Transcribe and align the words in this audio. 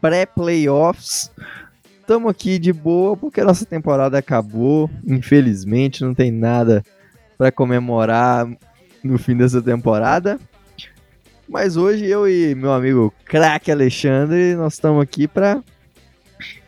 pré-playoffs, 0.00 1.30
estamos 2.00 2.30
aqui 2.30 2.58
de 2.58 2.72
boa 2.72 3.16
porque 3.16 3.40
a 3.40 3.44
nossa 3.44 3.64
temporada 3.64 4.18
acabou. 4.18 4.90
Infelizmente, 5.06 6.04
não 6.04 6.14
tem 6.14 6.30
nada 6.30 6.82
para 7.38 7.52
comemorar 7.52 8.48
no 9.02 9.18
fim 9.18 9.36
dessa 9.36 9.62
temporada. 9.62 10.38
Mas 11.48 11.76
hoje 11.76 12.06
eu 12.06 12.28
e 12.28 12.54
meu 12.54 12.72
amigo 12.72 13.12
craque 13.24 13.72
Alexandre, 13.72 14.54
nós 14.54 14.74
estamos 14.74 15.02
aqui 15.02 15.26
para 15.26 15.62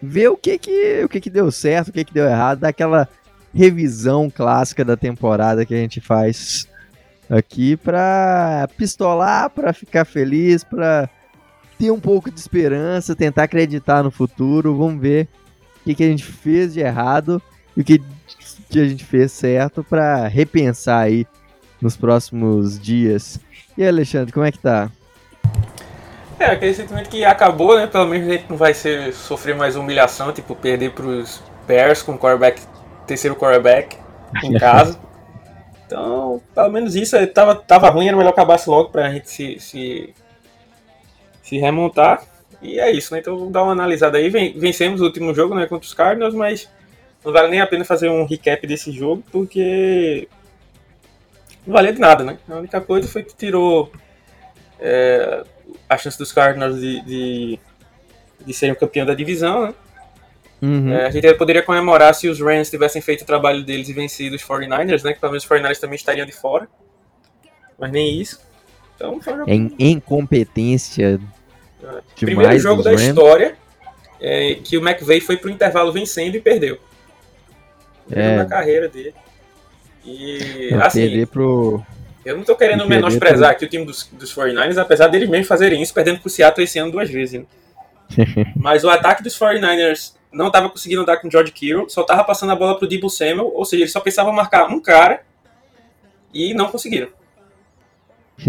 ver 0.03 0.29
o 0.29 0.37
que 0.37 0.59
que, 0.59 1.05
o 1.05 1.09
que 1.09 1.21
que 1.21 1.31
deu 1.31 1.51
certo, 1.51 1.89
o 1.89 1.93
que 1.93 2.05
que 2.05 2.13
deu 2.13 2.27
errado, 2.27 2.61
daquela 2.61 3.09
revisão 3.55 4.31
clássica 4.31 4.85
da 4.85 4.97
temporada 4.97 5.65
que 5.65 5.75
a 5.75 5.79
gente 5.79 6.01
faz 6.01 6.67
aqui 7.31 7.77
para 7.77 8.69
pistolar, 8.77 9.51
para 9.51 9.73
ficar 9.73 10.05
feliz, 10.05 10.65
para 10.65 11.09
ter 11.83 11.91
um 11.91 11.99
pouco 11.99 12.31
de 12.31 12.39
esperança, 12.39 13.17
tentar 13.17 13.43
acreditar 13.43 14.05
no 14.05 14.11
futuro. 14.13 14.77
Vamos 14.77 15.03
ver 15.03 15.27
o 15.81 15.85
que, 15.85 15.97
que 15.97 16.05
a 16.05 16.07
gente 16.07 16.23
fez 16.23 16.73
de 16.73 16.79
errado 16.79 17.43
e 17.77 17.81
o 17.81 17.85
que, 17.85 18.01
que 18.71 18.79
a 18.79 18.85
gente 18.85 19.05
fez 19.05 19.33
certo 19.33 19.83
para 19.83 20.29
repensar 20.29 21.01
aí 21.01 21.27
nos 21.81 21.97
próximos 21.97 22.79
dias. 22.79 23.41
E 23.77 23.83
aí, 23.83 23.89
Alexandre, 23.89 24.33
como 24.33 24.47
é 24.47 24.53
que 24.53 24.61
tá? 24.61 24.93
É, 26.39 26.47
aquele 26.47 26.73
sentimento 26.73 27.11
que 27.11 27.25
acabou, 27.25 27.77
né? 27.77 27.89
Pelo 27.89 28.07
menos 28.07 28.29
a 28.29 28.33
gente 28.33 28.49
não 28.49 28.57
vai 28.57 28.75
ser, 28.75 29.13
sofrer 29.13 29.57
mais 29.57 29.75
humilhação, 29.75 30.33
tipo, 30.33 30.55
perder 30.55 30.93
pros 30.93 31.43
Bears 31.67 32.01
com 32.01 32.13
o 32.13 32.19
quarterback, 32.19 32.63
terceiro 33.09 33.35
quarterback 33.35 33.97
em 34.45 34.53
casa. 34.55 35.01
então, 35.85 36.41
pelo 36.55 36.71
menos 36.71 36.95
isso, 36.95 37.17
tava, 37.27 37.57
tava 37.57 37.91
ruim, 37.91 38.07
era 38.07 38.17
melhor 38.17 38.31
acabasse 38.31 38.71
logo 38.71 38.91
pra 38.91 39.11
gente 39.11 39.29
se, 39.29 39.59
se, 39.59 40.15
se 41.53 41.59
remontar. 41.59 42.25
E 42.63 42.81
é 42.81 42.91
isso, 42.91 43.13
né? 43.13 43.21
Então 43.21 43.37
vamos 43.37 43.53
dar 43.53 43.63
uma 43.63 43.73
analisada 43.73 44.17
aí. 44.17 44.31
Vencemos 44.31 45.03
o 45.03 45.05
último 45.05 45.35
jogo, 45.35 45.55
né, 45.55 45.67
contra 45.67 45.87
os 45.87 45.93
Cardinals, 45.93 46.35
mas 46.35 46.71
não 47.23 47.33
vale 47.33 47.49
nem 47.49 47.61
a 47.61 47.67
pena 47.67 47.85
fazer 47.85 48.09
um 48.09 48.25
recap 48.25 48.67
desse 48.67 48.91
jogo, 48.91 49.23
porque 49.31 50.29
não 51.67 51.75
valia 51.75 51.93
de 51.93 52.01
nada, 52.01 52.25
né? 52.25 52.39
A 52.49 52.57
única 52.57 52.81
coisa 52.81 53.07
foi 53.07 53.23
que 53.23 53.35
tirou 53.37 53.93
é, 54.81 55.45
a 55.89 55.99
chance 55.99 56.17
dos 56.17 56.33
Cardinals 56.33 56.81
de, 56.81 57.03
de, 57.03 57.59
de 58.47 58.55
serem 58.55 58.73
o 58.73 58.79
campeão 58.79 59.05
da 59.05 59.15
divisão, 59.15 59.67
né? 59.67 59.75
Uhum. 60.63 60.93
É, 60.93 61.07
a 61.07 61.11
gente 61.11 61.35
poderia 61.35 61.63
comemorar 61.63 62.15
se 62.15 62.29
os 62.29 62.41
Rams 62.41 62.71
tivessem 62.71 63.03
feito 63.03 63.23
o 63.23 63.27
trabalho 63.27 63.63
deles 63.65 63.89
e 63.89 63.93
vencido 63.93 64.37
os 64.37 64.43
49ers, 64.43 65.03
né? 65.03 65.13
Que 65.13 65.23
menos 65.23 65.45
os 65.45 65.51
49ers 65.51 65.79
também 65.81 65.97
estariam 65.97 66.25
de 66.25 66.33
fora. 66.33 66.69
Mas 67.79 67.91
nem 67.91 68.21
isso. 68.21 68.41
Então 68.95 69.21
foi 69.21 69.35
um. 69.35 69.45
Em 69.49 69.75
incompetência. 69.79 71.21
Primeiro 72.19 72.59
jogo 72.59 72.83
da 72.83 72.91
Rams. 72.91 73.03
história 73.03 73.57
é, 74.21 74.55
que 74.55 74.77
o 74.79 74.89
McVay 74.89 75.21
foi 75.21 75.37
pro 75.37 75.51
intervalo 75.51 75.93
vencendo 75.93 76.37
e 76.37 76.41
perdeu. 76.41 76.79
É. 78.11 78.37
Na 78.37 78.45
carreira 78.45 78.89
dele. 78.89 79.15
E 80.05 80.69
eu 80.71 80.83
assim. 80.83 81.27
Pro... 81.27 81.85
Eu 82.25 82.37
não 82.37 82.45
tô 82.45 82.55
querendo 82.55 82.89
menosprezar 82.89 83.49
pro... 83.49 83.57
aqui 83.57 83.65
o 83.65 83.69
time 83.69 83.85
dos, 83.85 84.09
dos 84.13 84.35
49ers, 84.35 84.79
apesar 84.79 85.09
deles 85.09 85.29
mesmo 85.29 85.47
fazerem 85.47 85.83
isso, 85.83 85.93
perdendo 85.93 86.21
pro 86.21 86.31
Seattle 86.31 86.65
esse 86.65 86.79
ano 86.79 86.93
duas 86.93 87.11
vezes. 87.11 87.41
Né? 87.41 87.47
Mas 88.57 88.85
o 88.85 88.91
ataque 88.91 89.23
dos 89.23 89.37
49ers 89.39 90.15
não 90.33 90.47
estava 90.47 90.71
conseguindo 90.71 91.03
andar 91.03 91.19
com 91.19 91.29
o 91.29 91.31
George 91.31 91.53
Kittle, 91.53 91.89
só 91.89 92.03
estava 92.03 92.25
passando 92.25 92.53
a 92.53 92.57
bola 92.57 92.79
pro 92.79 92.89
Debo 92.89 93.11
Samuel, 93.11 93.53
ou 93.55 93.65
seja, 93.65 93.83
eles 93.83 93.93
só 93.93 94.01
pensavam 94.01 94.33
marcar 94.33 94.69
um 94.69 94.81
cara 94.81 95.23
e 96.33 96.55
não 96.55 96.69
conseguiram. 96.69 97.09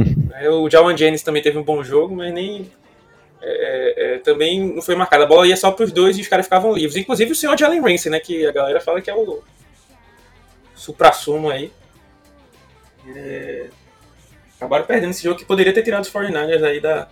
o 0.62 0.70
Jawan 0.70 0.96
Jennings 0.96 1.24
também 1.24 1.42
teve 1.42 1.58
um 1.58 1.64
bom 1.64 1.84
jogo, 1.84 2.16
mas 2.16 2.34
nem 2.34 2.72
é, 3.46 3.50
é, 3.50 4.16
é, 4.16 4.18
também 4.20 4.74
não 4.74 4.82
foi 4.82 4.96
marcado. 4.96 5.24
A 5.24 5.28
bola 5.28 5.46
ia 5.46 5.58
só 5.58 5.70
para 5.72 5.84
os 5.84 5.92
dois 5.92 6.18
e 6.18 6.22
os 6.22 6.28
caras 6.28 6.46
ficavam 6.46 6.74
livres. 6.74 6.96
Inclusive 6.96 7.32
o 7.32 7.36
senhor 7.36 7.58
Jalen 7.58 7.82
Ramsey, 7.82 8.10
né, 8.10 8.20
que 8.20 8.46
a 8.46 8.52
galera 8.52 8.80
fala 8.80 9.02
que 9.02 9.10
é 9.10 9.16
o 9.16 9.44
supra-sumo 10.74 11.50
aí. 11.50 11.72
É, 13.16 13.68
acabaram 14.56 14.86
perdendo 14.86 15.12
esse 15.12 15.24
jogo 15.24 15.38
que 15.38 15.46
poderia 15.46 15.74
ter 15.74 15.84
tirado 15.84 16.04
os 16.04 16.12
49ers 16.12 16.64
aí 16.64 16.80
da, 16.80 17.10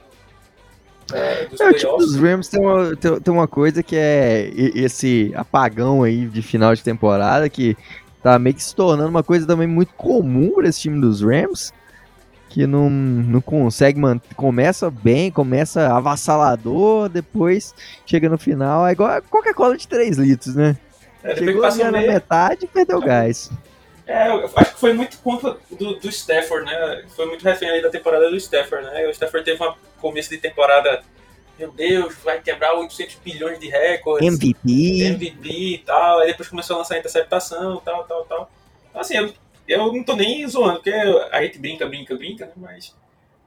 é, 1.14 1.44
é, 1.44 1.48
o 1.52 1.74
time 1.74 1.98
dos 1.98 2.16
Rams 2.16 2.48
tem 2.48 2.62
uma, 2.62 2.96
tem, 2.96 3.20
tem, 3.20 3.34
uma 3.34 3.48
coisa 3.48 3.84
que 3.84 3.96
é 3.98 4.50
esse 4.56 5.32
apagão 5.36 6.04
aí 6.04 6.26
de 6.26 6.42
final 6.42 6.74
de 6.74 6.82
temporada 6.82 7.50
que 7.50 7.76
tá 8.24 8.40
meio 8.40 8.56
que 8.56 8.64
se 8.64 8.74
tornando 8.74 9.10
uma 9.10 9.24
coisa 9.24 9.46
também 9.46 9.68
muito 9.68 9.94
comum 9.94 10.52
para 10.52 10.70
esse 10.70 10.80
time 10.80 11.02
dos 11.02 11.22
Rams 11.22 11.74
que 12.52 12.68
não, 12.68 12.90
não 12.90 13.40
consegue 13.40 13.98
manter, 13.98 14.36
começa 14.36 14.92
bem, 14.92 15.32
começa 15.32 15.88
avassalador, 15.88 17.08
depois 17.08 17.74
chega 18.06 18.28
no 18.28 18.38
final, 18.38 18.86
é 18.86 18.92
igual 18.92 19.22
qualquer 19.30 19.54
cola 19.54 19.78
de 19.78 19.88
3 19.88 20.18
litros, 20.18 20.54
né? 20.54 20.78
É, 21.24 21.36
Chegou 21.36 21.64
ali 21.64 21.84
na 21.84 21.92
metade 21.92 22.66
e 22.66 22.68
perdeu 22.68 23.02
é. 23.02 23.06
gás. 23.06 23.50
É, 24.06 24.28
eu 24.28 24.52
acho 24.54 24.74
que 24.74 24.80
foi 24.80 24.92
muito 24.92 25.18
conta 25.20 25.58
do, 25.70 25.96
do 25.96 26.10
Stafford, 26.10 26.66
né? 26.66 27.06
Foi 27.16 27.26
muito 27.26 27.42
refém 27.42 27.70
ali 27.70 27.82
da 27.82 27.90
temporada 27.90 28.30
do 28.30 28.36
Stafford, 28.36 28.86
né? 28.86 29.08
O 29.08 29.12
Stafford 29.12 29.46
teve 29.46 29.64
um 29.64 29.74
começo 30.02 30.30
de 30.30 30.38
temporada, 30.38 31.04
meu 31.58 31.72
Deus, 31.72 32.16
vai 32.22 32.42
quebrar 32.42 32.74
800 32.74 33.16
bilhões 33.24 33.60
de 33.60 33.70
recordes. 33.70 34.28
MVP. 34.28 35.04
MVP 35.04 35.50
e 35.50 35.78
tal. 35.78 36.20
Aí 36.20 36.28
depois 36.28 36.50
começou 36.50 36.76
a 36.76 36.80
lançar 36.80 36.98
interceptação, 36.98 37.82
tal, 37.86 38.04
tal, 38.04 38.26
tal. 38.26 38.52
Então, 38.90 39.00
assim, 39.00 39.16
eu, 39.16 39.34
eu 39.72 39.94
não 39.94 40.04
tô 40.04 40.16
nem 40.16 40.48
zoando, 40.48 40.76
porque 40.76 40.92
a 40.92 41.42
gente 41.44 41.60
brinca, 41.60 41.86
brinca, 41.86 42.16
brinca, 42.16 42.46
né? 42.46 42.54
Mas 42.56 42.96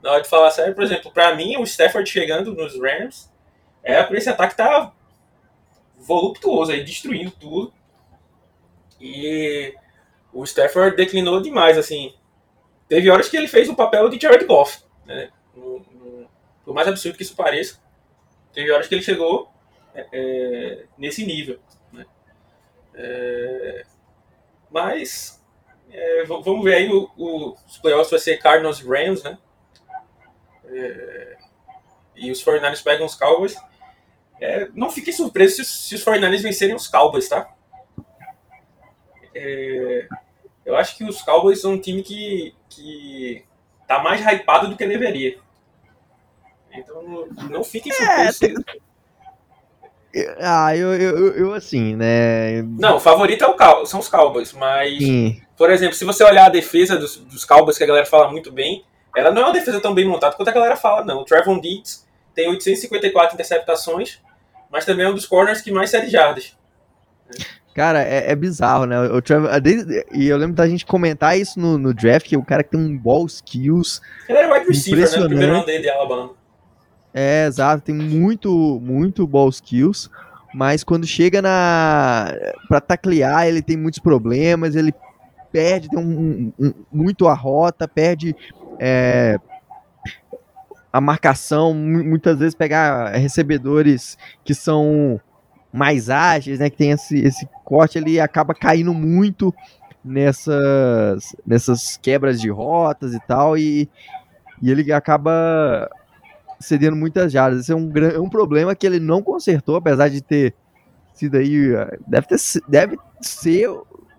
na 0.02 0.12
hora 0.12 0.22
de 0.22 0.28
falar 0.28 0.50
sério, 0.50 0.74
por 0.74 0.84
exemplo, 0.84 1.10
pra 1.10 1.34
mim, 1.34 1.56
o 1.56 1.64
Stafford 1.64 2.08
chegando 2.08 2.54
nos 2.54 2.78
Rams, 2.78 3.30
é 3.82 4.02
por 4.02 4.16
esse 4.16 4.28
ataque 4.28 4.56
tá 4.56 4.92
voluptuoso 5.96 6.72
aí, 6.72 6.84
destruindo 6.84 7.30
tudo. 7.30 7.72
E 9.00 9.74
o 10.32 10.44
Stafford 10.44 10.96
declinou 10.96 11.40
demais, 11.40 11.78
assim. 11.78 12.14
Teve 12.88 13.10
horas 13.10 13.28
que 13.28 13.36
ele 13.36 13.48
fez 13.48 13.68
o 13.68 13.76
papel 13.76 14.08
de 14.08 14.20
Jared 14.20 14.44
Goff, 14.44 14.82
né? 15.06 15.30
Por 16.64 16.74
mais 16.74 16.88
absurdo 16.88 17.16
que 17.16 17.22
isso 17.22 17.36
pareça, 17.36 17.78
teve 18.52 18.70
horas 18.70 18.86
que 18.86 18.94
ele 18.94 19.02
chegou 19.02 19.50
é, 19.94 20.06
é, 20.12 20.84
nesse 20.96 21.24
nível, 21.24 21.58
né? 21.92 22.06
É, 22.94 23.86
mas 24.70 25.43
é, 26.24 26.42
vamos 26.42 26.64
ver 26.64 26.74
aí 26.74 26.90
o, 26.90 27.10
o, 27.16 27.56
os 27.66 27.78
playoffs 27.78 28.10
vai 28.10 28.20
ser 28.20 28.38
Cardinals 28.38 28.80
e 28.80 28.86
Rams, 28.86 29.22
né? 29.22 29.38
É, 30.66 31.36
e 32.16 32.30
os 32.30 32.42
49ers 32.44 32.82
pegam 32.82 33.06
os 33.06 33.14
Cowboys. 33.14 33.56
É, 34.40 34.68
não 34.74 34.90
fiquem 34.90 35.12
surpresos 35.12 35.66
se, 35.66 35.88
se 35.88 35.94
os 35.94 36.04
49ers 36.04 36.42
vencerem 36.42 36.74
os 36.74 36.88
Cowboys, 36.88 37.28
tá? 37.28 37.54
É, 39.34 40.08
eu 40.64 40.76
acho 40.76 40.96
que 40.96 41.04
os 41.04 41.22
Cowboys 41.22 41.60
são 41.60 41.72
um 41.72 41.80
time 41.80 42.02
que, 42.02 42.54
que 42.68 43.44
tá 43.86 44.02
mais 44.02 44.20
hypado 44.20 44.68
do 44.68 44.76
que 44.76 44.86
deveria. 44.86 45.38
Então 46.72 47.02
não, 47.02 47.26
não 47.48 47.64
fiquem 47.64 47.92
é, 47.92 48.32
surpresos. 48.32 48.64
Ah, 50.40 50.76
eu, 50.76 50.94
eu, 50.94 51.32
eu, 51.34 51.54
assim, 51.54 51.96
né? 51.96 52.62
Não, 52.62 52.96
o 52.96 53.00
favorito 53.00 53.44
é 53.44 53.48
o 53.48 53.86
são 53.86 53.98
os 53.98 54.08
Cowboys, 54.08 54.52
mas, 54.52 54.98
Sim. 54.98 55.40
por 55.56 55.70
exemplo, 55.70 55.94
se 55.94 56.04
você 56.04 56.22
olhar 56.22 56.46
a 56.46 56.50
defesa 56.50 56.96
dos, 56.96 57.16
dos 57.16 57.44
Cowboys, 57.44 57.76
que 57.76 57.84
a 57.84 57.86
galera 57.86 58.06
fala 58.06 58.30
muito 58.30 58.52
bem, 58.52 58.84
ela 59.16 59.32
não 59.32 59.42
é 59.42 59.44
uma 59.46 59.52
defesa 59.52 59.80
tão 59.80 59.94
bem 59.94 60.06
montada 60.06 60.36
quanto 60.36 60.48
a 60.48 60.52
galera 60.52 60.76
fala, 60.76 61.04
não. 61.04 61.20
O 61.20 61.24
Trevon 61.24 61.60
Diggs 61.60 62.04
tem 62.34 62.48
854 62.48 63.34
interceptações, 63.34 64.20
mas 64.70 64.84
também 64.84 65.06
é 65.06 65.08
um 65.08 65.14
dos 65.14 65.26
corners 65.26 65.60
que 65.60 65.72
mais 65.72 65.90
série 65.90 66.08
jardas. 66.08 66.56
Cara, 67.74 68.02
é, 68.02 68.30
é, 68.30 68.36
bizarro, 68.36 68.86
né? 68.86 69.00
O 69.00 69.20
Trevor, 69.20 69.50
e 70.12 70.26
eu 70.28 70.36
lembro 70.36 70.54
da 70.54 70.68
gente 70.68 70.86
comentar 70.86 71.36
isso 71.36 71.58
no, 71.58 71.76
no, 71.76 71.92
draft, 71.92 72.28
que 72.28 72.36
o 72.36 72.44
cara 72.44 72.62
que 72.62 72.70
tem 72.70 72.80
um 72.80 72.96
ball 72.96 73.26
skills. 73.26 74.00
Ele 74.28 74.38
era 74.38 74.54
wide 74.54 74.68
receiver, 74.68 75.10
né? 75.10 75.24
O 75.24 75.26
primeiro 75.26 75.54
ano 75.54 75.66
dele 75.66 75.82
de 75.82 75.90
Alabama. 75.90 76.30
É, 77.16 77.46
exato, 77.46 77.84
tem 77.84 77.94
muito, 77.94 78.80
muito 78.82 79.24
ball 79.24 79.48
skills, 79.48 80.10
mas 80.52 80.82
quando 80.82 81.06
chega 81.06 81.40
na. 81.40 82.32
pra 82.66 82.80
taclear, 82.80 83.46
ele 83.46 83.62
tem 83.62 83.76
muitos 83.76 84.00
problemas, 84.00 84.74
ele 84.74 84.92
perde 85.52 85.88
tem 85.88 85.98
um, 86.00 86.52
um, 86.58 86.74
muito 86.92 87.28
a 87.28 87.34
rota, 87.34 87.86
perde 87.86 88.34
é, 88.80 89.38
a 90.92 91.00
marcação, 91.00 91.72
muitas 91.72 92.40
vezes 92.40 92.54
pegar 92.56 93.10
recebedores 93.12 94.18
que 94.44 94.52
são 94.52 95.20
mais 95.72 96.10
ágeis, 96.10 96.58
né? 96.58 96.68
Que 96.68 96.76
tem 96.76 96.90
esse, 96.90 97.16
esse 97.20 97.48
corte, 97.64 97.98
ele 97.98 98.18
acaba 98.18 98.52
caindo 98.54 98.92
muito 98.92 99.54
nessas, 100.04 101.36
nessas 101.46 101.96
quebras 101.96 102.40
de 102.40 102.50
rotas 102.50 103.14
e 103.14 103.20
tal, 103.20 103.56
e, 103.56 103.88
e 104.60 104.68
ele 104.68 104.92
acaba 104.92 105.88
cedendo 106.64 106.96
muitas 106.96 107.32
jardas. 107.32 107.60
Esse 107.60 107.72
é 107.72 107.76
um, 107.76 107.90
é 107.96 108.18
um 108.18 108.28
problema 108.28 108.74
que 108.74 108.86
ele 108.86 109.00
não 109.00 109.22
consertou, 109.22 109.76
apesar 109.76 110.08
de 110.08 110.20
ter 110.20 110.54
sido 111.12 111.36
aí. 111.36 111.72
Deve, 112.06 112.26
ter, 112.26 112.36
deve 112.68 112.98
ser, 113.20 113.68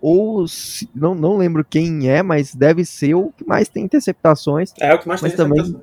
ou 0.00 0.44
não, 0.94 1.14
não 1.14 1.36
lembro 1.36 1.64
quem 1.64 2.08
é, 2.08 2.22
mas 2.22 2.54
deve 2.54 2.84
ser 2.84 3.14
o 3.14 3.32
que 3.32 3.46
mais 3.46 3.68
tem 3.68 3.84
interceptações. 3.84 4.72
É 4.80 4.94
o 4.94 4.98
que 4.98 5.08
mais 5.08 5.20
tem 5.20 5.30
também 5.30 5.76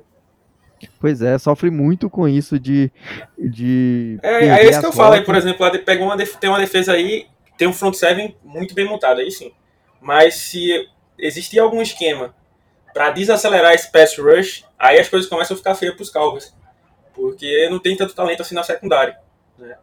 Pois 0.98 1.22
é, 1.22 1.38
sofre 1.38 1.70
muito 1.70 2.10
com 2.10 2.28
isso 2.28 2.58
de. 2.58 2.90
de 3.38 4.18
é, 4.22 4.46
é 4.46 4.68
isso 4.68 4.80
que 4.80 4.86
eu 4.86 4.92
falo 4.92 5.14
aí, 5.14 5.24
por 5.24 5.34
exemplo, 5.34 5.66
pega 5.84 6.02
uma, 6.02 6.16
tem 6.16 6.50
uma 6.50 6.58
defesa 6.58 6.92
aí, 6.92 7.26
tem 7.56 7.68
um 7.68 7.72
front 7.72 7.94
seven 7.94 8.36
muito 8.44 8.74
bem 8.74 8.86
montado, 8.86 9.20
aí 9.20 9.30
sim. 9.30 9.52
Mas 10.00 10.34
se 10.34 10.88
existir 11.18 11.58
algum 11.58 11.80
esquema 11.80 12.34
para 12.94 13.10
desacelerar 13.10 13.74
esse 13.74 13.90
pass 13.90 14.16
rush, 14.16 14.64
aí 14.78 15.00
as 15.00 15.08
coisas 15.08 15.28
começam 15.28 15.54
a 15.54 15.58
ficar 15.58 15.74
feias 15.74 15.94
para 15.94 16.02
os 16.04 16.10
Cowboys. 16.10 16.54
Porque 17.12 17.68
não 17.68 17.80
tem 17.80 17.96
tanto 17.96 18.14
talento 18.14 18.40
assim 18.40 18.54
na 18.54 18.62
secundária. 18.62 19.18
Né? 19.58 19.76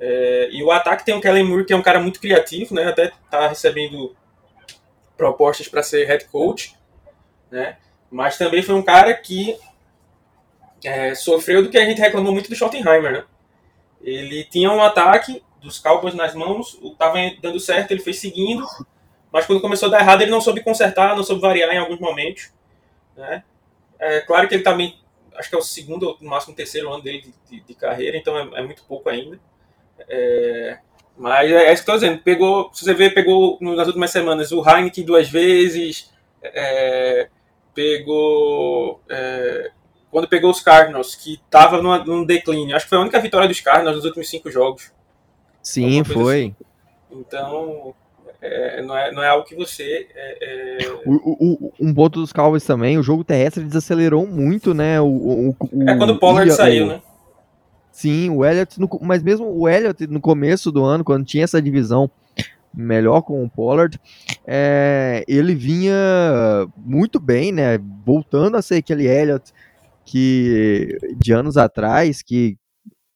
É, 0.00 0.48
e 0.50 0.62
o 0.62 0.70
ataque 0.72 1.04
tem 1.04 1.14
o 1.14 1.20
Kellen 1.20 1.44
Moore, 1.44 1.64
que 1.64 1.72
é 1.72 1.76
um 1.76 1.82
cara 1.82 2.00
muito 2.00 2.20
criativo, 2.20 2.74
né? 2.74 2.88
até 2.88 3.06
está 3.06 3.46
recebendo 3.46 4.16
propostas 5.16 5.68
para 5.68 5.82
ser 5.82 6.04
head 6.06 6.24
coach. 6.26 6.76
Né? 7.50 7.76
Mas 8.10 8.36
também 8.36 8.62
foi 8.62 8.74
um 8.74 8.82
cara 8.82 9.14
que 9.14 9.56
é, 10.84 11.14
sofreu 11.14 11.62
do 11.62 11.70
que 11.70 11.78
a 11.78 11.84
gente 11.84 12.00
reclamou 12.00 12.32
muito 12.32 12.50
do 12.50 12.56
Schottenheimer, 12.56 13.12
né? 13.12 13.24
Ele 14.02 14.44
tinha 14.44 14.70
um 14.72 14.82
ataque 14.82 15.42
dos 15.60 15.78
Cowboys 15.78 16.14
nas 16.14 16.34
mãos, 16.34 16.78
estava 16.82 17.18
dando 17.40 17.60
certo, 17.60 17.90
ele 17.90 18.00
foi 18.00 18.14
seguindo, 18.14 18.66
mas 19.32 19.46
quando 19.46 19.60
começou 19.60 19.88
a 19.88 19.92
dar 19.92 20.00
errado, 20.00 20.22
ele 20.22 20.30
não 20.30 20.40
soube 20.40 20.62
consertar, 20.62 21.16
não 21.16 21.22
soube 21.22 21.40
variar 21.40 21.70
em 21.70 21.78
alguns 21.78 21.98
momentos. 21.98 22.52
Né? 23.16 23.44
É 23.98 24.20
claro 24.20 24.48
que 24.48 24.54
ele 24.54 24.62
também, 24.62 24.98
acho 25.36 25.48
que 25.48 25.54
é 25.54 25.58
o 25.58 25.62
segundo 25.62 26.08
ou 26.08 26.16
no 26.20 26.30
máximo 26.30 26.54
terceiro 26.54 26.92
ano 26.92 27.02
dele 27.02 27.22
de, 27.22 27.58
de, 27.58 27.66
de 27.66 27.74
carreira, 27.74 28.16
então 28.16 28.36
é, 28.36 28.60
é, 28.60 28.62
muito 28.62 28.82
pouco 28.84 29.08
ainda. 29.08 29.38
É, 30.08 30.78
mas 31.16 31.50
é, 31.50 31.66
é 31.66 31.72
isso 31.72 31.84
que 31.84 31.90
eu 31.90 31.94
estou 31.94 32.08
dizendo, 32.08 32.22
pegou, 32.22 32.70
se 32.72 32.84
você 32.84 32.94
ver, 32.94 33.14
pegou 33.14 33.58
nas 33.60 33.86
últimas 33.86 34.10
semanas 34.10 34.52
o 34.52 34.62
Heineken 34.66 35.04
duas 35.04 35.28
vezes, 35.28 36.10
é, 36.42 37.28
pegou 37.74 39.00
é, 39.08 39.70
quando 40.10 40.28
pegou 40.28 40.50
os 40.50 40.60
Cardinals, 40.60 41.14
que 41.14 41.34
estava 41.34 41.80
num 41.80 42.24
declínio. 42.24 42.74
Acho 42.74 42.84
que 42.84 42.90
foi 42.90 42.98
a 42.98 43.02
única 43.02 43.20
vitória 43.20 43.46
dos 43.46 43.60
Cardinals 43.60 43.96
nos 43.96 44.04
últimos 44.04 44.28
cinco 44.28 44.50
jogos. 44.50 44.92
Sim, 45.62 46.02
foi. 46.02 46.40
Assim. 46.40 46.56
Então, 47.12 47.94
é, 48.42 48.82
não, 48.82 48.96
é, 48.96 49.12
não 49.12 49.22
é 49.22 49.28
algo 49.28 49.46
que 49.46 49.54
você. 49.54 50.08
É, 50.14 50.84
é... 50.84 50.92
O, 51.04 51.12
o, 51.14 51.72
um 51.78 51.92
ponto 51.92 52.20
dos 52.20 52.32
Cowboys 52.32 52.64
também, 52.64 52.98
o 52.98 53.02
jogo 53.02 53.22
terrestre 53.22 53.64
desacelerou 53.64 54.26
muito, 54.26 54.72
né? 54.72 55.00
O, 55.00 55.54
é 55.86 55.96
quando 55.96 56.10
o 56.10 56.18
Pollard 56.18 56.50
saiu, 56.52 56.86
né? 56.86 57.02
Sim, 57.92 58.30
o 58.30 58.44
Elliott, 58.44 58.80
no, 58.80 58.88
mas 59.02 59.22
mesmo 59.22 59.46
o 59.46 59.68
Elliott 59.68 60.06
no 60.06 60.20
começo 60.20 60.72
do 60.72 60.82
ano, 60.82 61.04
quando 61.04 61.26
tinha 61.26 61.44
essa 61.44 61.60
divisão 61.60 62.10
melhor 62.72 63.22
com 63.22 63.44
o 63.44 63.50
Pollard, 63.50 64.00
é, 64.46 65.24
ele 65.28 65.54
vinha 65.54 65.94
muito 66.76 67.20
bem, 67.20 67.52
né? 67.52 67.78
Voltando 68.06 68.56
a 68.56 68.62
ser 68.62 68.76
aquele 68.76 69.06
Elliott 69.06 69.52
que 70.06 70.96
de 71.18 71.32
anos 71.32 71.56
atrás, 71.56 72.22
que 72.22 72.56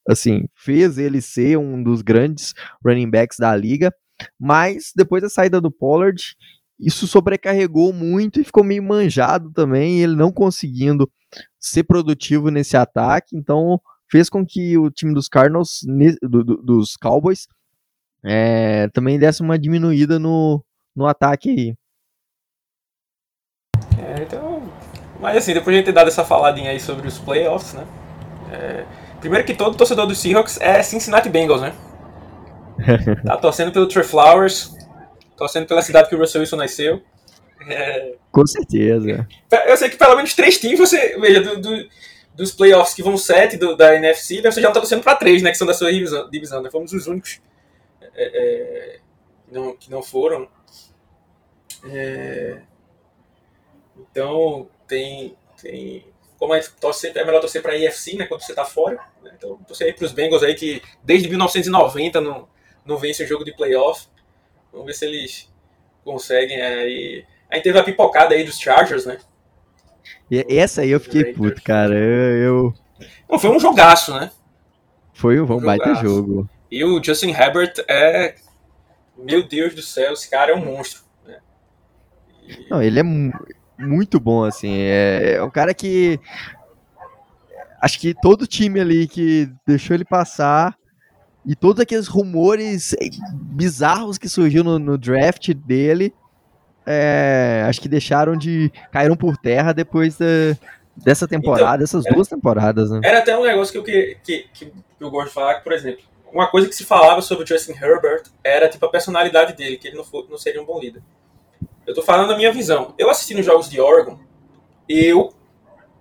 assim, 0.06 0.44
fez 0.54 0.98
ele 0.98 1.22
ser 1.22 1.56
um 1.56 1.82
dos 1.82 2.02
grandes 2.02 2.52
running 2.84 3.08
backs 3.08 3.38
da 3.38 3.56
liga, 3.56 3.94
mas 4.38 4.92
depois 4.94 5.22
da 5.22 5.28
saída 5.28 5.60
do 5.60 5.70
Pollard, 5.70 6.36
isso 6.78 7.06
sobrecarregou 7.06 7.92
muito 7.92 8.40
e 8.40 8.44
ficou 8.44 8.64
meio 8.64 8.82
manjado 8.82 9.52
também, 9.52 10.00
ele 10.00 10.16
não 10.16 10.32
conseguindo 10.32 11.10
ser 11.58 11.84
produtivo 11.84 12.50
nesse 12.50 12.76
ataque, 12.76 13.36
então 13.36 13.80
fez 14.10 14.28
com 14.28 14.44
que 14.44 14.76
o 14.78 14.90
time 14.90 15.14
dos 15.14 15.28
Cardinals, 15.28 15.80
do, 16.22 16.44
do, 16.44 16.56
dos 16.62 16.96
Cowboys, 16.96 17.46
é, 18.24 18.88
também 18.88 19.18
desse 19.18 19.42
uma 19.42 19.58
diminuída 19.58 20.18
no, 20.18 20.64
no 20.94 21.06
ataque 21.06 21.50
aí. 21.50 21.74
É, 23.98 24.22
então 24.22 24.62
mas 25.24 25.38
assim, 25.38 25.54
depois 25.54 25.74
de 25.74 25.82
ter 25.82 25.92
dado 25.92 26.08
essa 26.08 26.22
faladinha 26.22 26.70
aí 26.70 26.78
sobre 26.78 27.08
os 27.08 27.18
playoffs, 27.18 27.72
né? 27.72 27.86
É, 28.52 28.84
primeiro 29.20 29.46
que 29.46 29.54
todo 29.54 29.74
torcedor 29.74 30.06
do 30.06 30.14
Seahawks 30.14 30.60
é 30.60 30.82
Cincinnati 30.82 31.30
Bengals, 31.30 31.62
né? 31.62 31.72
tá 33.24 33.36
torcendo 33.36 33.72
pelo 33.72 33.88
Trey 33.88 34.04
Flowers, 34.04 34.74
torcendo 35.36 35.66
pela 35.66 35.82
cidade 35.82 36.08
que 36.08 36.14
o 36.14 36.18
Russell 36.18 36.40
Wilson 36.40 36.56
nasceu. 36.56 37.02
É... 37.68 38.14
Com 38.30 38.46
certeza. 38.46 39.26
Eu 39.66 39.76
sei 39.76 39.88
que 39.88 39.96
pelo 39.96 40.16
menos 40.16 40.34
três 40.34 40.58
times, 40.58 40.78
você 40.78 41.18
veja, 41.18 41.40
do, 41.40 41.60
do, 41.60 41.88
dos 42.34 42.52
playoffs 42.52 42.94
que 42.94 43.02
vão 43.02 43.16
sete 43.16 43.56
do, 43.56 43.76
da 43.76 43.94
NFC, 43.94 44.42
você 44.42 44.60
já 44.60 44.68
não 44.68 44.74
tá 44.74 44.80
torcendo 44.80 45.02
para 45.02 45.16
três, 45.16 45.42
né? 45.42 45.50
Que 45.50 45.58
são 45.58 45.66
da 45.66 45.74
sua 45.74 45.92
divisão. 45.92 46.28
divisão 46.30 46.62
né? 46.62 46.70
Fomos 46.70 46.92
os 46.92 47.06
únicos 47.06 47.40
é, 48.00 48.24
é, 48.24 48.98
que, 49.46 49.54
não, 49.54 49.76
que 49.76 49.90
não 49.90 50.02
foram. 50.02 50.48
É, 51.86 52.60
então, 53.98 54.68
tem, 54.86 55.36
tem 55.60 56.04
como 56.38 56.52
a 56.52 56.60
gente 56.60 56.72
torce, 56.80 57.08
é 57.08 57.24
melhor 57.24 57.40
torcer 57.40 57.62
para 57.62 57.72
a 57.72 57.78
né, 57.78 58.26
quando 58.26 58.42
você 58.42 58.52
está 58.52 58.64
fora. 58.64 58.98
Né? 59.22 59.32
Então, 59.36 59.56
torcer 59.66 59.86
aí 59.86 59.92
para 59.92 60.04
os 60.04 60.12
Bengals 60.12 60.42
aí 60.42 60.54
que 60.54 60.82
desde 61.02 61.28
1990 61.28 62.20
não, 62.20 62.48
não 62.86 62.96
vence 62.96 63.24
um 63.24 63.26
jogo 63.26 63.44
de 63.44 63.54
playoff. 63.54 64.06
Vamos 64.72 64.86
ver 64.86 64.94
se 64.94 65.04
eles 65.06 65.52
conseguem 66.04 66.60
aí. 66.60 67.24
Aí 67.50 67.60
teve 67.60 67.78
a 67.78 67.84
pipocada 67.84 68.34
aí 68.34 68.44
dos 68.44 68.58
Chargers, 68.58 69.06
né? 69.06 69.18
E 70.30 70.44
essa 70.58 70.82
aí 70.82 70.90
eu 70.90 71.00
fiquei 71.00 71.32
puto, 71.32 71.62
cara. 71.62 71.94
Eu, 71.94 72.36
eu... 72.36 72.74
Não, 73.28 73.38
foi 73.38 73.50
um 73.50 73.60
jogaço, 73.60 74.12
né? 74.14 74.30
Foi 75.12 75.40
um, 75.40 75.44
um 75.44 75.60
baita 75.60 75.94
jogo. 75.94 76.48
E 76.70 76.84
o 76.84 77.02
Justin 77.02 77.30
Herbert 77.30 77.72
é. 77.88 78.34
Meu 79.16 79.46
Deus 79.46 79.74
do 79.74 79.82
céu, 79.82 80.12
esse 80.12 80.28
cara 80.28 80.50
é 80.50 80.54
um 80.54 80.64
monstro. 80.64 81.02
Né? 81.24 81.38
E... 82.42 82.66
Não, 82.68 82.82
ele 82.82 82.98
é 82.98 83.02
muito 83.78 84.18
bom, 84.18 84.44
assim. 84.44 84.76
É, 84.76 85.34
é 85.34 85.42
um 85.42 85.50
cara 85.50 85.72
que. 85.72 86.18
Acho 87.80 88.00
que 88.00 88.14
todo 88.14 88.46
time 88.46 88.80
ali 88.80 89.06
que 89.06 89.48
deixou 89.66 89.94
ele 89.94 90.04
passar 90.04 90.76
e 91.46 91.54
todos 91.54 91.80
aqueles 91.80 92.06
rumores 92.06 92.94
bizarros 93.32 94.18
que 94.18 94.28
surgiu 94.28 94.64
no, 94.64 94.78
no 94.78 94.96
draft 94.96 95.52
dele, 95.52 96.14
é, 96.86 97.64
acho 97.68 97.80
que 97.80 97.88
deixaram 97.88 98.36
de. 98.36 98.72
caíram 98.90 99.16
por 99.16 99.36
terra 99.36 99.72
depois 99.72 100.16
da, 100.16 100.26
dessa 100.96 101.26
temporada, 101.26 101.64
então, 101.64 101.78
dessas 101.78 102.06
era, 102.06 102.14
duas 102.14 102.28
temporadas. 102.28 102.90
Né? 102.90 103.00
Era 103.04 103.18
até 103.18 103.36
um 103.36 103.42
negócio 103.42 103.72
que 103.72 103.78
eu, 103.78 103.84
que, 103.84 104.18
que, 104.22 104.48
que 104.52 104.72
eu 105.00 105.10
gosto 105.10 105.28
de 105.28 105.34
falar, 105.34 105.54
que, 105.54 105.64
por 105.64 105.72
exemplo, 105.72 106.02
uma 106.32 106.48
coisa 106.48 106.68
que 106.68 106.74
se 106.74 106.84
falava 106.84 107.20
sobre 107.22 107.44
o 107.44 107.46
Justin 107.46 107.72
Herbert 107.72 108.24
era 108.42 108.68
tipo 108.68 108.84
a 108.84 108.90
personalidade 108.90 109.54
dele, 109.54 109.76
que 109.76 109.88
ele 109.88 109.96
não, 109.96 110.04
for, 110.04 110.26
não 110.28 110.38
seria 110.38 110.62
um 110.62 110.66
bom 110.66 110.80
líder. 110.80 111.02
Eu 111.86 111.94
tô 111.94 112.02
falando 112.02 112.28
da 112.28 112.36
minha 112.36 112.52
visão. 112.52 112.94
Eu 112.98 113.10
assisti 113.10 113.34
nos 113.34 113.44
jogos 113.44 113.68
de 113.68 113.80
Oregon, 113.80 114.18
eu, 114.88 115.32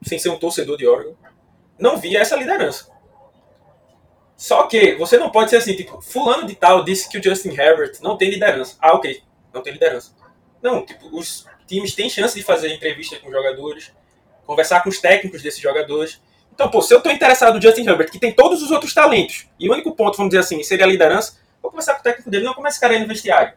sem 0.01 0.17
ser 0.17 0.29
um 0.29 0.39
torcedor 0.39 0.77
de 0.77 0.87
Oregon, 0.87 1.15
não 1.77 1.97
via 1.97 2.19
essa 2.19 2.35
liderança. 2.35 2.92
Só 4.43 4.63
que 4.63 4.95
você 4.95 5.17
não 5.17 5.29
pode 5.29 5.49
ser 5.49 5.55
assim, 5.55 5.73
tipo, 5.73 6.01
fulano 6.01 6.45
de 6.45 6.53
tal 6.53 6.83
disse 6.83 7.07
que 7.07 7.17
o 7.17 7.23
Justin 7.23 7.51
Herbert 7.51 7.93
não 8.01 8.17
tem 8.17 8.29
liderança. 8.29 8.75
Ah, 8.77 8.93
ok, 8.93 9.23
não 9.53 9.61
tem 9.61 9.71
liderança. 9.71 10.11
Não, 10.61 10.85
tipo, 10.85 11.17
os 11.17 11.47
times 11.65 11.95
têm 11.95 12.09
chance 12.09 12.37
de 12.37 12.43
fazer 12.43 12.73
entrevista 12.73 13.17
com 13.21 13.27
os 13.27 13.33
jogadores, 13.33 13.93
conversar 14.45 14.83
com 14.83 14.89
os 14.89 14.99
técnicos 14.99 15.41
desses 15.41 15.61
jogadores. 15.61 16.21
Então, 16.53 16.69
pô, 16.69 16.81
se 16.81 16.93
eu 16.93 16.99
tô 16.99 17.09
interessado 17.09 17.55
no 17.55 17.61
Justin 17.61 17.87
Herbert, 17.87 18.11
que 18.11 18.19
tem 18.19 18.33
todos 18.33 18.61
os 18.61 18.69
outros 18.69 18.93
talentos, 18.93 19.47
e 19.57 19.69
o 19.69 19.71
único 19.71 19.95
ponto, 19.95 20.17
vamos 20.17 20.31
dizer 20.31 20.41
assim, 20.41 20.61
seria 20.61 20.83
a 20.83 20.89
liderança, 20.89 21.37
vou 21.61 21.71
conversar 21.71 21.93
com 21.93 22.01
o 22.01 22.03
técnico 22.03 22.29
dele, 22.29 22.43
não 22.43 22.53
começa 22.53 22.73
esse 22.73 22.81
cara 22.81 22.95
aí 22.95 22.99
no 22.99 23.07
vestiário. 23.07 23.53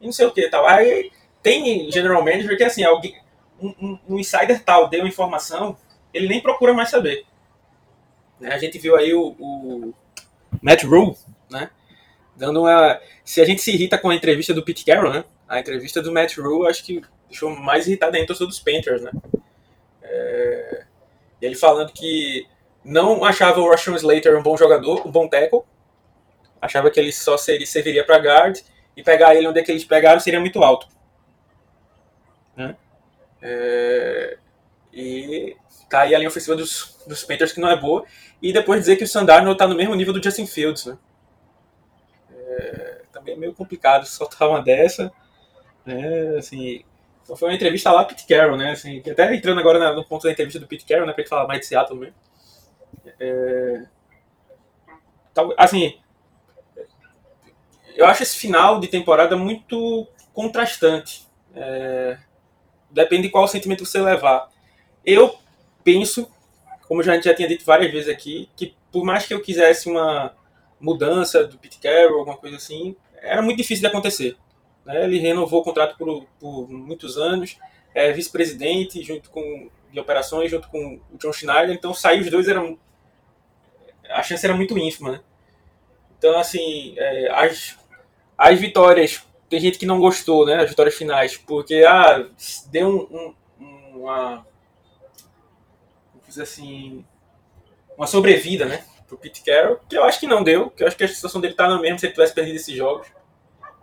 E 0.00 0.04
não 0.04 0.12
sei 0.12 0.26
o 0.26 0.32
que 0.32 0.48
tal. 0.48 0.66
Aí 0.66 1.12
tem 1.40 1.88
general 1.92 2.24
manager 2.24 2.56
que 2.56 2.64
assim, 2.64 2.82
alguém, 2.82 3.16
um, 3.62 3.68
um, 3.80 3.98
um, 4.08 4.18
insider 4.18 4.64
tal 4.64 4.88
deu 4.88 5.06
informação, 5.06 5.76
ele 6.12 6.26
nem 6.26 6.42
procura 6.42 6.74
mais 6.74 6.90
saber. 6.90 7.24
Né? 8.40 8.52
A 8.52 8.58
gente 8.58 8.80
viu 8.80 8.96
aí 8.96 9.14
o, 9.14 9.36
o 9.38 9.94
Matt 10.62 10.84
Rule, 10.84 11.16
né? 11.50 11.70
Dando 12.36 12.60
uma. 12.60 13.00
Se 13.24 13.40
a 13.40 13.44
gente 13.44 13.60
se 13.60 13.72
irrita 13.72 13.98
com 13.98 14.10
a 14.10 14.14
entrevista 14.14 14.54
do 14.54 14.64
Pete 14.64 14.84
Carroll, 14.84 15.12
né? 15.12 15.24
A 15.48 15.58
entrevista 15.58 16.02
do 16.02 16.12
Matt 16.12 16.36
Rule 16.36 16.68
acho 16.68 16.84
que 16.84 17.02
deixou 17.28 17.54
mais 17.54 17.86
irritado 17.86 18.16
ainda 18.16 18.32
o 18.32 18.46
dos 18.46 18.60
Panthers, 18.60 19.02
né? 19.02 19.10
É... 20.02 20.84
Ele 21.40 21.54
falando 21.54 21.92
que 21.92 22.46
não 22.84 23.24
achava 23.24 23.60
o 23.60 23.70
Russian 23.70 23.94
Slater 23.96 24.38
um 24.38 24.42
bom 24.42 24.56
jogador, 24.56 25.06
um 25.06 25.10
bom 25.10 25.28
tackle. 25.28 25.62
Achava 26.60 26.90
que 26.90 26.98
ele 26.98 27.12
só 27.12 27.36
seria, 27.36 27.66
serviria 27.66 28.04
para 28.04 28.18
guard 28.18 28.58
e 28.96 29.02
pegar 29.02 29.34
ele 29.34 29.46
onde 29.46 29.60
é 29.60 29.62
que 29.62 29.70
eles 29.70 29.84
pegaram 29.84 30.18
seria 30.18 30.40
muito 30.40 30.62
alto. 30.62 30.88
Né? 32.56 32.76
É, 33.40 34.38
e 34.92 35.56
tá 35.88 36.00
aí 36.00 36.14
a 36.14 36.18
linha 36.18 36.28
ofensiva 36.28 36.56
dos, 36.56 36.98
dos 37.06 37.22
Panthers 37.24 37.52
que 37.52 37.60
não 37.60 37.70
é 37.70 37.76
boa. 37.76 38.04
E 38.40 38.52
depois 38.52 38.80
dizer 38.80 38.96
que 38.96 39.04
o 39.04 39.08
Sandarno 39.08 39.52
está 39.52 39.66
no 39.66 39.74
mesmo 39.74 39.94
nível 39.94 40.12
do 40.12 40.22
Justin 40.22 40.46
Fields. 40.46 40.86
Né? 40.86 40.98
É, 42.30 43.02
também 43.12 43.34
é 43.34 43.36
meio 43.38 43.54
complicado 43.54 44.06
soltar 44.06 44.48
uma 44.48 44.62
dessa. 44.62 45.12
Né? 45.84 46.36
Assim, 46.38 46.84
então 47.22 47.36
foi 47.36 47.48
uma 47.48 47.54
entrevista 47.54 47.90
lá 47.90 48.04
Pete 48.04 48.26
Carroll, 48.26 48.56
né? 48.56 48.70
Assim, 48.70 49.00
até 49.00 49.34
entrando 49.34 49.60
agora 49.60 49.92
no 49.92 50.04
ponto 50.04 50.22
da 50.22 50.32
entrevista 50.32 50.58
do 50.58 50.66
Pete 50.66 50.86
Carroll, 50.86 51.06
né? 51.06 51.12
Pra 51.12 51.22
ele 51.22 51.28
falar 51.28 51.46
mais 51.46 51.60
de 51.60 51.66
Seattle 51.66 51.98
mesmo. 51.98 52.14
É, 53.20 53.84
assim, 55.56 55.98
eu 57.94 58.06
acho 58.06 58.22
esse 58.22 58.36
final 58.36 58.78
de 58.80 58.88
temporada 58.88 59.36
muito 59.36 60.06
contrastante. 60.32 61.28
É, 61.54 62.16
depende 62.90 63.22
de 63.22 63.30
qual 63.30 63.46
sentimento 63.48 63.84
você 63.84 64.00
levar. 64.00 64.48
Eu 65.04 65.36
penso, 65.82 66.30
como 66.88 67.02
já, 67.02 67.12
a 67.12 67.14
gente 67.16 67.24
já 67.24 67.34
tinha 67.34 67.46
dito 67.46 67.64
várias 67.64 67.92
vezes 67.92 68.08
aqui, 68.08 68.48
que 68.56 68.74
por 68.90 69.04
mais 69.04 69.26
que 69.26 69.34
eu 69.34 69.42
quisesse 69.42 69.88
uma 69.88 70.34
mudança 70.80 71.44
do 71.46 71.58
Pete 71.58 71.78
Carroll, 71.78 72.20
alguma 72.20 72.36
coisa 72.36 72.56
assim, 72.56 72.96
era 73.20 73.42
muito 73.42 73.58
difícil 73.58 73.82
de 73.82 73.86
acontecer. 73.86 74.36
Né? 74.84 75.04
Ele 75.04 75.18
renovou 75.18 75.60
o 75.60 75.64
contrato 75.64 75.96
por, 75.98 76.26
por 76.40 76.68
muitos 76.68 77.18
anos, 77.18 77.58
é 77.94 78.10
vice-presidente 78.12 79.02
junto 79.02 79.30
com 79.30 79.70
de 79.92 79.98
operações 79.98 80.50
junto 80.50 80.68
com 80.68 81.00
o 81.12 81.16
John 81.16 81.32
Schneider, 81.32 81.74
então 81.74 81.94
sair 81.94 82.20
os 82.20 82.30
dois 82.30 82.46
era 82.46 82.62
a 84.10 84.22
chance 84.22 84.44
era 84.44 84.54
muito 84.54 84.76
ínfima, 84.76 85.12
né? 85.12 85.20
Então 86.18 86.38
assim, 86.38 86.94
é, 86.96 87.30
as 87.30 87.78
as 88.36 88.58
vitórias 88.58 89.26
tem 89.48 89.60
gente 89.60 89.78
que 89.78 89.86
não 89.86 89.98
gostou, 89.98 90.44
né, 90.44 90.56
as 90.56 90.68
vitórias 90.68 90.94
finais, 90.94 91.36
porque 91.38 91.82
ah, 91.88 92.26
deu 92.70 93.08
um, 93.10 93.34
um, 93.58 94.02
uma 94.02 94.46
assim 96.36 97.04
uma 97.96 98.06
sobrevida, 98.06 98.64
né, 98.64 98.84
pro 99.06 99.18
Pete 99.18 99.42
Carroll, 99.42 99.80
que 99.88 99.96
eu 99.96 100.04
acho 100.04 100.20
que 100.20 100.26
não 100.26 100.42
deu, 100.42 100.70
que 100.70 100.82
eu 100.82 100.86
acho 100.86 100.96
que 100.96 101.04
a 101.04 101.08
situação 101.08 101.40
dele 101.40 101.54
tá 101.54 101.66
na 101.66 101.80
mesma 101.80 101.98
se 101.98 102.06
ele 102.06 102.12
tivesse 102.12 102.34
perdido 102.34 102.56
esses 102.56 102.74
jogos, 102.74 103.08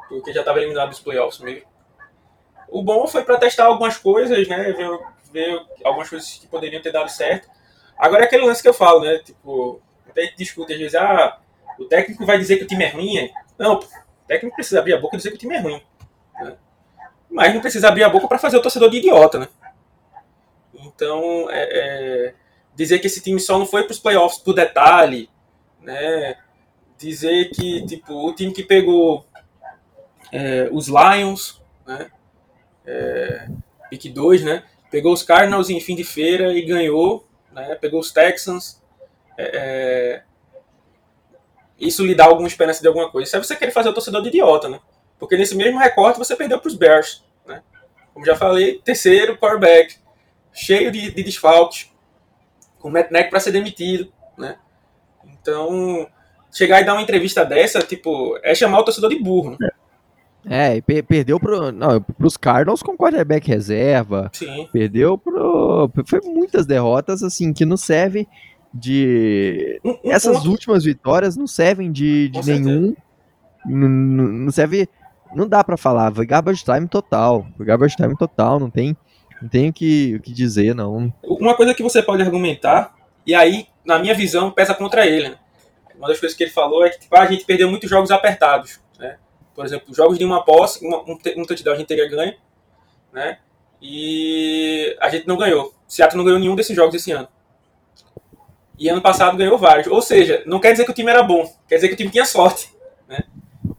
porque 0.07 0.31
já 0.31 0.41
estava 0.41 0.59
eliminado 0.59 0.89
dos 0.89 0.99
playoffs 0.99 1.41
mesmo. 1.41 1.67
O 2.69 2.81
bom 2.81 3.07
foi 3.07 3.23
para 3.23 3.37
testar 3.37 3.65
algumas 3.65 3.97
coisas, 3.97 4.47
né, 4.47 4.71
ver, 4.71 4.99
ver 5.31 5.65
algumas 5.83 6.09
coisas 6.09 6.37
que 6.37 6.47
poderiam 6.47 6.81
ter 6.81 6.91
dado 6.91 7.09
certo. 7.09 7.49
Agora 7.97 8.23
é 8.23 8.25
aquele 8.25 8.45
lance 8.45 8.61
que 8.61 8.69
eu 8.69 8.73
falo, 8.73 9.01
né, 9.01 9.19
tipo, 9.19 9.81
até 10.07 10.31
discute 10.37 10.73
às 10.73 10.79
vezes, 10.79 10.95
ah, 10.95 11.39
o 11.79 11.85
técnico 11.85 12.25
vai 12.25 12.37
dizer 12.37 12.57
que 12.57 12.63
o 12.63 12.67
time 12.67 12.85
é 12.85 12.89
ruim, 12.89 13.29
não, 13.57 13.79
o 13.79 14.27
técnico 14.27 14.55
precisa 14.55 14.79
abrir 14.79 14.93
a 14.93 14.99
boca 14.99 15.15
e 15.15 15.17
dizer 15.17 15.31
que 15.31 15.35
o 15.35 15.39
time 15.39 15.55
é 15.55 15.59
ruim. 15.59 15.81
Né? 16.41 16.55
Mas 17.29 17.53
não 17.53 17.61
precisa 17.61 17.87
abrir 17.87 18.03
a 18.03 18.09
boca 18.09 18.27
para 18.27 18.37
fazer 18.37 18.57
o 18.57 18.61
torcedor 18.61 18.89
de 18.89 18.97
idiota, 18.97 19.39
né? 19.39 19.47
Então, 20.85 21.49
é, 21.49 21.63
é, 21.63 22.33
dizer 22.75 22.99
que 22.99 23.07
esse 23.07 23.21
time 23.21 23.39
só 23.39 23.57
não 23.57 23.65
foi 23.65 23.83
para 23.83 23.91
os 23.93 23.99
playoffs 23.99 24.39
por 24.39 24.53
detalhe, 24.53 25.29
né? 25.81 26.37
Dizer 26.97 27.49
que 27.49 27.85
tipo 27.85 28.13
o 28.13 28.33
time 28.33 28.53
que 28.53 28.63
pegou 28.63 29.25
é, 30.31 30.69
os 30.71 30.87
Lions, 30.87 31.61
né? 31.85 32.11
É, 32.85 33.47
pick 33.89 34.13
2, 34.13 34.43
né? 34.43 34.63
Pegou 34.91 35.11
os 35.11 35.23
Cardinals 35.23 35.69
em 35.69 35.79
fim 35.79 35.95
de 35.95 36.03
feira 36.03 36.53
e 36.53 36.61
ganhou, 36.61 37.27
né? 37.51 37.75
Pegou 37.75 37.99
os 37.99 38.11
Texans. 38.11 38.81
É, 39.37 39.51
é 39.53 40.23
isso 41.77 42.05
lhe 42.05 42.15
dá 42.15 42.25
alguma 42.25 42.47
esperança 42.47 42.81
de 42.81 42.87
alguma 42.87 43.09
coisa. 43.11 43.27
Isso 43.27 43.35
é 43.35 43.43
você 43.43 43.55
querer 43.55 43.71
fazer 43.71 43.89
o 43.89 43.93
torcedor 43.93 44.21
de 44.21 44.29
idiota, 44.29 44.69
né? 44.69 44.79
Porque 45.19 45.35
nesse 45.35 45.55
mesmo 45.55 45.77
recorte 45.77 46.17
você 46.17 46.35
perdeu 46.35 46.59
para 46.59 46.69
os 46.69 46.75
Bears, 46.75 47.23
né? 47.45 47.61
Como 48.13 48.25
já 48.25 48.35
falei, 48.35 48.79
terceiro 48.79 49.37
quarterback, 49.37 49.97
cheio 50.55 50.91
de, 50.91 51.12
de 51.12 51.24
desfalques, 51.24 51.91
com 52.79 52.89
o 52.89 52.91
Matt 52.91 53.12
Neck 53.12 53.29
para 53.29 53.39
ser 53.39 53.51
demitido, 53.51 54.12
né? 54.38 54.57
Então, 55.25 56.07
chegar 56.51 56.81
e 56.81 56.85
dar 56.85 56.93
uma 56.93 57.01
entrevista 57.01 57.45
dessa, 57.45 57.79
tipo, 57.79 58.39
é 58.41 58.55
chamar 58.55 58.79
o 58.79 58.83
torcedor 58.83 59.09
de 59.09 59.19
burro, 59.19 59.57
né? 59.59 59.69
É, 60.47 60.75
e 60.77 60.81
perdeu 61.01 61.39
pro, 61.39 61.71
não, 61.71 62.00
pros 62.00 62.38
Cardinals 62.38 62.83
com 62.83 62.95
quarterback 62.95 63.47
reserva. 63.47 64.29
Sim. 64.31 64.69
Perdeu 64.71 65.17
pro. 65.17 65.89
Foi 66.05 66.21
muitas 66.24 66.67
derrotas, 66.67 67.24
assim, 67.24 67.51
que 67.51 67.65
não 67.65 67.75
serve 67.75 68.27
de. 68.71 69.79
Um, 69.83 69.97
um 70.03 70.12
Essas 70.12 70.38
ponto. 70.38 70.51
últimas 70.51 70.83
vitórias 70.83 71.35
não 71.35 71.47
servem 71.47 71.91
de, 71.91 72.29
de 72.29 72.45
nenhum. 72.45 72.95
Não, 73.65 73.89
não 73.89 74.51
serve. 74.51 74.88
Não 75.33 75.47
dá 75.47 75.63
para 75.63 75.77
falar. 75.77 76.13
Foi 76.13 76.27
garbage 76.27 76.63
time 76.63 76.88
total. 76.88 77.47
Foi 77.57 77.65
garbage 77.65 77.95
time 77.95 78.15
total. 78.15 78.59
Não 78.59 78.69
tem, 78.69 78.95
não 79.45 79.49
tem 79.49 79.69
o 79.69 79.73
que, 79.73 80.19
que 80.21 80.33
dizer, 80.33 80.73
não. 80.73 81.13
Uma 81.21 81.53
coisa 81.53 81.75
que 81.75 81.83
você 81.83 82.01
pode 82.01 82.23
argumentar, 82.23 82.95
e 83.27 83.35
aí, 83.35 83.67
na 83.85 83.99
minha 83.99 84.15
visão, 84.15 84.49
pesa 84.49 84.73
contra 84.73 85.05
ele. 85.05 85.29
Né? 85.29 85.37
Uma 85.95 86.07
das 86.07 86.19
coisas 86.19 86.35
que 86.35 86.43
ele 86.43 86.51
falou 86.51 86.83
é 86.83 86.89
que 86.89 87.01
tipo, 87.01 87.15
a 87.15 87.27
gente 87.27 87.45
perdeu 87.45 87.69
muitos 87.69 87.87
jogos 87.87 88.09
apertados. 88.09 88.79
Né? 88.97 89.17
Por 89.53 89.63
exemplo, 89.63 89.93
jogos 89.93 90.17
de 90.17 90.25
uma 90.25 90.43
posse, 90.43 90.83
uma, 90.83 90.97
um, 91.03 91.15
um 91.37 91.45
touchdown 91.45 91.75
a 91.75 91.77
gente 91.77 91.87
teria 91.87 92.09
ganho. 92.09 92.33
Né? 93.13 93.37
E 93.79 94.97
a 94.99 95.09
gente 95.09 95.27
não 95.27 95.37
ganhou. 95.37 95.71
Seattle 95.87 96.17
não 96.17 96.25
ganhou 96.25 96.39
nenhum 96.39 96.55
desses 96.55 96.75
jogos 96.75 96.95
esse 96.95 97.11
ano. 97.11 97.27
E 98.79 98.89
ano 98.89 99.01
passado 99.01 99.37
ganhou 99.37 99.59
vários. 99.59 99.85
Ou 99.85 100.01
seja, 100.01 100.41
não 100.47 100.59
quer 100.59 100.71
dizer 100.71 100.85
que 100.85 100.91
o 100.91 100.95
time 100.95 101.11
era 101.11 101.21
bom, 101.21 101.45
quer 101.67 101.75
dizer 101.75 101.89
que 101.89 101.93
o 101.93 101.97
time 101.97 102.09
tinha 102.09 102.25
sorte. 102.25 102.73
Né? 103.07 103.19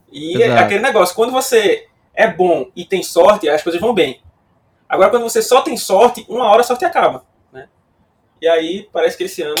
E 0.09 0.41
é 0.41 0.57
aquele 0.57 0.81
negócio, 0.81 1.13
quando 1.13 1.33
você 1.33 1.87
é 2.13 2.25
bom 2.25 2.71
e 2.73 2.85
tem 2.85 3.03
sorte, 3.03 3.49
as 3.49 3.61
coisas 3.61 3.81
vão 3.81 3.93
bem. 3.93 4.21
Agora, 4.87 5.09
quando 5.09 5.23
você 5.23 5.41
só 5.41 5.61
tem 5.61 5.75
sorte, 5.75 6.25
uma 6.29 6.45
hora 6.45 6.61
a 6.61 6.63
sorte 6.63 6.85
acaba. 6.85 7.25
Né? 7.51 7.67
E 8.41 8.47
aí, 8.47 8.89
parece 8.91 9.17
que 9.17 9.23
esse 9.23 9.41
ano 9.41 9.55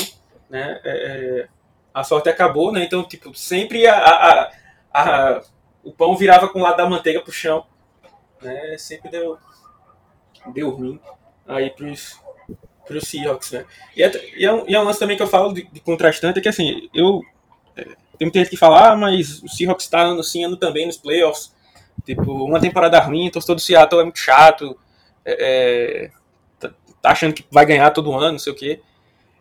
né, 0.49 0.79
é, 0.83 0.91
é 0.91 1.47
a 1.93 2.03
sorte 2.03 2.29
acabou, 2.29 2.71
né? 2.71 2.83
Então, 2.83 3.03
tipo, 3.03 3.33
sempre 3.35 3.87
a, 3.87 3.97
a, 3.97 4.51
a, 4.93 5.41
o 5.83 5.91
pão 5.91 6.15
virava 6.15 6.47
com 6.47 6.59
o 6.59 6.61
lado 6.61 6.77
da 6.77 6.87
manteiga 6.87 7.21
pro 7.21 7.31
chão. 7.31 7.65
Né? 8.41 8.77
Sempre 8.77 9.09
deu, 9.09 9.37
deu 10.53 10.69
ruim 10.69 10.99
aí 11.47 11.71
pros, 11.71 12.19
para 12.85 12.97
os 12.97 13.07
Seahawks, 13.07 13.51
né? 13.51 13.65
E 13.95 14.03
é, 14.03 14.11
e, 14.37 14.45
é 14.45 14.53
um, 14.53 14.69
e 14.69 14.75
é 14.75 14.79
um 14.79 14.83
lance 14.83 14.99
também 14.99 15.17
que 15.17 15.23
eu 15.23 15.27
falo 15.27 15.53
de, 15.53 15.63
de 15.63 15.79
contrastante, 15.79 16.39
é 16.39 16.41
que 16.41 16.49
assim, 16.49 16.89
eu. 16.93 17.21
É, 17.75 17.83
tem 17.83 18.25
muita 18.25 18.39
gente 18.39 18.49
que 18.49 18.57
fala, 18.57 18.91
ah, 18.91 18.95
mas 18.95 19.41
o 19.43 19.47
Seahawks 19.47 19.85
está 19.85 20.01
ano 20.01 20.23
sim, 20.23 20.43
ano 20.43 20.57
também 20.57 20.85
nos 20.85 20.97
playoffs. 20.97 21.55
Tipo, 22.05 22.31
uma 22.45 22.59
temporada 22.59 22.99
ruim, 22.99 23.25
então 23.25 23.41
todo 23.41 23.57
o 23.57 23.61
Seattle 23.61 24.01
é 24.01 24.03
muito 24.03 24.19
chato. 24.19 24.77
É, 25.29 26.05
é, 26.05 26.11
tá, 26.57 26.73
tá, 27.01 27.11
achando 27.11 27.33
que 27.33 27.45
vai 27.51 27.65
ganhar 27.65 27.91
todo 27.91 28.13
ano, 28.13 28.33
não 28.33 28.39
sei 28.39 28.53
o 28.53 28.55
quê. 28.55 28.79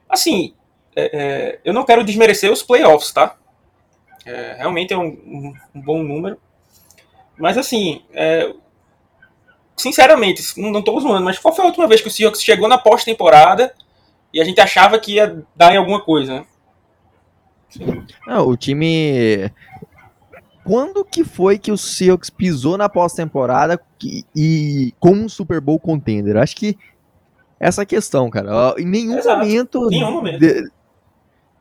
Assim, 0.08 0.52
é, 0.96 1.10
é, 1.12 1.60
eu 1.64 1.72
não 1.72 1.84
quero 1.84 2.02
desmerecer 2.02 2.50
os 2.50 2.62
playoffs, 2.62 3.12
tá? 3.12 3.36
realmente 4.58 4.92
é 4.92 4.98
um, 4.98 5.54
um, 5.72 5.80
bom 5.80 6.02
número. 6.02 6.36
Mas 7.38 7.56
assim, 7.56 8.02
sinceramente, 9.76 10.42
não 10.60 10.80
estou 10.80 10.98
zoando, 10.98 11.24
mas 11.24 11.38
qual 11.38 11.54
foi 11.54 11.64
a 11.64 11.68
última 11.68 11.86
vez 11.86 12.00
que 12.00 12.08
o 12.08 12.10
Seahawks 12.10 12.42
chegou 12.42 12.66
na 12.66 12.76
pós-temporada 12.76 13.72
e 14.32 14.40
a 14.40 14.44
gente 14.44 14.60
achava 14.60 14.98
que 14.98 15.14
ia 15.14 15.44
dar 15.54 15.72
em 15.72 15.76
alguma 15.76 16.00
coisa, 16.00 16.40
né? 16.40 16.46
Não, 18.26 18.48
o 18.48 18.56
time. 18.56 19.50
Quando 20.66 21.04
que 21.04 21.22
foi 21.22 21.58
que 21.58 21.70
o 21.70 21.78
Seahawks 21.78 22.28
pisou 22.28 22.76
na 22.76 22.88
pós-temporada 22.88 23.80
e 24.34 24.92
como 24.98 25.22
um 25.22 25.28
Super 25.28 25.60
Bowl 25.60 25.78
contender? 25.78 26.36
Acho 26.36 26.56
que 26.56 26.76
essa 27.60 27.86
questão, 27.86 28.28
cara. 28.28 28.74
Em 28.76 28.84
nenhum 28.84 29.16
Exato. 29.16 29.38
momento, 29.38 29.86
nenhum 29.88 30.10
momento. 30.10 30.40
De... 30.40 30.68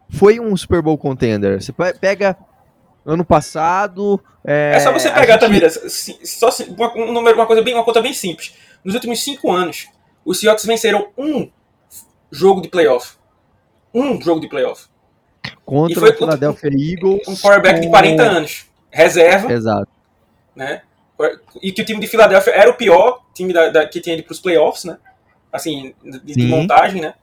foi 0.10 0.40
um 0.40 0.58
Super 0.58 0.82
Bowl 0.82 0.98
contender. 0.98 1.62
Você 1.62 1.72
pega 2.02 2.36
ano 3.06 3.24
passado. 3.24 4.20
É, 4.44 4.74
é 4.76 4.80
só 4.80 4.92
você 4.92 5.12
pegar 5.12 5.40
gente... 5.40 5.62
também, 5.70 5.70
só 6.26 6.50
um 6.96 7.12
número, 7.12 7.38
uma 7.38 7.46
coisa 7.46 7.62
bem, 7.62 7.76
uma 7.76 7.84
conta 7.84 8.02
bem 8.02 8.14
simples. 8.14 8.56
Nos 8.84 8.96
últimos 8.96 9.24
cinco 9.24 9.52
anos, 9.52 9.88
os 10.26 10.40
Seahawks 10.40 10.66
venceram 10.66 11.10
um 11.16 11.48
jogo 12.32 12.60
de 12.60 12.70
playoff. 12.70 13.18
Um 13.94 14.20
jogo 14.20 14.42
de 14.42 14.50
playoff. 14.50 14.88
Contra 15.64 16.08
e 16.08 16.12
o 16.12 16.18
Philadelphia 16.18 16.70
Eagles. 16.70 17.28
Um 17.28 17.36
quarterback 17.36 17.76
com... 17.76 17.82
de 17.82 17.90
40 17.90 18.24
anos. 18.24 18.65
Reserva. 18.96 19.52
Exato. 19.52 19.90
Né? 20.56 20.82
E 21.62 21.72
que 21.74 21.82
o 21.82 21.86
time 21.86 22.00
de 22.00 22.08
Filadélfia 22.08 22.54
era 22.54 22.70
o 22.70 22.76
pior 22.76 23.26
time 23.34 23.52
da, 23.52 23.70
da 23.70 23.86
que 23.86 24.00
tinha 24.00 24.16
ido 24.16 24.24
para 24.24 24.32
os 24.32 24.40
playoffs, 24.40 24.86
né? 24.86 24.98
Assim, 25.52 25.94
de, 26.02 26.34
de 26.34 26.48
montagem, 26.48 27.02
né? 27.02 27.14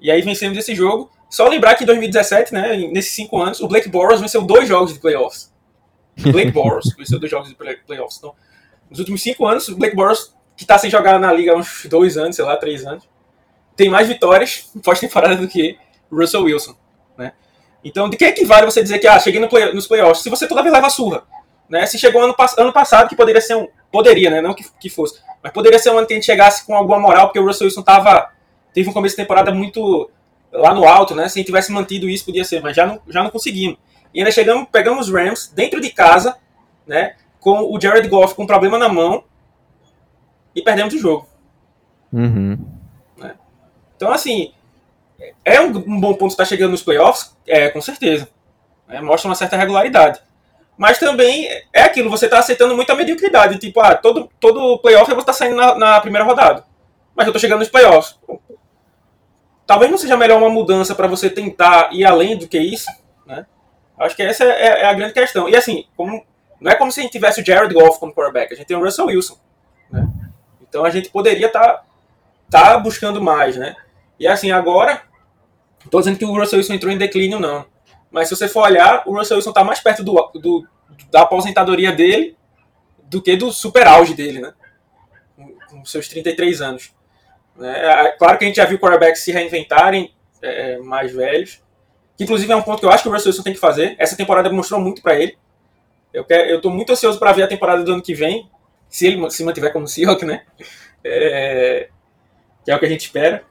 E 0.00 0.10
aí 0.10 0.20
vencemos 0.22 0.58
esse 0.58 0.74
jogo. 0.74 1.08
Só 1.30 1.46
lembrar 1.46 1.76
que 1.76 1.84
em 1.84 1.86
2017, 1.86 2.52
né, 2.52 2.76
nesses 2.92 3.12
cinco 3.12 3.40
anos, 3.40 3.60
o 3.60 3.68
Blake 3.68 3.88
Bortles 3.88 4.20
venceu 4.20 4.42
dois 4.42 4.68
jogos 4.68 4.92
de 4.92 4.98
playoffs. 4.98 5.52
Blake 6.16 6.50
Bortles 6.50 6.94
venceu 6.98 7.20
dois 7.20 7.30
jogos 7.30 7.48
de 7.48 7.54
playoffs. 7.54 8.18
Então, 8.18 8.34
nos 8.90 8.98
últimos 8.98 9.22
cinco 9.22 9.46
anos, 9.46 9.68
o 9.68 9.76
Blake 9.76 9.94
Bortles, 9.94 10.34
que 10.56 10.64
está 10.64 10.78
sem 10.78 10.90
jogar 10.90 11.20
na 11.20 11.32
liga 11.32 11.52
há 11.52 11.56
uns 11.56 11.86
dois 11.88 12.16
anos, 12.16 12.34
sei 12.34 12.44
lá, 12.44 12.56
três 12.56 12.84
anos, 12.84 13.08
tem 13.76 13.88
mais 13.88 14.08
vitórias 14.08 14.72
pós-temporada 14.82 15.36
do 15.36 15.46
que 15.46 15.78
Russell 16.10 16.42
Wilson? 16.42 16.74
Então, 17.84 18.08
de 18.08 18.16
que 18.16 18.24
equivale 18.24 18.66
você 18.66 18.82
dizer 18.82 18.98
que, 18.98 19.06
ah, 19.06 19.18
cheguei 19.18 19.40
no 19.40 19.48
play, 19.48 19.72
nos 19.72 19.86
playoffs, 19.86 20.22
se 20.22 20.30
você 20.30 20.46
toda 20.46 20.62
vez 20.62 20.72
leva 20.72 20.90
surra, 20.90 21.22
né? 21.68 21.86
Se 21.86 21.98
chegou 21.98 22.22
ano, 22.22 22.34
ano 22.56 22.72
passado, 22.72 23.08
que 23.08 23.16
poderia 23.16 23.40
ser 23.40 23.56
um... 23.56 23.68
Poderia, 23.90 24.30
né? 24.30 24.40
Não 24.40 24.54
que, 24.54 24.64
que 24.80 24.88
fosse. 24.88 25.20
Mas 25.42 25.52
poderia 25.52 25.78
ser 25.78 25.90
um 25.90 25.98
ano 25.98 26.06
que 26.06 26.12
a 26.12 26.16
gente 26.16 26.26
chegasse 26.26 26.66
com 26.66 26.74
alguma 26.74 26.98
moral, 26.98 27.26
porque 27.26 27.38
o 27.38 27.44
Russell 27.44 27.66
Wilson 27.66 27.82
tava... 27.82 28.30
Teve 28.72 28.88
um 28.88 28.92
começo 28.92 29.16
de 29.16 29.22
temporada 29.22 29.52
muito 29.52 30.10
lá 30.52 30.74
no 30.74 30.86
alto, 30.86 31.14
né? 31.14 31.28
Se 31.28 31.38
a 31.38 31.40
gente 31.40 31.46
tivesse 31.46 31.72
mantido 31.72 32.08
isso, 32.08 32.24
podia 32.24 32.44
ser, 32.44 32.62
mas 32.62 32.74
já 32.74 32.86
não, 32.86 33.00
já 33.08 33.22
não 33.22 33.30
conseguimos. 33.30 33.78
E 34.14 34.20
ainda 34.20 34.30
chegamos, 34.30 34.68
pegamos 34.70 35.08
os 35.08 35.14
Rams 35.14 35.52
dentro 35.54 35.80
de 35.80 35.90
casa, 35.90 36.36
né? 36.86 37.14
Com 37.40 37.74
o 37.74 37.80
Jared 37.80 38.08
Goff 38.08 38.34
com 38.34 38.44
um 38.44 38.46
problema 38.46 38.78
na 38.78 38.88
mão 38.88 39.24
e 40.54 40.62
perdemos 40.62 40.94
o 40.94 40.98
jogo. 40.98 41.28
Uhum. 42.12 42.58
Né? 43.16 43.34
Então, 43.96 44.10
assim, 44.10 44.52
é 45.44 45.60
um, 45.60 45.72
bom 45.72 46.14
ponto 46.14 46.30
estar 46.30 46.44
chegando 46.44 46.70
nos 46.70 46.82
playoffs, 46.82 47.36
é, 47.46 47.68
com 47.68 47.80
certeza. 47.80 48.28
É, 48.88 49.00
mostra 49.00 49.28
uma 49.28 49.34
certa 49.34 49.56
regularidade. 49.56 50.20
Mas 50.76 50.98
também 50.98 51.48
é 51.72 51.82
aquilo, 51.82 52.08
você 52.08 52.26
está 52.26 52.38
aceitando 52.38 52.76
muita 52.76 52.94
mediocridade. 52.94 53.58
Tipo, 53.58 53.80
ah, 53.80 53.96
todo, 53.96 54.30
todo 54.38 54.78
playoff 54.78 55.10
você 55.10 55.20
está 55.20 55.32
saindo 55.32 55.56
na, 55.56 55.74
na, 55.74 56.00
primeira 56.00 56.24
rodada. 56.24 56.64
Mas 57.16 57.26
eu 57.26 57.30
estou 57.30 57.40
chegando 57.40 57.58
nos 57.58 57.68
playoffs. 57.68 58.16
Talvez 59.66 59.90
não 59.90 59.98
seja 59.98 60.16
melhor 60.16 60.38
uma 60.38 60.48
mudança 60.48 60.94
para 60.94 61.08
você 61.08 61.28
tentar 61.28 61.90
ir 61.92 62.04
além 62.04 62.38
do 62.38 62.46
que 62.46 62.58
isso, 62.58 62.88
né? 63.26 63.44
Acho 63.98 64.14
que 64.14 64.22
essa 64.22 64.44
é, 64.44 64.82
é, 64.82 64.86
a 64.86 64.94
grande 64.94 65.12
questão. 65.12 65.48
E 65.48 65.56
assim, 65.56 65.84
como, 65.96 66.24
não 66.60 66.70
é 66.70 66.76
como 66.76 66.92
se 66.92 67.00
a 67.00 67.02
gente 67.02 67.12
tivesse 67.12 67.42
o 67.42 67.44
Jared 67.44 67.74
Goff 67.74 67.98
como 67.98 68.14
quarterback, 68.14 68.52
a 68.52 68.56
gente 68.56 68.66
tem 68.66 68.76
o 68.76 68.82
Russell 68.82 69.06
Wilson. 69.06 69.36
Né? 69.90 70.08
Então 70.62 70.84
a 70.84 70.90
gente 70.90 71.10
poderia 71.10 71.48
estar 71.48 71.84
tá, 72.48 72.72
tá 72.72 72.78
buscando 72.78 73.20
mais, 73.20 73.56
né? 73.56 73.74
E 74.18 74.26
assim, 74.28 74.52
agora, 74.52 75.02
estou 75.84 76.00
dizendo 76.00 76.18
que 76.18 76.24
o 76.24 76.32
Russell 76.32 76.58
Wilson 76.58 76.74
entrou 76.74 76.92
em 76.92 76.98
declínio, 76.98 77.38
não. 77.38 77.66
Mas 78.10 78.28
se 78.28 78.36
você 78.36 78.48
for 78.48 78.62
olhar, 78.62 79.02
o 79.06 79.16
Russell 79.16 79.36
Wilson 79.36 79.50
está 79.50 79.64
mais 79.64 79.80
perto 79.80 80.02
do, 80.02 80.14
do, 80.34 80.66
da 81.10 81.22
aposentadoria 81.22 81.92
dele 81.92 82.36
do 83.04 83.22
que 83.22 83.36
do 83.36 83.52
super 83.52 83.86
auge 83.86 84.14
dele, 84.14 84.40
né? 84.40 84.52
Com 85.68 85.84
seus 85.84 86.08
33 86.08 86.60
anos. 86.60 86.94
Né? 87.56 88.12
Claro 88.18 88.38
que 88.38 88.44
a 88.44 88.48
gente 88.48 88.56
já 88.56 88.64
viu 88.64 88.78
quarterbacks 88.78 89.22
se 89.22 89.32
reinventarem 89.32 90.14
é, 90.42 90.78
mais 90.78 91.12
velhos, 91.12 91.62
que 92.16 92.24
inclusive 92.24 92.52
é 92.52 92.56
um 92.56 92.62
ponto 92.62 92.80
que 92.80 92.86
eu 92.86 92.90
acho 92.90 93.02
que 93.02 93.08
o 93.08 93.12
Russell 93.12 93.30
Wilson 93.30 93.42
tem 93.42 93.54
que 93.54 93.60
fazer. 93.60 93.94
Essa 93.98 94.16
temporada 94.16 94.50
mostrou 94.50 94.80
muito 94.80 95.02
para 95.02 95.18
ele. 95.18 95.36
Eu 96.12 96.24
eu 96.28 96.60
tô 96.60 96.70
muito 96.70 96.92
ansioso 96.92 97.18
para 97.18 97.32
ver 97.32 97.42
a 97.42 97.48
temporada 97.48 97.82
do 97.82 97.92
ano 97.92 98.02
que 98.02 98.14
vem, 98.14 98.50
se 98.88 99.06
ele 99.06 99.30
se 99.30 99.44
mantiver 99.44 99.72
como 99.72 99.86
Seahawk, 99.86 100.24
né? 100.24 100.42
É, 101.04 101.88
que 102.64 102.70
é 102.70 102.76
o 102.76 102.78
que 102.78 102.86
a 102.86 102.88
gente 102.88 103.02
espera 103.02 103.44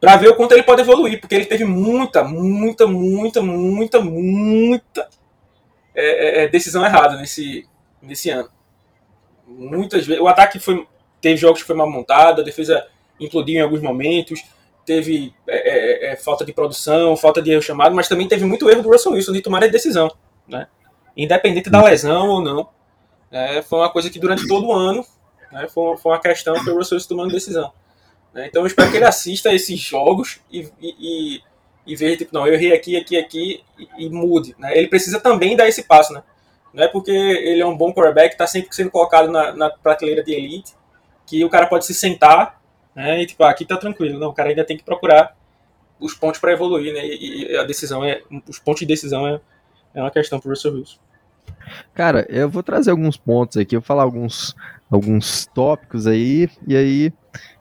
para 0.00 0.16
ver 0.16 0.28
o 0.28 0.34
quanto 0.34 0.52
ele 0.52 0.62
pode 0.62 0.80
evoluir, 0.80 1.20
porque 1.20 1.34
ele 1.34 1.44
teve 1.44 1.64
muita, 1.64 2.24
muita, 2.24 2.86
muita, 2.86 3.42
muita, 3.42 4.00
muita 4.00 5.08
é, 5.94 6.04
é, 6.04 6.44
é, 6.44 6.48
decisão 6.48 6.84
errada 6.84 7.16
nesse, 7.18 7.68
nesse 8.00 8.30
ano. 8.30 8.48
Muitas 9.46 10.06
vezes. 10.06 10.22
O 10.22 10.28
ataque 10.28 10.58
foi, 10.58 10.86
teve 11.20 11.36
jogos 11.36 11.60
que 11.60 11.66
foi 11.66 11.76
mal 11.76 11.90
montado, 11.90 12.40
a 12.40 12.44
defesa 12.44 12.86
implodiu 13.20 13.56
em 13.56 13.62
alguns 13.62 13.82
momentos, 13.82 14.42
teve 14.86 15.34
é, 15.46 16.08
é, 16.08 16.12
é 16.12 16.16
falta 16.16 16.46
de 16.46 16.52
produção, 16.52 17.14
falta 17.14 17.42
de 17.42 17.50
erro 17.50 17.60
chamado, 17.60 17.94
mas 17.94 18.08
também 18.08 18.26
teve 18.26 18.46
muito 18.46 18.70
erro 18.70 18.82
do 18.82 18.90
Russell 18.90 19.12
Wilson 19.12 19.32
de 19.32 19.42
tomar 19.42 19.62
a 19.62 19.66
decisão. 19.66 20.10
Né? 20.48 20.66
Independente 21.14 21.68
da 21.68 21.82
lesão 21.82 22.28
ou 22.28 22.40
não. 22.42 22.68
foi 23.68 23.80
uma 23.80 23.90
coisa 23.90 24.08
que 24.08 24.18
durante 24.18 24.48
todo 24.48 24.68
o 24.68 24.72
ano 24.72 25.04
né, 25.52 25.68
foi, 25.68 25.96
foi 25.98 26.12
uma 26.12 26.20
questão 26.20 26.54
que 26.54 26.70
o 26.70 26.76
Russell 26.76 26.96
Wilson 26.96 27.08
tomando 27.08 27.32
decisão. 27.32 27.70
Né? 28.32 28.46
Então 28.46 28.62
eu 28.62 28.66
espero 28.66 28.90
que 28.90 28.96
ele 28.96 29.04
assista 29.04 29.52
esses 29.52 29.78
jogos 29.78 30.40
e, 30.50 30.68
e, 30.80 31.40
e, 31.86 31.96
veja, 31.96 32.18
tipo, 32.18 32.34
não, 32.34 32.46
eu 32.46 32.54
errei 32.54 32.72
aqui, 32.72 32.96
aqui, 32.96 33.16
aqui 33.16 33.64
e, 33.78 34.06
e 34.06 34.10
mude. 34.10 34.54
Né? 34.58 34.76
Ele 34.76 34.88
precisa 34.88 35.20
também 35.20 35.56
dar 35.56 35.68
esse 35.68 35.82
passo, 35.82 36.12
né? 36.12 36.22
Não 36.72 36.84
é 36.84 36.88
porque 36.88 37.10
ele 37.10 37.60
é 37.60 37.66
um 37.66 37.76
bom 37.76 37.92
quarterback, 37.92 38.32
está 38.32 38.46
sempre 38.46 38.74
sendo 38.74 38.90
colocado 38.90 39.30
na, 39.30 39.52
na, 39.52 39.70
prateleira 39.70 40.22
de 40.22 40.32
elite, 40.32 40.74
que 41.26 41.44
o 41.44 41.50
cara 41.50 41.66
pode 41.66 41.84
se 41.84 41.92
sentar 41.92 42.60
né, 42.94 43.22
e 43.22 43.26
tipo, 43.26 43.42
ah, 43.42 43.50
aqui 43.50 43.64
tá 43.64 43.76
tranquilo. 43.76 44.18
Não, 44.18 44.28
o 44.28 44.32
cara 44.32 44.50
ainda 44.50 44.64
tem 44.64 44.76
que 44.76 44.84
procurar 44.84 45.36
os 45.98 46.14
pontos 46.14 46.40
para 46.40 46.52
evoluir, 46.52 46.94
né? 46.94 47.04
E, 47.04 47.56
a 47.56 47.64
decisão 47.64 48.04
é, 48.04 48.22
os 48.48 48.58
pontos 48.58 48.80
de 48.80 48.86
decisão 48.86 49.26
é, 49.26 49.40
é 49.94 50.00
uma 50.00 50.10
questão 50.10 50.38
para 50.38 50.48
o 50.48 50.50
Russell 50.50 50.74
Wilson. 50.74 50.98
Cara, 51.92 52.24
eu 52.28 52.48
vou 52.48 52.62
trazer 52.62 52.90
alguns 52.90 53.16
pontos 53.16 53.56
aqui, 53.56 53.76
eu 53.76 53.80
vou 53.80 53.86
falar 53.86 54.04
alguns, 54.04 54.54
alguns 54.90 55.46
tópicos 55.46 56.06
aí, 56.06 56.48
e 56.66 56.76
aí 56.76 57.12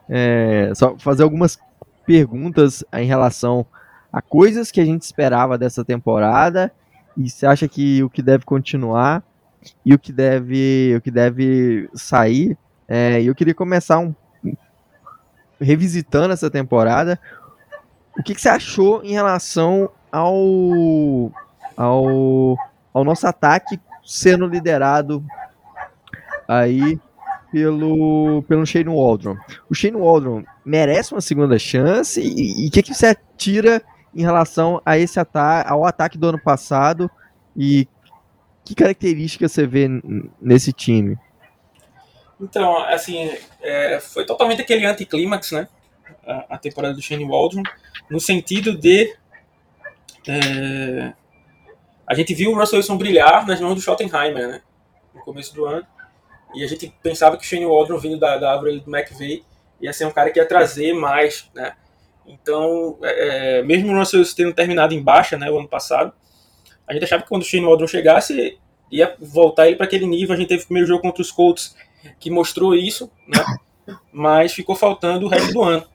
é, 0.09 0.71
só 0.73 0.97
fazer 0.97 1.23
algumas 1.23 1.59
perguntas 2.05 2.83
em 2.93 3.05
relação 3.05 3.65
a 4.11 4.21
coisas 4.21 4.71
que 4.71 4.81
a 4.81 4.85
gente 4.85 5.03
esperava 5.03 5.57
dessa 5.57 5.85
temporada 5.85 6.71
e 7.15 7.29
você 7.29 7.45
acha 7.45 7.67
que 7.67 8.03
o 8.03 8.09
que 8.09 8.21
deve 8.21 8.43
continuar 8.43 9.23
e 9.85 9.93
o 9.93 9.99
que 9.99 10.11
deve, 10.11 10.95
o 10.97 11.01
que 11.01 11.11
deve 11.11 11.89
sair. 11.93 12.57
É, 12.87 13.21
eu 13.21 13.35
queria 13.35 13.53
começar 13.53 13.99
um, 13.99 14.15
revisitando 15.59 16.33
essa 16.33 16.49
temporada. 16.49 17.19
O 18.17 18.23
que, 18.23 18.33
que 18.33 18.41
você 18.41 18.49
achou 18.49 19.03
em 19.03 19.11
relação 19.11 19.89
ao, 20.11 21.31
ao, 21.77 22.57
ao 22.93 23.03
nosso 23.03 23.27
ataque 23.27 23.79
sendo 24.03 24.47
liderado 24.47 25.23
aí 26.47 26.99
pelo, 27.51 28.43
pelo 28.43 28.65
Shane 28.65 28.89
Waldron. 28.89 29.35
O 29.69 29.75
Shane 29.75 29.97
Waldron 29.97 30.43
merece 30.65 31.13
uma 31.13 31.21
segunda 31.21 31.57
chance 31.57 32.21
e 32.21 32.67
o 32.67 32.71
que, 32.71 32.83
que 32.83 32.93
você 32.93 33.15
tira 33.37 33.81
em 34.15 34.21
relação 34.21 34.81
a 34.85 34.97
esse 34.97 35.19
ataque, 35.19 35.71
ao 35.71 35.85
ataque 35.85 36.17
do 36.17 36.27
ano 36.27 36.39
passado 36.39 37.09
e 37.55 37.87
que 38.63 38.75
características 38.75 39.51
você 39.51 39.65
vê 39.65 39.87
nesse 40.41 40.71
time? 40.71 41.17
Então, 42.39 42.77
assim, 42.83 43.31
é, 43.61 43.99
foi 43.99 44.25
totalmente 44.25 44.61
aquele 44.61 44.85
anticlímax, 44.85 45.51
né? 45.51 45.67
A, 46.25 46.55
a, 46.55 46.57
temporada 46.57 46.93
do 46.93 47.01
Shane 47.01 47.25
Waldron, 47.25 47.63
no 48.09 48.19
sentido 48.19 48.77
de 48.77 49.13
é, 50.27 51.13
a 52.05 52.13
gente 52.13 52.33
viu 52.33 52.51
o 52.51 52.55
Russell 52.55 52.77
Wilson 52.77 52.97
brilhar 52.97 53.45
nas 53.45 53.59
mãos 53.59 53.75
do 53.75 53.81
Schottenheimer, 53.81 54.47
né? 54.47 54.61
No 55.13 55.21
começo 55.21 55.53
do 55.53 55.65
ano. 55.65 55.85
E 56.53 56.63
a 56.63 56.67
gente 56.67 56.93
pensava 57.01 57.37
que 57.37 57.45
Shane 57.45 57.65
Waldron, 57.65 57.97
vindo 57.97 58.17
da, 58.17 58.37
da 58.37 58.51
árvore 58.51 58.79
do 58.79 58.95
McVeigh, 58.95 59.43
ia 59.81 59.93
ser 59.93 60.05
um 60.05 60.11
cara 60.11 60.31
que 60.31 60.39
ia 60.39 60.45
trazer 60.45 60.93
mais, 60.93 61.49
né? 61.53 61.73
Então, 62.25 62.97
é, 63.01 63.59
é 63.59 63.63
mesmo 63.63 63.91
o 63.91 63.97
Russell 63.97 64.23
tendo 64.35 64.53
terminado 64.53 64.93
em 64.93 65.01
baixa, 65.01 65.37
né, 65.37 65.49
o 65.49 65.57
ano 65.57 65.67
passado, 65.67 66.13
a 66.87 66.93
gente 66.93 67.03
achava 67.03 67.23
que 67.23 67.29
quando 67.29 67.43
o 67.43 67.45
Shane 67.45 67.65
Waldron 67.65 67.87
chegasse, 67.87 68.57
ia 68.91 69.15
voltar 69.19 69.67
ele 69.67 69.75
para 69.75 69.85
aquele 69.85 70.07
nível. 70.07 70.33
A 70.33 70.37
gente 70.37 70.47
teve 70.47 70.63
o 70.63 70.65
primeiro 70.65 70.87
jogo 70.87 71.01
contra 71.01 71.21
os 71.21 71.31
Colts, 71.31 71.75
que 72.19 72.31
mostrou 72.31 72.73
isso, 72.73 73.11
né? 73.27 73.43
Mas 74.11 74.53
ficou 74.53 74.75
faltando 74.75 75.25
o 75.25 75.29
resto 75.29 75.53
do 75.53 75.61
ano. 75.61 75.85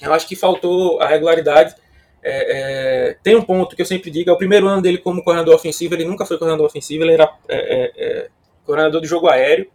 Eu 0.00 0.12
acho 0.12 0.26
que 0.26 0.34
faltou 0.34 1.00
a 1.00 1.06
regularidade. 1.06 1.76
É, 2.20 3.10
é, 3.10 3.16
tem 3.22 3.36
um 3.36 3.42
ponto 3.42 3.74
que 3.76 3.82
eu 3.82 3.86
sempre 3.86 4.10
digo, 4.10 4.30
é 4.30 4.32
o 4.32 4.38
primeiro 4.38 4.66
ano 4.66 4.82
dele 4.82 4.98
como 4.98 5.22
corredor 5.22 5.54
ofensivo, 5.54 5.94
ele 5.94 6.04
nunca 6.04 6.24
foi 6.24 6.38
corredor 6.38 6.66
ofensivo, 6.66 7.02
ele 7.02 7.14
era 7.14 7.32
é, 7.48 7.92
é, 7.96 8.30
coordenador 8.64 9.00
de 9.00 9.08
jogo 9.08 9.28
aéreo, 9.28 9.70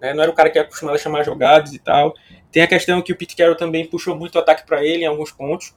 né? 0.00 0.12
não 0.12 0.22
era 0.22 0.30
o 0.30 0.34
cara 0.34 0.50
que 0.50 0.58
é 0.58 0.62
acostumado 0.62 0.94
a 0.94 0.98
chamar 0.98 1.24
jogadas 1.24 1.72
e 1.72 1.78
tal. 1.78 2.14
Tem 2.50 2.62
a 2.62 2.66
questão 2.66 3.00
que 3.00 3.12
o 3.12 3.16
Pete 3.16 3.36
Carroll 3.36 3.56
também 3.56 3.86
puxou 3.86 4.16
muito 4.16 4.36
o 4.36 4.38
ataque 4.38 4.66
para 4.66 4.84
ele 4.84 5.04
em 5.04 5.06
alguns 5.06 5.30
pontos. 5.30 5.74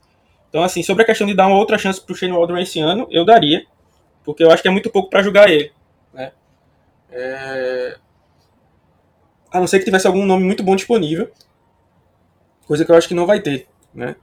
Então, 0.48 0.62
assim, 0.62 0.82
sobre 0.82 1.02
a 1.02 1.06
questão 1.06 1.26
de 1.26 1.34
dar 1.34 1.46
uma 1.46 1.58
outra 1.58 1.78
chance 1.78 2.00
para 2.00 2.12
o 2.12 2.16
Shane 2.16 2.32
Waldron 2.32 2.58
esse 2.58 2.80
ano, 2.80 3.06
eu 3.10 3.24
daria, 3.24 3.64
porque 4.24 4.42
eu 4.42 4.50
acho 4.50 4.62
que 4.62 4.68
é 4.68 4.70
muito 4.70 4.90
pouco 4.90 5.08
para 5.08 5.22
jogar 5.22 5.50
ele. 5.50 5.72
Né? 6.12 6.32
É... 7.10 7.96
A 9.50 9.60
não 9.60 9.66
ser 9.66 9.78
que 9.78 9.84
tivesse 9.84 10.06
algum 10.06 10.26
nome 10.26 10.44
muito 10.44 10.62
bom 10.62 10.76
disponível, 10.76 11.30
coisa 12.66 12.84
que 12.84 12.90
eu 12.90 12.96
acho 12.96 13.08
que 13.08 13.14
não 13.14 13.26
vai 13.26 13.40
ter. 13.40 13.66
Né? 13.94 14.16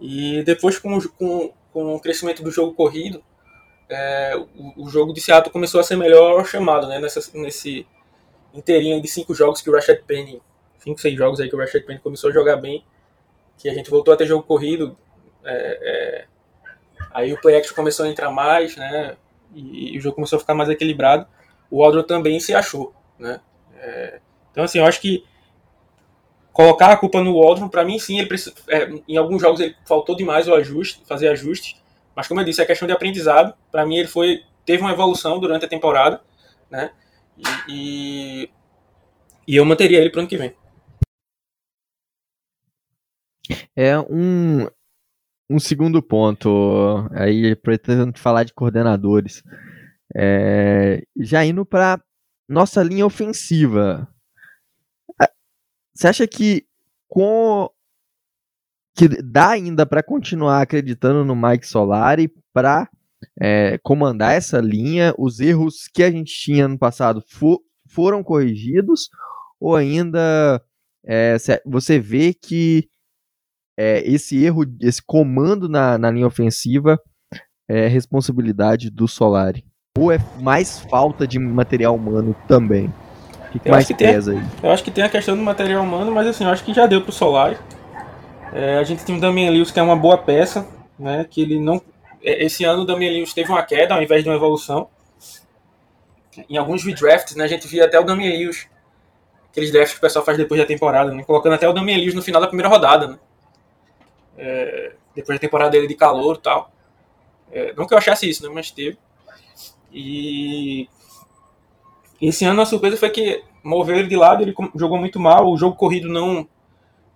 E 0.00 0.42
depois, 0.44 0.78
com, 0.78 0.98
com, 1.10 1.52
com 1.72 1.94
o 1.94 2.00
crescimento 2.00 2.42
do 2.42 2.50
jogo 2.50 2.74
corrido, 2.74 3.22
é, 3.90 4.36
o, 4.36 4.84
o, 4.84 4.88
jogo 4.88 5.12
de 5.12 5.20
Seattle 5.20 5.52
começou 5.52 5.80
a 5.80 5.84
ser 5.84 5.96
melhor 5.96 6.46
chamado, 6.46 6.86
né? 6.86 6.98
Nessa, 6.98 7.20
nesse 7.34 7.86
inteirinho 8.54 9.00
de 9.02 9.08
cinco 9.08 9.34
jogos 9.34 9.60
que 9.60 9.68
o 9.68 9.74
Rashad 9.74 10.00
Penny, 10.06 10.40
cinco, 10.78 11.00
seis 11.00 11.16
jogos 11.16 11.40
aí 11.40 11.48
que 11.48 11.56
o 11.56 11.58
Rashad 11.58 11.84
Penny 11.84 11.98
começou 11.98 12.30
a 12.30 12.32
jogar 12.32 12.56
bem, 12.56 12.84
que 13.58 13.68
a 13.68 13.74
gente 13.74 13.90
voltou 13.90 14.14
a 14.14 14.16
ter 14.16 14.26
jogo 14.26 14.44
corrido, 14.44 14.96
é, 15.44 15.78
é, 15.82 16.24
aí 17.12 17.32
o 17.32 17.40
play 17.40 17.56
action 17.56 17.74
começou 17.74 18.06
a 18.06 18.08
entrar 18.08 18.30
mais, 18.30 18.76
né? 18.76 19.16
E, 19.54 19.94
e, 19.94 19.98
o 19.98 20.00
jogo 20.00 20.14
começou 20.14 20.36
a 20.36 20.40
ficar 20.40 20.54
mais 20.54 20.68
equilibrado. 20.68 21.26
O 21.70 21.82
Aldro 21.82 22.02
também 22.04 22.38
se 22.38 22.54
achou, 22.54 22.94
né? 23.18 23.40
É, 23.76 24.20
então 24.50 24.64
assim, 24.64 24.78
eu 24.78 24.86
acho 24.86 25.00
que 25.00 25.24
colocar 26.52 26.92
a 26.92 26.96
culpa 26.96 27.22
no 27.22 27.40
Waldron, 27.40 27.68
para 27.68 27.84
mim 27.84 27.98
sim, 27.98 28.18
ele 28.18 28.28
precisa, 28.28 28.54
é, 28.68 28.88
em 29.08 29.16
alguns 29.16 29.40
jogos 29.40 29.60
ele 29.60 29.74
faltou 29.86 30.16
demais 30.16 30.46
o 30.46 30.54
ajuste, 30.54 31.02
fazer 31.06 31.28
ajustes, 31.28 31.79
mas 32.20 32.28
como 32.28 32.38
eu 32.42 32.44
disse, 32.44 32.60
é 32.60 32.66
questão 32.66 32.86
de 32.86 32.92
aprendizado. 32.92 33.54
Para 33.72 33.86
mim 33.86 33.96
ele 33.96 34.06
foi 34.06 34.42
teve 34.66 34.82
uma 34.82 34.92
evolução 34.92 35.40
durante 35.40 35.64
a 35.64 35.68
temporada, 35.68 36.20
né? 36.70 36.92
E, 37.38 37.72
e, 37.72 38.50
e 39.48 39.56
eu 39.56 39.64
manteria 39.64 39.98
ele 39.98 40.10
para 40.10 40.18
o 40.18 40.20
ano 40.20 40.28
que 40.28 40.36
vem. 40.36 40.54
É 43.74 43.98
um 43.98 44.68
um 45.48 45.58
segundo 45.58 46.02
ponto 46.02 47.08
aí 47.12 47.56
pretendendo 47.56 48.18
falar 48.18 48.44
de 48.44 48.52
coordenadores. 48.52 49.42
É, 50.14 51.02
já 51.16 51.42
indo 51.42 51.64
para 51.64 51.98
nossa 52.46 52.82
linha 52.82 53.06
ofensiva. 53.06 54.06
Você 55.94 56.06
acha 56.06 56.28
que 56.28 56.66
com 57.08 57.70
que 58.94 59.08
dá 59.22 59.50
ainda 59.50 59.86
para 59.86 60.02
continuar 60.02 60.62
acreditando 60.62 61.24
no 61.24 61.36
Mike 61.36 61.66
Solari 61.66 62.30
para 62.52 62.88
é, 63.40 63.78
comandar 63.82 64.34
essa 64.34 64.60
linha? 64.60 65.14
Os 65.18 65.40
erros 65.40 65.88
que 65.92 66.02
a 66.02 66.10
gente 66.10 66.32
tinha 66.32 66.68
no 66.68 66.78
passado 66.78 67.22
for, 67.26 67.60
foram 67.88 68.22
corrigidos? 68.22 69.08
Ou 69.60 69.76
ainda 69.76 70.62
é, 71.06 71.36
você 71.64 71.98
vê 71.98 72.34
que 72.34 72.88
é, 73.78 74.02
esse 74.06 74.42
erro, 74.42 74.64
esse 74.80 75.02
comando 75.02 75.68
na, 75.68 75.96
na 75.96 76.10
linha 76.10 76.26
ofensiva 76.26 77.00
é 77.68 77.86
responsabilidade 77.86 78.90
do 78.90 79.06
Solari? 79.06 79.64
Ou 79.98 80.12
é 80.12 80.18
mais 80.40 80.80
falta 80.80 81.26
de 81.26 81.38
material 81.38 81.96
humano 81.96 82.34
também? 82.46 82.92
O 83.48 83.52
que, 83.52 83.58
que 83.58 83.70
mais 83.70 83.86
que 83.86 83.94
pesa 83.94 84.32
tem, 84.32 84.40
aí? 84.40 84.46
Eu 84.62 84.70
acho 84.70 84.84
que 84.84 84.90
tem 84.90 85.02
a 85.02 85.08
questão 85.08 85.36
do 85.36 85.42
material 85.42 85.82
humano, 85.82 86.12
mas 86.12 86.26
assim, 86.26 86.44
eu 86.44 86.50
acho 86.50 86.64
que 86.64 86.72
já 86.72 86.86
deu 86.86 87.02
pro 87.02 87.10
Solari. 87.10 87.56
É, 88.52 88.78
a 88.78 88.82
gente 88.84 89.04
tem 89.04 89.16
o 89.16 89.20
Damian 89.20 89.50
Lewis, 89.50 89.70
que 89.70 89.78
é 89.78 89.82
uma 89.82 89.96
boa 89.96 90.18
peça, 90.18 90.66
né? 90.98 91.24
Que 91.28 91.42
ele 91.42 91.60
não. 91.60 91.80
É, 92.22 92.44
esse 92.44 92.64
ano 92.64 92.82
o 92.82 92.84
Damian 92.84 93.10
Lewis 93.10 93.32
teve 93.32 93.50
uma 93.50 93.62
queda 93.62 93.94
ao 93.94 94.02
invés 94.02 94.22
de 94.22 94.28
uma 94.28 94.34
evolução. 94.34 94.88
Em 96.48 96.56
alguns 96.56 96.84
redrafts, 96.84 97.36
né? 97.36 97.44
A 97.44 97.48
gente 97.48 97.66
via 97.68 97.84
até 97.84 97.98
o 97.98 98.04
Damian 98.04 98.32
Lewis, 98.32 98.68
aqueles 99.50 99.70
drafts 99.70 99.92
que 99.92 99.98
o 99.98 100.00
pessoal 100.00 100.24
faz 100.24 100.36
depois 100.36 100.60
da 100.60 100.66
temporada, 100.66 101.12
né? 101.12 101.22
Colocando 101.22 101.54
até 101.54 101.68
o 101.68 101.72
Damian 101.72 101.96
Lewis 101.96 102.14
no 102.14 102.22
final 102.22 102.40
da 102.40 102.48
primeira 102.48 102.68
rodada, 102.68 103.06
né? 103.08 103.18
É, 104.36 104.92
depois 105.14 105.38
da 105.38 105.40
temporada 105.40 105.70
dele 105.70 105.86
de 105.86 105.94
calor 105.94 106.36
e 106.36 106.40
tal. 106.40 106.72
É, 107.52 107.72
não 107.74 107.86
que 107.86 107.94
eu 107.94 107.98
achasse 107.98 108.28
isso, 108.28 108.42
né? 108.42 108.50
Mas 108.52 108.70
teve. 108.70 108.98
E 109.92 110.88
esse 112.20 112.44
ano 112.44 112.60
a 112.62 112.66
surpresa 112.66 112.96
foi 112.96 113.10
que 113.10 113.44
moveu 113.62 113.96
ele 113.96 114.08
de 114.08 114.16
lado, 114.16 114.42
ele 114.42 114.54
jogou 114.74 114.98
muito 114.98 115.18
mal, 115.20 115.48
o 115.48 115.56
jogo 115.56 115.76
corrido 115.76 116.08
não 116.08 116.48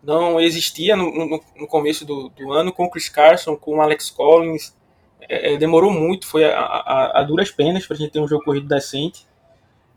não 0.05 0.39
existia 0.39 0.95
no, 0.95 1.11
no, 1.11 1.41
no 1.57 1.67
começo 1.67 2.05
do, 2.05 2.29
do, 2.29 2.53
ano 2.53 2.73
com 2.73 2.85
o 2.85 2.91
Chris 2.91 3.09
Carson, 3.09 3.57
com 3.57 3.77
o 3.77 3.81
Alex 3.81 4.11
Collins. 4.11 4.77
É, 5.21 5.55
é 5.55 5.57
demorou 5.57 5.91
muito, 5.91 6.27
foi 6.27 6.45
a, 6.45 6.61
a, 6.61 7.21
a 7.21 7.23
duras 7.23 7.51
penas 7.51 7.87
para 7.87 7.97
a 7.97 7.99
gente 7.99 8.13
ter 8.13 8.21
um 8.21 8.29
jogo 8.29 8.45
corrido 8.45 8.69
decente. 8.69 9.27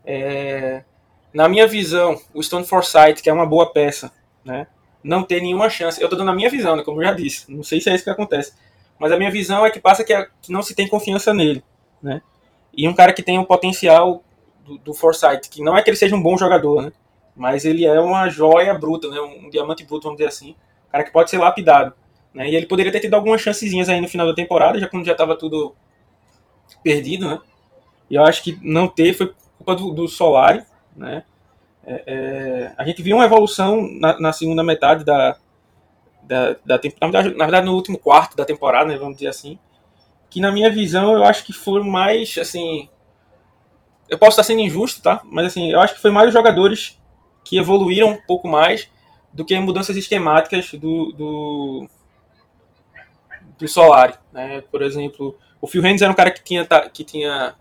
É, 0.04 0.82
na 1.32 1.48
minha 1.48 1.66
visão, 1.66 2.18
o 2.32 2.42
Stone 2.42 2.64
Forsythe, 2.64 3.22
que 3.22 3.28
é 3.28 3.32
uma 3.32 3.44
boa 3.44 3.70
peça, 3.70 4.10
né, 4.44 4.66
não 5.04 5.22
tem 5.22 5.42
nenhuma 5.42 5.68
chance. 5.68 6.00
Eu 6.00 6.06
estou 6.06 6.18
dando 6.18 6.30
a 6.30 6.34
minha 6.34 6.48
visão, 6.48 6.74
né, 6.74 6.82
como 6.82 7.02
eu 7.02 7.06
já 7.06 7.12
disse. 7.12 7.52
Não 7.52 7.62
sei 7.62 7.80
se 7.80 7.90
é 7.90 7.94
isso 7.94 8.04
que 8.04 8.10
acontece. 8.10 8.54
Mas 8.98 9.12
a 9.12 9.16
minha 9.16 9.30
visão 9.30 9.64
é 9.64 9.70
que 9.70 9.78
passa 9.78 10.02
que, 10.02 10.12
a, 10.12 10.26
que 10.40 10.50
não 10.50 10.62
se 10.62 10.74
tem 10.74 10.88
confiança 10.88 11.32
nele. 11.32 11.62
Né? 12.02 12.22
E 12.74 12.88
um 12.88 12.94
cara 12.94 13.12
que 13.12 13.22
tem 13.22 13.38
o 13.38 13.44
potencial 13.44 14.24
do, 14.64 14.78
do 14.78 14.94
Forsythe, 14.94 15.48
que 15.48 15.62
não 15.62 15.76
é 15.76 15.82
que 15.82 15.90
ele 15.90 15.96
seja 15.96 16.16
um 16.16 16.22
bom 16.22 16.36
jogador, 16.36 16.82
né? 16.82 16.92
Mas 17.38 17.64
ele 17.64 17.86
é 17.86 18.00
uma 18.00 18.28
joia 18.28 18.74
bruta, 18.74 19.08
né? 19.08 19.20
um 19.20 19.48
diamante 19.48 19.84
bruto, 19.84 20.04
vamos 20.04 20.18
dizer 20.18 20.28
assim. 20.28 20.56
Cara 20.90 21.04
que 21.04 21.12
pode 21.12 21.30
ser 21.30 21.38
lapidado. 21.38 21.94
Né? 22.34 22.50
E 22.50 22.56
ele 22.56 22.66
poderia 22.66 22.90
ter 22.90 23.00
tido 23.00 23.14
algumas 23.14 23.40
chancezinhas 23.40 23.88
aí 23.88 24.00
no 24.00 24.08
final 24.08 24.26
da 24.26 24.34
temporada, 24.34 24.78
já 24.78 24.88
quando 24.88 25.06
já 25.06 25.12
estava 25.12 25.36
tudo 25.36 25.74
perdido, 26.82 27.28
né? 27.28 27.40
E 28.10 28.16
eu 28.16 28.24
acho 28.24 28.42
que 28.42 28.58
não 28.62 28.88
ter 28.88 29.14
foi 29.14 29.32
culpa 29.56 29.74
do, 29.74 29.92
do 29.92 30.08
Solari, 30.08 30.64
né? 30.96 31.24
É, 31.84 32.02
é, 32.06 32.72
a 32.76 32.84
gente 32.84 33.02
viu 33.02 33.16
uma 33.16 33.24
evolução 33.24 33.88
na, 33.98 34.18
na 34.20 34.32
segunda 34.32 34.62
metade 34.62 35.04
da, 35.04 35.36
da, 36.22 36.56
da 36.64 36.78
temporada, 36.78 37.30
na 37.30 37.44
verdade 37.44 37.66
no 37.66 37.74
último 37.74 37.98
quarto 37.98 38.36
da 38.36 38.44
temporada, 38.44 38.90
né, 38.90 38.98
vamos 38.98 39.14
dizer 39.14 39.28
assim, 39.28 39.58
que 40.28 40.38
na 40.38 40.52
minha 40.52 40.70
visão 40.70 41.14
eu 41.14 41.24
acho 41.24 41.44
que 41.44 41.52
foram 41.52 41.86
mais, 41.86 42.36
assim, 42.36 42.90
eu 44.06 44.18
posso 44.18 44.32
estar 44.32 44.42
sendo 44.42 44.60
injusto, 44.60 45.00
tá? 45.00 45.22
Mas 45.24 45.46
assim, 45.46 45.70
eu 45.70 45.80
acho 45.80 45.94
que 45.94 46.00
foi 46.00 46.10
mais 46.10 46.28
os 46.28 46.34
jogadores 46.34 46.97
que 47.48 47.56
evoluíram 47.56 48.10
um 48.10 48.16
pouco 48.16 48.46
mais 48.46 48.90
do 49.32 49.42
que 49.42 49.58
mudanças 49.58 49.96
esquemáticas 49.96 50.70
do, 50.72 51.12
do, 51.12 51.88
do 53.58 53.66
Solari. 53.66 54.14
Né? 54.30 54.60
Por 54.70 54.82
exemplo, 54.82 55.34
o 55.58 55.66
Phil 55.66 55.84
Hendes 55.84 56.02
era 56.02 56.12
um 56.12 56.14
cara 56.14 56.30
que 56.30 56.44
tinha, 56.44 56.66
que 56.92 57.02
tinha 57.02 57.54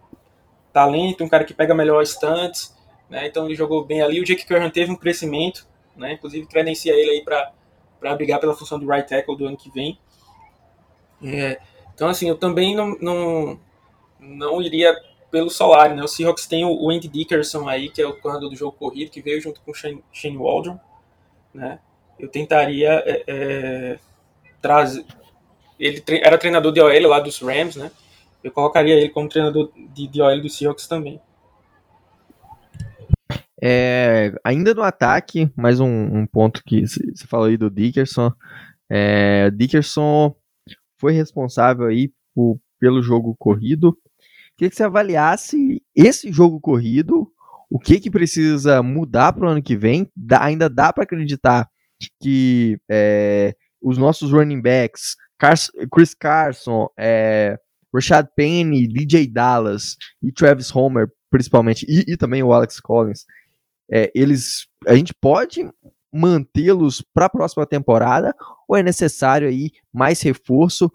talento, 0.74 1.24
um 1.24 1.30
cara 1.30 1.46
que 1.46 1.54
pega 1.54 1.74
melhor 1.74 2.06
stunts, 2.06 2.76
né? 3.10 3.28
então 3.28 3.46
ele 3.46 3.56
jogou 3.56 3.86
bem 3.86 4.02
ali. 4.02 4.20
O 4.20 4.26
Jake 4.26 4.46
Curran 4.46 4.70
teve 4.70 4.92
um 4.92 4.96
crescimento, 4.96 5.66
né? 5.96 6.14
inclusive 6.14 6.46
credencia 6.48 6.94
ele 6.94 7.12
aí 7.12 7.24
para 7.24 8.16
brigar 8.16 8.42
pela 8.42 8.54
função 8.54 8.78
do 8.78 8.86
right 8.86 9.08
tackle 9.08 9.38
do 9.38 9.48
ano 9.48 9.56
que 9.56 9.72
vem. 9.72 9.98
É, 11.24 11.62
então, 11.96 12.10
assim, 12.10 12.28
eu 12.28 12.38
também 12.38 12.76
não, 12.76 12.98
não, 13.00 13.60
não 14.20 14.62
iria 14.62 14.94
pelo 15.32 15.50
salário, 15.50 15.96
né? 15.96 16.04
O 16.04 16.08
Seahawks 16.08 16.48
tem 16.48 16.66
o 16.66 16.90
Andy 16.90 17.08
Dickerson 17.08 17.68
aí, 17.68 17.90
que 17.90 18.02
é 18.02 18.08
o 18.08 18.20
corredor 18.20 18.50
do 18.50 18.56
jogo 18.56 18.78
corrido, 18.78 19.12
que 19.12 19.22
veio 19.22 19.42
junto 19.42 19.62
com 19.62 19.72
o 19.72 19.74
Shane, 19.74 20.04
Shane 20.12 20.38
Waldron, 20.38 20.80
né? 21.54 21.80
Eu 22.20 22.28
tentaria 22.30 23.04
é, 23.06 23.24
é, 23.28 24.00
trazer... 24.62 25.06
Ele 25.80 26.02
tre 26.02 26.22
era 26.24 26.38
treinador 26.38 26.72
de 26.72 26.82
OL 26.82 27.08
lá 27.08 27.20
dos 27.20 27.40
Rams, 27.40 27.76
né? 27.76 27.92
Eu 28.44 28.52
colocaria 28.52 28.96
ele 28.96 29.10
como 29.10 29.30
treinador 29.30 29.72
de, 29.94 30.08
de 30.08 30.22
OL 30.22 30.42
do 30.42 30.50
Seahawks 30.50 30.88
também. 30.88 31.22
É, 33.62 34.34
ainda 34.44 34.74
no 34.74 34.84
ataque, 34.84 35.52
mais 35.56 35.80
um, 35.80 35.88
um 35.88 36.26
ponto 36.26 36.64
que 36.64 36.88
você 36.88 37.28
falou 37.28 37.48
aí 37.48 37.58
do 37.58 37.70
Dickerson. 37.70 38.32
É, 38.90 39.50
Dickerson 39.52 40.36
foi 41.00 41.14
responsável 41.14 41.88
aí 41.88 42.12
por, 42.34 42.60
pelo 42.80 43.02
jogo 43.02 43.36
corrido 43.38 43.98
queria 44.58 44.70
que 44.70 44.76
você 44.76 44.84
avaliasse 44.84 45.82
esse 45.96 46.32
jogo 46.32 46.60
corrido, 46.60 47.32
o 47.70 47.80
que 47.80 48.00
que 48.00 48.10
precisa 48.10 48.82
mudar 48.82 49.34
para 49.34 49.46
o 49.46 49.50
ano 49.50 49.62
que 49.62 49.76
vem. 49.76 50.10
Dá, 50.16 50.44
ainda 50.44 50.70
dá 50.70 50.92
para 50.92 51.04
acreditar 51.04 51.70
que 52.22 52.80
é, 52.90 53.56
os 53.82 53.98
nossos 53.98 54.32
running 54.32 54.62
backs, 54.62 55.16
Carson, 55.38 55.72
Chris 55.92 56.14
Carson, 56.14 56.88
é, 56.98 57.58
Rashad 57.94 58.28
Penny, 58.36 58.88
DJ 58.88 59.28
Dallas 59.28 59.96
e 60.22 60.32
Travis 60.32 60.74
Homer, 60.76 61.08
principalmente, 61.30 61.86
e, 61.88 62.14
e 62.14 62.18
também 62.18 62.42
o 62.42 62.54
Alex 62.54 62.80
Collins, 62.80 63.26
é, 63.92 64.12
eles, 64.14 64.68
a 64.88 64.96
gente 64.96 65.14
pode 65.14 65.70
mantê-los 66.12 67.02
para 67.14 67.26
a 67.26 67.30
próxima 67.30 67.66
temporada 67.66 68.34
ou 68.68 68.76
é 68.76 68.84
necessário 68.84 69.48
aí 69.48 69.72
mais 69.94 70.22
reforço? 70.22 70.92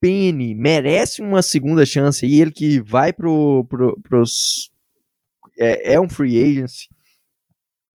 Penny 0.00 0.54
merece 0.54 1.20
uma 1.20 1.42
segunda 1.42 1.84
chance 1.84 2.24
e 2.26 2.40
ele 2.40 2.50
que 2.50 2.80
vai 2.80 3.12
pro, 3.12 3.66
pro 3.68 4.00
pros 4.00 4.70
é, 5.58 5.94
é, 5.94 6.00
um 6.00 6.08
free 6.08 6.42
agent 6.42 6.88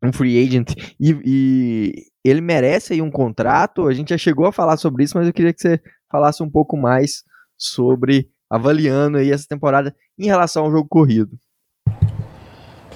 um 0.03 0.13
free 0.13 0.41
agent 0.45 0.73
e, 0.99 1.17
e, 1.25 2.05
ele 2.23 2.41
merece 2.41 2.93
aí 2.93 3.01
um 3.01 3.11
contrato. 3.11 3.87
A 3.87 3.93
gente 3.93 4.09
já 4.09 4.17
chegou 4.17 4.45
a 4.45 4.51
falar 4.51 4.77
sobre 4.77 5.03
isso 5.03 5.17
mas 5.17 5.27
eu 5.27 5.33
queria 5.33 5.53
que 5.53 5.61
você 5.61 5.81
falasse 6.11 6.43
um 6.43 6.49
pouco 6.49 6.77
mais 6.77 7.23
sobre 7.57 8.29
avaliando 8.49 9.17
aí 9.17 9.31
essa 9.31 9.47
temporada 9.47 9.95
em 10.17 10.25
relação 10.25 10.65
ao 10.65 10.71
jogo 10.71 10.87
corrido. 10.87 11.31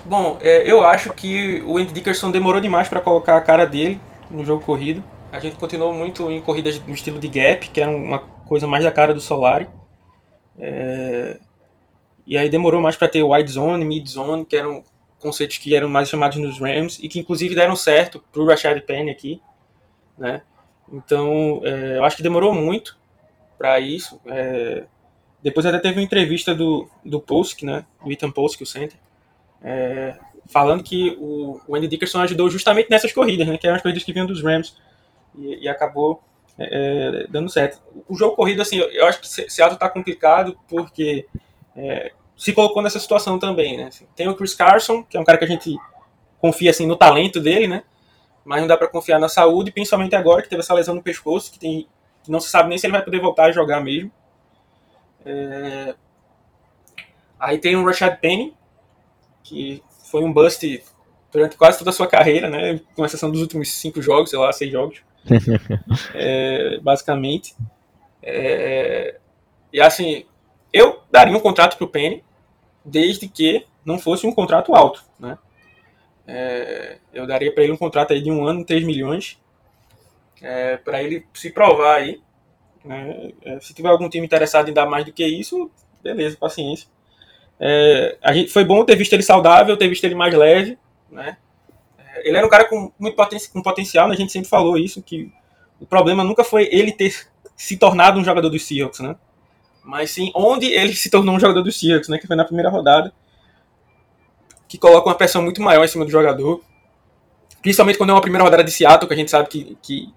Bom 0.05 0.37
é, 0.41 0.69
eu 0.69 0.83
acho 0.85 1.11
que 1.13 1.61
o 1.65 1.77
Andy 1.77 1.93
Dickerson 1.93 2.31
demorou 2.31 2.61
demais 2.61 2.87
para 2.87 3.01
colocar 3.01 3.37
a 3.37 3.41
cara 3.41 3.65
dele 3.65 3.99
no 4.29 4.45
jogo 4.45 4.63
corrido. 4.63 5.03
A 5.31 5.39
gente 5.39 5.55
continuou 5.55 5.93
muito 5.93 6.29
em 6.29 6.41
corridas 6.41 6.79
no 6.85 6.93
estilo 6.93 7.19
de 7.19 7.27
gap 7.27 7.69
que 7.69 7.81
era 7.81 7.89
uma 7.89 8.19
coisa 8.49 8.67
mais 8.67 8.83
da 8.83 8.91
cara 8.91 9.13
do 9.13 9.21
Solari. 9.21 9.69
É... 10.57 11.39
E 12.25 12.37
aí 12.37 12.49
demorou 12.49 12.81
mais 12.81 12.95
para 12.95 13.07
ter 13.07 13.23
wide 13.23 13.51
zone, 13.51 13.85
mid 13.85 14.05
zone, 14.07 14.45
que 14.45 14.57
eram 14.57 14.83
conceitos 15.19 15.57
que 15.57 15.75
eram 15.75 15.87
mais 15.87 16.09
chamados 16.09 16.37
nos 16.37 16.59
Rams 16.59 16.99
e 17.01 17.07
que 17.07 17.19
inclusive 17.19 17.55
deram 17.55 17.75
certo 17.75 18.23
para 18.31 18.41
o 18.41 18.45
Rashad 18.45 18.79
Penny 18.81 19.11
aqui, 19.11 19.41
né? 20.17 20.41
Então, 20.91 21.61
é, 21.63 21.97
eu 21.97 22.03
acho 22.03 22.17
que 22.17 22.23
demorou 22.23 22.53
muito 22.53 22.97
para 23.57 23.79
isso. 23.79 24.19
É, 24.25 24.85
depois 25.41 25.65
até 25.65 25.77
teve 25.79 25.99
uma 25.99 26.03
entrevista 26.03 26.53
do, 26.55 26.89
do 27.05 27.19
Post, 27.19 27.65
né? 27.65 27.85
Do 28.03 28.11
Ethan 28.11 28.31
Post, 28.31 28.61
o 28.63 28.65
center, 28.65 28.97
é, 29.61 30.17
falando 30.47 30.83
que 30.83 31.15
o, 31.19 31.59
o 31.67 31.75
Andy 31.75 31.87
Dickerson 31.87 32.21
ajudou 32.21 32.49
justamente 32.49 32.89
nessas 32.89 33.11
corridas, 33.11 33.47
né? 33.47 33.57
Que 33.57 33.67
eram 33.67 33.75
as 33.75 33.81
corridas 33.81 34.03
que 34.03 34.13
vinham 34.13 34.25
dos 34.25 34.41
Rams 34.43 34.75
e, 35.37 35.63
e 35.63 35.69
acabou 35.69 36.23
é, 36.59 37.27
dando 37.29 37.49
certo. 37.49 37.81
O 38.07 38.15
jogo 38.15 38.35
corrido, 38.35 38.61
assim, 38.61 38.77
eu, 38.77 39.05
acho 39.05 39.21
que 39.21 39.27
Seattle 39.27 39.75
está 39.75 39.89
complicado 39.89 40.57
porque 40.67 41.25
é, 41.75 42.11
se 42.35 42.53
colocou 42.53 42.81
nessa 42.81 42.99
situação 42.99 43.39
também, 43.39 43.77
né? 43.77 43.85
Assim, 43.85 44.05
tem 44.15 44.27
o 44.27 44.35
Chris 44.35 44.53
Carson, 44.53 45.03
que 45.03 45.15
é 45.15 45.19
um 45.19 45.23
cara 45.23 45.37
que 45.37 45.45
a 45.45 45.47
gente 45.47 45.75
confia 46.39 46.71
assim 46.71 46.85
no 46.85 46.95
talento 46.95 47.39
dele, 47.39 47.67
né? 47.67 47.83
Mas 48.43 48.61
não 48.61 48.67
dá 48.67 48.77
para 48.77 48.87
confiar 48.87 49.19
na 49.19 49.29
saúde, 49.29 49.71
principalmente 49.71 50.15
agora 50.15 50.41
que 50.41 50.49
teve 50.49 50.61
essa 50.61 50.73
lesão 50.73 50.95
no 50.95 51.03
pescoço, 51.03 51.51
que, 51.51 51.59
tem, 51.59 51.87
que 52.23 52.31
não 52.31 52.39
se 52.39 52.49
sabe 52.49 52.69
nem 52.69 52.77
se 52.77 52.87
ele 52.87 52.93
vai 52.93 53.03
poder 53.03 53.19
voltar 53.19 53.45
a 53.45 53.51
jogar 53.51 53.81
mesmo. 53.81 54.11
É... 55.25 55.95
Aí 57.39 57.57
tem 57.57 57.75
o 57.75 57.85
Rashad 57.85 58.17
Penny, 58.19 58.53
que 59.43 59.83
foi 60.09 60.23
um 60.23 60.33
bust 60.33 60.83
durante 61.31 61.55
quase 61.55 61.77
toda 61.77 61.89
a 61.89 61.93
sua 61.93 62.07
carreira, 62.07 62.49
né? 62.49 62.81
Com 62.95 63.05
exceção 63.05 63.29
dos 63.31 63.41
últimos 63.41 63.71
cinco 63.73 64.01
jogos, 64.01 64.29
sei 64.29 64.39
lá, 64.39 64.51
seis 64.51 64.71
jogos. 64.71 65.01
É, 66.13 66.79
basicamente. 66.81 67.55
É, 68.21 69.17
e 69.71 69.79
assim, 69.81 70.25
eu 70.73 71.01
daria 71.11 71.35
um 71.35 71.39
contrato 71.39 71.77
para 71.77 71.85
o 71.85 71.89
Penny, 71.89 72.23
desde 72.83 73.27
que 73.27 73.65
não 73.85 73.99
fosse 73.99 74.25
um 74.25 74.33
contrato 74.33 74.75
alto, 74.75 75.03
né? 75.19 75.37
É, 76.27 76.97
eu 77.11 77.25
daria 77.25 77.51
para 77.51 77.63
ele 77.63 77.73
um 77.73 77.77
contrato 77.77 78.13
aí 78.13 78.21
de 78.21 78.29
um 78.29 78.45
ano, 78.45 78.63
3 78.63 78.83
milhões, 78.83 79.39
é, 80.41 80.77
para 80.77 81.01
ele 81.01 81.25
se 81.33 81.51
provar 81.51 81.95
aí, 81.95 82.21
Né? 82.85 83.33
É, 83.43 83.59
se 83.59 83.73
tiver 83.73 83.89
algum 83.89 84.07
time 84.07 84.25
interessado 84.25 84.69
em 84.69 84.73
dar 84.73 84.85
mais 84.85 85.05
do 85.05 85.11
que 85.11 85.25
isso, 85.25 85.69
beleza, 86.01 86.37
paciência. 86.37 86.87
É, 87.59 88.17
a 88.21 88.31
gente, 88.31 88.51
foi 88.51 88.63
bom 88.63 88.85
ter 88.85 88.95
visto 88.95 89.11
ele 89.13 89.23
saudável, 89.23 89.75
ter 89.75 89.89
visto 89.89 90.03
ele 90.05 90.15
mais 90.15 90.33
leve. 90.33 90.77
Né? 91.11 91.37
É, 92.19 92.27
ele 92.27 92.37
era 92.37 92.45
um 92.45 92.49
cara 92.49 92.65
com 92.65 92.91
muito 92.99 93.15
poten 93.15 93.39
com 93.51 93.61
potencial, 93.61 94.07
né? 94.07 94.13
a 94.13 94.17
gente 94.17 94.31
sempre 94.31 94.49
falou 94.49 94.77
isso, 94.77 95.01
que 95.01 95.31
o 95.79 95.85
problema 95.85 96.23
nunca 96.23 96.43
foi 96.43 96.67
ele 96.71 96.91
ter 96.91 97.27
se 97.55 97.77
tornado 97.77 98.19
um 98.19 98.23
jogador 98.23 98.49
dos 98.49 98.63
Seahawks, 98.65 98.99
né? 98.99 99.15
Mas 99.83 100.11
sim 100.11 100.31
onde 100.35 100.67
ele 100.67 100.93
se 100.93 101.09
tornou 101.09 101.35
um 101.35 101.39
jogador 101.39 101.61
dos 101.61 101.79
Seahawks, 101.79 102.09
né? 102.09 102.17
Que 102.17 102.27
foi 102.27 102.35
na 102.35 102.45
primeira 102.45 102.69
rodada. 102.69 103.13
Que 104.67 104.77
coloca 104.77 105.07
uma 105.07 105.15
pressão 105.15 105.41
muito 105.41 105.61
maior 105.61 105.83
em 105.83 105.87
cima 105.87 106.05
do 106.05 106.11
jogador. 106.11 106.61
Principalmente 107.61 107.97
quando 107.97 108.11
é 108.11 108.13
uma 108.13 108.21
primeira 108.21 108.43
rodada 108.43 108.63
de 108.63 108.71
Seattle, 108.71 109.07
que 109.07 109.13
a 109.13 109.17
gente 109.17 109.31
sabe 109.31 109.49
que, 109.49 109.77
que, 109.81 110.13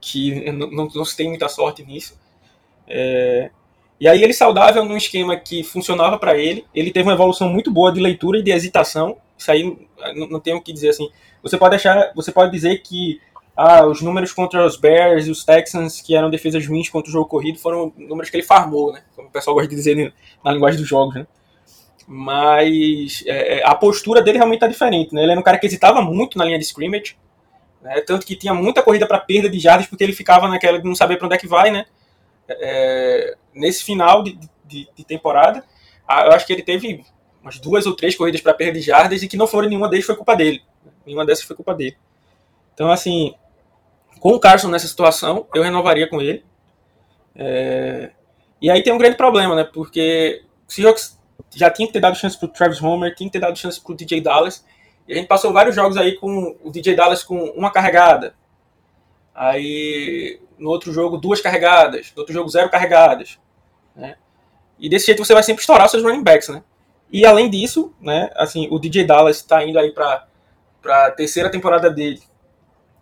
que 0.00 0.50
não, 0.52 0.70
não, 0.70 0.88
não 0.88 1.04
se 1.04 1.16
tem 1.16 1.28
muita 1.28 1.48
sorte 1.48 1.84
nisso. 1.84 2.18
É, 2.86 3.50
e 4.00 4.08
aí 4.08 4.22
ele 4.22 4.32
saudável 4.32 4.84
num 4.84 4.96
esquema 4.96 5.36
que 5.36 5.62
funcionava 5.64 6.18
para 6.18 6.36
ele, 6.36 6.64
ele 6.74 6.92
teve 6.92 7.08
uma 7.08 7.14
evolução 7.14 7.48
muito 7.48 7.70
boa 7.70 7.92
de 7.92 8.00
leitura 8.00 8.38
e 8.38 8.42
de 8.42 8.52
hesitação. 8.52 9.18
Isso 9.38 9.50
aí 9.50 9.78
não, 10.16 10.28
não 10.28 10.40
tenho 10.40 10.56
o 10.56 10.60
que 10.60 10.72
dizer 10.72 10.90
assim. 10.90 11.08
Você 11.42 11.56
pode 11.56 11.76
achar, 11.76 12.12
você 12.14 12.32
pode 12.32 12.50
dizer 12.50 12.78
que 12.78 13.20
ah, 13.56 13.86
os 13.86 14.00
números 14.02 14.32
contra 14.32 14.64
os 14.64 14.76
Bears 14.76 15.26
e 15.26 15.30
os 15.30 15.44
Texans, 15.44 16.00
que 16.00 16.14
eram 16.14 16.30
defesas 16.30 16.66
ruins 16.66 16.88
contra 16.88 17.08
o 17.08 17.12
jogo 17.12 17.28
corrido, 17.28 17.58
foram 17.58 17.92
números 17.96 18.30
que 18.30 18.36
ele 18.36 18.44
farmou, 18.44 18.92
né? 18.92 19.02
Como 19.16 19.28
o 19.28 19.30
pessoal 19.30 19.54
gosta 19.54 19.68
de 19.68 19.76
dizer 19.76 20.12
na 20.44 20.52
linguagem 20.52 20.78
dos 20.78 20.88
jogos, 20.88 21.14
né? 21.14 21.26
Mas 22.06 23.22
é, 23.26 23.58
é 23.58 23.66
a 23.66 23.74
postura 23.74 24.22
dele 24.22 24.38
realmente 24.38 24.60
tá 24.60 24.66
diferente, 24.66 25.14
né? 25.14 25.22
Ele 25.22 25.32
era 25.32 25.40
um 25.40 25.42
cara 25.42 25.58
que 25.58 25.66
hesitava 25.66 26.00
muito 26.00 26.38
na 26.38 26.44
linha 26.44 26.58
de 26.58 26.64
scrimmage, 26.64 27.16
né? 27.82 28.00
tanto 28.00 28.26
que 28.26 28.36
tinha 28.36 28.54
muita 28.54 28.82
corrida 28.82 29.06
para 29.06 29.18
perda 29.18 29.48
de 29.48 29.58
jardas, 29.58 29.86
porque 29.86 30.04
ele 30.04 30.12
ficava 30.12 30.48
naquela 30.48 30.78
de 30.78 30.84
não 30.84 30.94
saber 30.94 31.16
para 31.16 31.26
onde 31.26 31.36
é 31.36 31.38
que 31.38 31.46
vai, 31.46 31.70
né? 31.70 31.84
É, 32.48 33.36
nesse 33.54 33.84
final 33.84 34.22
de, 34.22 34.38
de, 34.64 34.88
de 34.94 35.04
temporada, 35.04 35.64
eu 36.08 36.32
acho 36.32 36.46
que 36.46 36.52
ele 36.52 36.62
teve 36.62 37.04
umas 37.48 37.58
duas 37.58 37.86
ou 37.86 37.96
três 37.96 38.14
corridas 38.14 38.40
para 38.40 38.52
perda 38.52 38.78
de 38.78 38.84
jardas 38.84 39.22
e 39.22 39.28
que 39.28 39.36
não 39.36 39.46
foram 39.46 39.68
nenhuma 39.68 39.88
deles 39.88 40.04
foi 40.04 40.14
culpa 40.14 40.36
dele. 40.36 40.62
Nenhuma 41.04 41.24
dessas 41.24 41.44
foi 41.44 41.56
culpa 41.56 41.74
dele. 41.74 41.96
Então, 42.74 42.90
assim, 42.92 43.34
com 44.20 44.30
o 44.30 44.38
Carson 44.38 44.68
nessa 44.68 44.86
situação, 44.86 45.46
eu 45.54 45.62
renovaria 45.62 46.08
com 46.08 46.20
ele. 46.20 46.44
É... 47.34 48.10
E 48.60 48.70
aí 48.70 48.82
tem 48.82 48.92
um 48.92 48.98
grande 48.98 49.16
problema, 49.16 49.54
né? 49.54 49.64
Porque 49.64 50.44
o 50.68 50.72
Seahawks 50.72 51.18
já 51.54 51.70
tinha 51.70 51.86
que 51.86 51.92
ter 51.92 52.00
dado 52.00 52.16
chance 52.16 52.38
pro 52.38 52.48
Travis 52.48 52.82
Homer, 52.82 53.14
tinha 53.14 53.28
que 53.28 53.32
ter 53.32 53.40
dado 53.40 53.58
chance 53.58 53.80
pro 53.80 53.94
DJ 53.94 54.20
Dallas. 54.20 54.64
E 55.06 55.12
a 55.12 55.16
gente 55.16 55.26
passou 55.28 55.52
vários 55.52 55.74
jogos 55.74 55.96
aí 55.96 56.16
com 56.16 56.56
o 56.62 56.70
DJ 56.70 56.94
Dallas 56.94 57.22
com 57.22 57.38
uma 57.50 57.70
carregada. 57.70 58.34
Aí 59.34 60.40
no 60.58 60.68
outro 60.68 60.92
jogo, 60.92 61.16
duas 61.16 61.40
carregadas. 61.40 62.12
No 62.14 62.20
outro 62.20 62.34
jogo, 62.34 62.48
zero 62.50 62.68
carregadas. 62.68 63.38
Né? 63.96 64.16
E 64.78 64.88
desse 64.88 65.06
jeito 65.06 65.24
você 65.24 65.32
vai 65.32 65.42
sempre 65.42 65.60
estourar 65.60 65.86
os 65.86 65.90
seus 65.90 66.02
running 66.02 66.22
backs, 66.22 66.48
né? 66.48 66.62
E 67.10 67.24
além 67.24 67.48
disso, 67.48 67.94
né, 68.00 68.30
assim, 68.36 68.68
o 68.70 68.78
DJ 68.78 69.04
Dallas 69.04 69.36
está 69.36 69.64
indo 69.64 69.78
aí 69.78 69.92
para 69.92 70.26
a 70.84 71.10
terceira 71.10 71.50
temporada 71.50 71.90
dele 71.90 72.22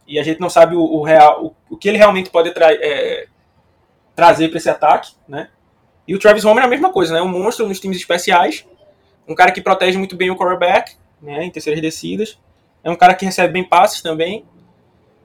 e 0.06 0.18
a 0.18 0.22
gente 0.22 0.40
não 0.40 0.48
sabe 0.48 0.76
o, 0.76 0.80
o 0.80 1.02
real, 1.02 1.44
o, 1.44 1.56
o, 1.74 1.76
que 1.76 1.88
ele 1.88 1.98
realmente 1.98 2.30
pode 2.30 2.52
tra 2.52 2.72
é, 2.72 3.26
trazer 4.14 4.48
para 4.48 4.58
esse 4.58 4.70
ataque, 4.70 5.12
né? 5.26 5.48
E 6.06 6.14
o 6.14 6.18
Travis 6.18 6.44
Homer 6.44 6.62
é 6.62 6.66
a 6.66 6.70
mesma 6.70 6.92
coisa, 6.92 7.12
né? 7.12 7.20
Um 7.20 7.28
monstro 7.28 7.66
nos 7.66 7.80
times 7.80 7.96
especiais, 7.96 8.64
um 9.26 9.34
cara 9.34 9.50
que 9.50 9.60
protege 9.60 9.98
muito 9.98 10.14
bem 10.14 10.30
o 10.30 10.36
quarterback, 10.36 10.96
né? 11.20 11.44
Em 11.44 11.50
terceiras 11.50 11.82
descidas, 11.82 12.38
é 12.84 12.90
um 12.90 12.94
cara 12.94 13.14
que 13.14 13.24
recebe 13.24 13.52
bem 13.52 13.64
passes 13.64 14.00
também, 14.00 14.44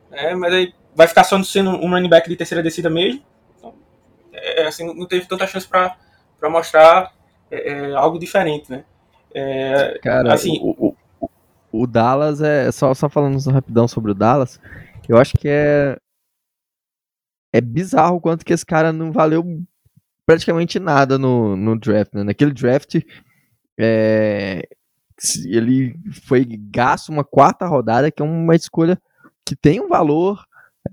né? 0.09 0.33
Mas 0.33 0.53
aí 0.53 0.73
vai 0.95 1.07
ficar 1.07 1.23
só 1.23 1.41
sendo 1.43 1.69
um 1.69 1.89
running 1.89 2.09
back 2.09 2.27
de 2.27 2.35
terceira 2.35 2.63
descida 2.63 2.89
mesmo. 2.89 3.23
Então, 3.57 3.73
é, 4.33 4.65
assim, 4.65 4.91
não 4.91 5.05
teve 5.05 5.27
tanta 5.27 5.45
chance 5.45 5.67
para 5.67 5.95
mostrar 6.49 7.13
é, 7.51 7.71
é, 7.71 7.93
algo 7.93 8.17
diferente, 8.17 8.71
né? 8.71 8.85
É, 9.33 9.99
cara, 9.99 10.33
assim, 10.33 10.59
o, 10.61 10.95
o 11.71 11.85
Dallas 11.87 12.41
é. 12.41 12.71
Só, 12.71 12.93
só 12.93 13.09
falando 13.09 13.37
rapidão 13.49 13.87
sobre 13.87 14.11
o 14.11 14.15
Dallas, 14.15 14.59
eu 15.07 15.17
acho 15.17 15.33
que 15.37 15.47
é. 15.47 15.97
É 17.53 17.59
bizarro 17.59 18.15
o 18.15 18.21
quanto 18.21 18.45
que 18.45 18.53
esse 18.53 18.65
cara 18.65 18.93
não 18.93 19.11
valeu 19.11 19.43
praticamente 20.25 20.79
nada 20.79 21.17
no, 21.17 21.57
no 21.57 21.77
draft. 21.77 22.13
Né? 22.13 22.23
Naquele 22.23 22.53
draft, 22.53 23.01
é, 23.77 24.65
ele 25.45 25.93
foi 26.25 26.45
gasto 26.45 27.09
uma 27.09 27.25
quarta 27.25 27.65
rodada, 27.65 28.09
que 28.09 28.21
é 28.21 28.25
uma 28.25 28.55
escolha 28.55 28.97
que 29.45 29.53
tem 29.53 29.81
um 29.81 29.89
valor. 29.89 30.45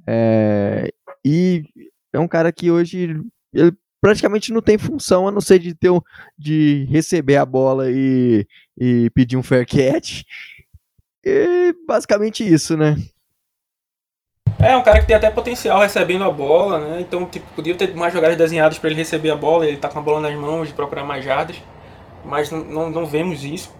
É, 0.05 0.93
e 1.25 1.65
é 2.13 2.19
um 2.19 2.27
cara 2.27 2.51
que 2.51 2.73
hoje 2.73 3.23
ele 3.53 3.73
praticamente 4.01 4.53
não 4.53 4.61
tem 4.61 4.79
função 4.79 5.27
a 5.27 5.33
não 5.33 5.41
ser 5.41 5.59
de 5.59 5.75
ter 5.75 5.91
um, 5.91 6.01
de 6.37 6.87
receber 6.91 7.37
a 7.37 7.47
bola 7.47 7.91
e, 7.91 8.47
e 8.77 9.11
pedir 9.11 9.37
um 9.37 9.43
fair 9.43 9.67
catch 9.67 10.23
e 11.25 11.75
basicamente 11.87 12.47
isso, 12.47 12.77
né? 12.77 12.97
É, 14.59 14.77
um 14.77 14.83
cara 14.83 15.01
que 15.01 15.07
tem 15.07 15.15
até 15.15 15.31
potencial 15.31 15.81
recebendo 15.81 16.25
a 16.25 16.31
bola, 16.31 16.81
né? 16.81 17.01
Então, 17.01 17.27
tipo, 17.27 17.47
podia 17.55 17.77
ter 17.77 17.95
mais 17.95 18.13
jogadas 18.13 18.37
desenhadas 18.37 18.79
para 18.79 18.91
ele 18.91 18.99
receber 18.99 19.31
a 19.31 19.37
bola, 19.37 19.67
ele 19.67 19.77
tá 19.77 19.89
com 19.89 19.99
a 19.99 20.03
bola 20.03 20.21
nas 20.21 20.35
mãos 20.35 20.69
de 20.69 20.75
procurar 20.75 21.05
mais 21.05 21.25
jardas, 21.25 21.63
mas 22.25 22.51
não, 22.51 22.91
não, 22.91 23.07
vemos 23.07 23.45
isso, 23.45 23.73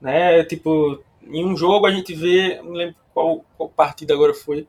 né? 0.00 0.42
Tipo, 0.44 1.02
em 1.26 1.44
um 1.44 1.56
jogo 1.56 1.86
a 1.86 1.90
gente 1.90 2.14
vê, 2.14 2.60
não 2.62 2.72
lembro 2.72 2.94
qual, 3.12 3.44
qual 3.58 3.68
partida 3.68 4.14
agora 4.14 4.32
foi, 4.32 4.66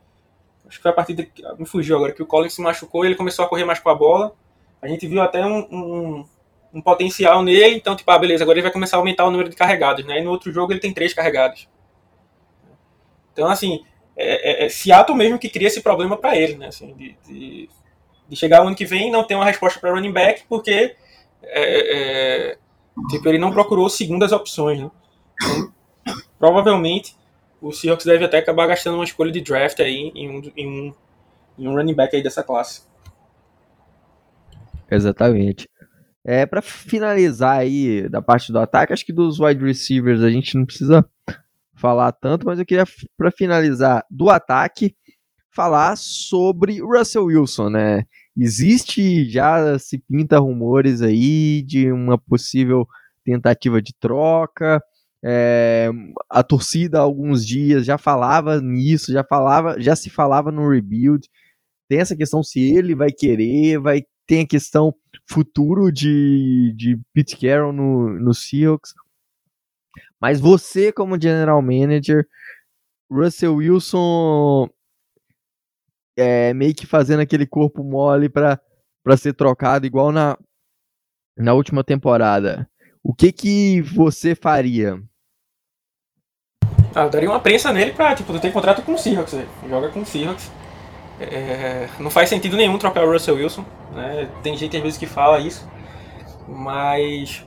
acho 0.68 0.78
que 0.78 0.84
foi 0.84 0.92
a 0.92 0.96
partida 0.96 1.24
que 1.24 1.42
me 1.58 1.66
fugiu 1.66 1.96
agora, 1.96 2.12
que 2.12 2.24
o 2.24 2.26
Collins 2.26 2.54
se 2.54 2.62
machucou 2.62 3.06
e 3.06 3.10
ele 3.10 3.16
começou 3.16 3.46
a 3.46 3.48
correr 3.48 3.64
mais 3.64 3.80
com 3.80 3.90
a 3.90 3.96
bola. 3.96 4.34
A 4.84 4.88
gente 4.90 5.08
viu 5.08 5.22
até 5.22 5.46
um, 5.46 5.60
um, 5.72 6.26
um 6.74 6.82
potencial 6.82 7.42
nele, 7.42 7.76
então, 7.76 7.96
tipo, 7.96 8.12
ah, 8.12 8.20
beleza, 8.20 8.44
agora 8.44 8.58
ele 8.58 8.64
vai 8.64 8.72
começar 8.72 8.98
a 8.98 9.00
aumentar 9.00 9.24
o 9.24 9.32
número 9.32 9.50
de 9.50 9.56
carregados, 9.56 10.04
né? 10.04 10.20
E 10.20 10.24
no 10.24 10.30
outro 10.30 10.52
jogo 10.52 10.74
ele 10.74 10.82
tem 10.82 10.94
três 10.94 11.14
carregados. 11.14 11.70
Então, 13.32 13.48
assim, 13.48 13.86
é, 14.18 14.64
é, 14.64 14.66
é 14.66 14.70
Seattle 14.70 15.18
mesmo 15.18 15.40
que 15.40 15.48
cria 15.48 15.70
esse 15.70 15.80
problema 15.80 16.18
para 16.18 16.36
ele, 16.38 16.58
né? 16.58 16.68
Assim, 16.68 16.94
de, 16.96 17.16
de, 17.26 17.70
de, 18.28 18.36
chegar 18.36 18.62
o 18.62 18.68
ano 18.68 18.76
que 18.76 18.86
vem 18.86 19.08
e 19.08 19.12
não 19.12 19.24
ter 19.24 19.36
uma 19.36 19.46
resposta 19.46 19.80
para 19.80 19.94
running 19.94 20.12
back, 20.12 20.44
porque 20.50 20.98
é, 21.44 22.52
é, 22.52 22.58
tipo, 23.10 23.30
ele 23.30 23.38
não 23.38 23.54
procurou 23.54 23.90
segundas 23.90 24.34
opções, 24.34 24.82
né? 24.82 24.92
Então, 25.42 25.72
provavelmente 26.38 27.16
o 27.62 27.72
Seahawks 27.72 28.06
deve 28.06 28.26
até 28.26 28.40
acabar 28.40 28.68
gastando 28.68 28.96
uma 28.96 29.06
escolha 29.06 29.32
de 29.32 29.40
draft 29.40 29.80
aí 29.80 30.12
em 30.14 30.30
um, 30.30 30.52
em 30.58 30.68
um, 30.68 30.94
em 31.58 31.68
um 31.70 31.74
running 31.74 31.94
back 31.96 32.14
aí 32.14 32.22
dessa 32.22 32.44
classe. 32.44 32.82
Exatamente. 34.90 35.68
É, 36.26 36.46
para 36.46 36.62
finalizar 36.62 37.60
aí 37.60 38.08
da 38.08 38.22
parte 38.22 38.52
do 38.52 38.60
ataque, 38.60 38.94
acho 38.94 39.06
que 39.06 39.12
dos 39.12 39.40
wide 39.40 39.64
receivers 39.64 40.22
a 40.22 40.30
gente 40.30 40.58
não 40.58 40.66
precisa 40.66 41.06
falar 41.76 42.12
tanto, 42.14 42.46
mas 42.46 42.60
eu 42.60 42.66
queria, 42.66 42.86
para 43.18 43.30
finalizar 43.30 44.06
do 44.10 44.30
ataque, 44.30 44.96
falar 45.54 45.98
sobre 45.98 46.82
o 46.82 46.98
Russell 46.98 47.26
Wilson, 47.26 47.70
né? 47.70 48.04
Existe, 48.38 49.30
já 49.30 49.78
se 49.78 49.98
pinta 50.00 50.40
rumores 50.40 51.02
aí 51.02 51.62
de 51.62 51.92
uma 51.92 52.18
possível 52.18 52.88
tentativa 53.24 53.82
de 53.82 53.94
troca. 54.00 54.82
É, 55.26 55.90
a 56.30 56.42
torcida 56.42 57.00
há 57.00 57.02
alguns 57.02 57.46
dias 57.46 57.86
já 57.86 57.98
falava 57.98 58.60
nisso, 58.60 59.12
já 59.12 59.24
falava, 59.24 59.80
já 59.80 59.96
se 59.96 60.10
falava 60.10 60.52
no 60.52 60.70
rebuild. 60.70 61.30
Tem 61.88 62.00
essa 62.00 62.16
questão 62.16 62.42
se 62.42 62.60
ele 62.60 62.96
vai 62.96 63.12
querer, 63.12 63.78
vai 63.78 64.04
tem 64.26 64.42
a 64.42 64.48
questão 64.48 64.94
futuro 65.30 65.92
de, 65.92 66.74
de 66.76 67.00
Pete 67.14 67.38
Carroll 67.38 67.74
no, 67.74 68.10
no 68.20 68.34
Seahawks. 68.34 68.94
Mas 70.20 70.40
você, 70.40 70.92
como 70.92 71.22
general 71.22 71.62
manager, 71.62 72.28
Russell 73.12 73.56
Wilson 73.56 74.70
é, 76.18 76.54
meio 76.54 76.74
que 76.74 76.86
fazendo 76.86 77.22
aquele 77.22 77.46
corpo 77.46 77.84
mole 77.84 78.30
para 78.30 78.60
ser 79.18 79.34
trocado, 79.34 79.86
igual 79.86 80.12
na, 80.12 80.38
na 81.38 81.54
última 81.54 81.84
temporada. 81.84 82.70
O 83.04 83.14
que 83.14 83.32
que 83.32 83.82
você 83.82 84.34
faria? 84.34 85.02
Ah, 86.96 87.04
eu 87.04 87.10
daria 87.10 87.30
uma 87.30 87.40
prensa 87.40 87.74
nele 87.74 87.92
pra, 87.92 88.16
tipo, 88.16 88.40
ter 88.40 88.54
contrato 88.54 88.84
com 88.84 88.94
o 88.94 88.98
Seahawks, 88.98 89.34
né? 89.34 89.48
joga 89.68 89.90
com 89.90 90.02
o 90.02 90.06
Seahawks. 90.06 90.52
É, 91.20 91.88
não 92.00 92.10
faz 92.10 92.30
sentido 92.30 92.58
nenhum 92.58 92.78
trocar 92.78 93.04
o 93.04 93.12
Russell 93.12 93.36
Wilson, 93.36 93.66
né? 93.94 94.30
Tem 94.42 94.58
gente 94.58 94.76
às 94.76 94.84
vezes 94.84 94.98
que 94.98 95.06
fala 95.06 95.40
isso, 95.40 95.70
mas 96.48 97.46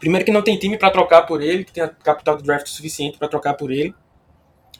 Primeiro 0.00 0.24
que 0.24 0.32
não 0.32 0.40
tem 0.40 0.58
time 0.58 0.78
para 0.78 0.90
trocar 0.90 1.26
por 1.26 1.42
ele, 1.42 1.62
que 1.62 1.72
tenha 1.72 1.86
capital 1.88 2.38
de 2.38 2.42
draft 2.42 2.66
suficiente 2.66 3.18
para 3.18 3.28
trocar 3.28 3.52
por 3.52 3.70
ele. 3.70 3.94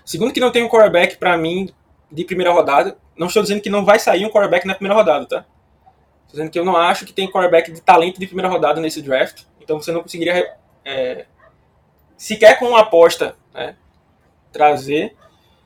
Segundo 0.02 0.32
que 0.32 0.40
não 0.40 0.50
tem 0.50 0.64
um 0.64 0.68
quarterback 0.68 1.18
para 1.18 1.36
mim 1.36 1.68
de 2.10 2.24
primeira 2.24 2.50
rodada. 2.50 2.96
Não 3.14 3.26
estou 3.26 3.42
dizendo 3.42 3.60
que 3.60 3.68
não 3.68 3.84
vai 3.84 3.98
sair 3.98 4.24
um 4.24 4.30
quarterback 4.30 4.66
na 4.66 4.74
primeira 4.74 4.94
rodada, 4.94 5.26
tá? 5.26 5.44
Estou 6.22 6.32
dizendo 6.32 6.50
que 6.50 6.58
eu 6.58 6.64
não 6.64 6.74
acho 6.74 7.04
que 7.04 7.12
tem 7.12 7.30
quarterback 7.30 7.70
de 7.70 7.82
talento 7.82 8.18
de 8.18 8.26
primeira 8.26 8.48
rodada 8.48 8.80
nesse 8.80 9.02
draft. 9.02 9.42
Então 9.60 9.78
você 9.78 9.92
não 9.92 10.00
conseguiria 10.00 10.56
é, 10.86 11.26
sequer 12.16 12.58
com 12.58 12.68
uma 12.68 12.80
aposta 12.80 13.36
né, 13.52 13.76
trazer, 14.50 15.14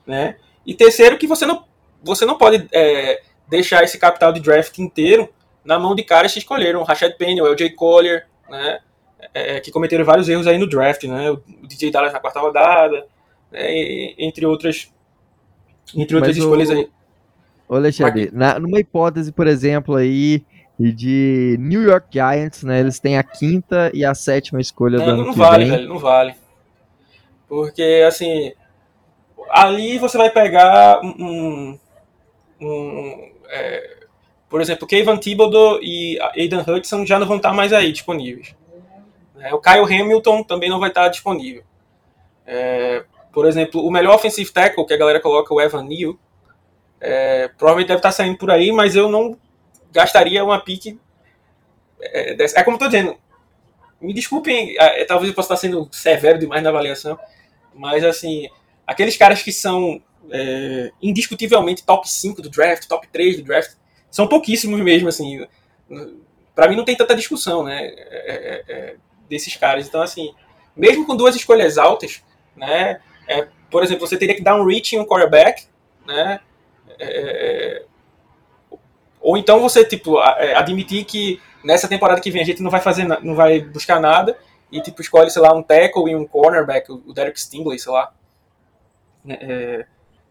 né? 0.05 0.35
E 0.65 0.73
terceiro 0.73 1.17
que 1.17 1.27
você 1.27 1.45
não 1.45 1.63
você 2.05 2.25
não 2.25 2.37
pode 2.37 2.67
é, 2.71 3.21
deixar 3.47 3.83
esse 3.83 3.97
capital 3.97 4.31
de 4.31 4.39
draft 4.39 4.77
inteiro 4.77 5.27
na 5.63 5.79
mão 5.79 5.95
de 5.95 6.03
caras 6.03 6.31
que 6.31 6.39
escolheram, 6.39 6.81
o 6.81 6.83
Rashad 6.83 7.13
Penny, 7.17 7.41
o 7.41 7.47
LJ 7.47 7.71
Collier, 7.71 8.27
né, 8.47 8.79
é, 9.33 9.59
que 9.59 9.71
cometeram 9.71 10.05
vários 10.05 10.29
erros 10.29 10.45
aí 10.45 10.59
no 10.59 10.69
draft, 10.69 11.03
né, 11.05 11.31
o 11.31 11.41
DJ 11.63 11.89
Dallas 11.89 12.13
na 12.13 12.19
quarta 12.19 12.39
rodada, 12.39 13.07
né, 13.51 14.13
entre 14.19 14.45
outras, 14.45 14.91
entre 15.95 16.15
outras 16.15 16.37
Mas 16.37 16.45
escolhas 16.45 16.69
o... 16.69 16.73
aí. 16.73 16.89
Ô 17.67 17.75
Alexandre, 17.75 18.29
na, 18.31 18.59
numa 18.59 18.79
hipótese, 18.79 19.31
por 19.31 19.47
exemplo, 19.47 19.95
aí 19.95 20.45
de 20.77 21.57
New 21.59 21.81
York 21.81 22.07
Giants, 22.11 22.63
né, 22.63 22.79
eles 22.79 22.99
têm 22.99 23.17
a 23.17 23.23
quinta 23.23 23.89
e 23.91 24.05
a 24.05 24.13
sétima 24.13 24.61
escolha 24.61 24.99
não, 24.99 25.05
do 25.05 25.11
ano 25.11 25.25
não 25.25 25.33
que 25.33 25.39
vale, 25.39 25.65
vem. 25.65 25.73
velho, 25.73 25.89
não 25.89 25.97
vale. 25.97 26.35
Porque, 27.47 28.03
assim, 28.07 28.51
ali 29.49 29.97
você 29.97 30.17
vai 30.17 30.29
pegar 30.29 30.99
um, 31.01 31.09
um 31.09 31.79
é, 33.49 34.05
por 34.49 34.61
exemplo, 34.61 34.87
Kevin 34.87 35.17
Thibodeau 35.17 35.79
e 35.81 36.17
Aidan 36.35 36.63
Hudson 36.67 37.05
já 37.05 37.19
não 37.19 37.27
vão 37.27 37.37
estar 37.37 37.53
mais 37.53 37.73
aí 37.73 37.91
disponíveis. 37.91 38.55
É, 39.39 39.53
o 39.53 39.59
Kyle 39.59 39.83
Hamilton 39.83 40.43
também 40.43 40.69
não 40.69 40.79
vai 40.79 40.89
estar 40.89 41.07
disponível. 41.09 41.63
É, 42.45 43.03
por 43.31 43.45
exemplo, 43.45 43.85
o 43.85 43.91
melhor 43.91 44.15
offensive 44.15 44.51
tackle 44.51 44.85
que 44.85 44.93
a 44.93 44.97
galera 44.97 45.19
coloca, 45.19 45.53
o 45.53 45.59
Evan 45.59 45.83
Neal, 45.83 46.17
é, 47.01 47.49
provavelmente 47.49 47.89
deve 47.89 47.99
estar 47.99 48.11
saindo 48.11 48.37
por 48.37 48.49
aí, 48.49 48.71
mas 48.71 48.95
eu 48.95 49.09
não 49.09 49.37
gastaria 49.91 50.43
uma 50.43 50.59
pique. 50.59 50.99
É, 51.99 52.35
é 52.41 52.63
como 52.63 52.75
eu 52.75 52.85
estou 52.85 52.87
dizendo. 52.87 53.17
Me 53.99 54.13
desculpem, 54.13 54.75
é, 54.77 55.03
talvez 55.05 55.29
eu 55.29 55.35
possa 55.35 55.53
estar 55.53 55.67
sendo 55.67 55.89
severo 55.91 56.37
demais 56.37 56.61
na 56.63 56.69
avaliação, 56.69 57.17
mas 57.73 58.03
assim, 58.03 58.47
aqueles 58.85 59.17
caras 59.17 59.41
que 59.41 59.51
são 59.51 60.01
é, 60.31 60.91
indiscutivelmente 61.01 61.83
top 61.83 62.09
5 62.09 62.41
do 62.41 62.49
draft, 62.49 62.87
top 62.87 63.07
3 63.07 63.37
do 63.37 63.43
draft, 63.43 63.73
são 64.09 64.27
pouquíssimos 64.27 64.79
mesmo, 64.81 65.09
assim. 65.09 65.45
Para 66.53 66.69
mim 66.69 66.75
não 66.75 66.85
tem 66.85 66.95
tanta 66.95 67.15
discussão, 67.15 67.63
né? 67.63 67.85
É, 67.85 68.31
é, 68.31 68.63
é, 68.67 68.95
desses 69.29 69.55
caras. 69.55 69.87
Então, 69.87 70.01
assim, 70.01 70.33
mesmo 70.75 71.05
com 71.05 71.15
duas 71.15 71.35
escolhas 71.35 71.77
altas, 71.77 72.23
né? 72.55 73.01
É, 73.27 73.47
por 73.69 73.83
exemplo, 73.83 74.07
você 74.07 74.17
teria 74.17 74.35
que 74.35 74.43
dar 74.43 74.55
um 74.55 74.65
reach 74.65 74.95
em 74.95 74.99
um 74.99 75.05
quarterback, 75.05 75.65
né? 76.05 76.39
É, 76.99 77.83
ou 79.19 79.35
então 79.37 79.59
você, 79.59 79.83
tipo, 79.83 80.19
admitir 80.19 81.03
que 81.03 81.41
nessa 81.63 81.87
temporada 81.87 82.21
que 82.21 82.29
vem 82.29 82.41
a 82.41 82.45
gente 82.45 82.61
não 82.61 82.69
vai 82.69 82.79
fazer, 82.79 83.05
não 83.05 83.33
vai 83.33 83.59
buscar 83.59 83.99
nada 83.99 84.37
e, 84.71 84.79
tipo, 84.81 85.01
escolhe, 85.01 85.31
sei 85.31 85.41
lá, 85.41 85.53
um 85.53 85.63
tackle 85.63 86.11
e 86.11 86.15
um 86.15 86.25
cornerback, 86.25 86.91
o 86.91 87.11
Derek 87.11 87.39
Stingley, 87.39 87.79
sei 87.79 87.91
lá. 87.91 88.13
É, 89.27 89.85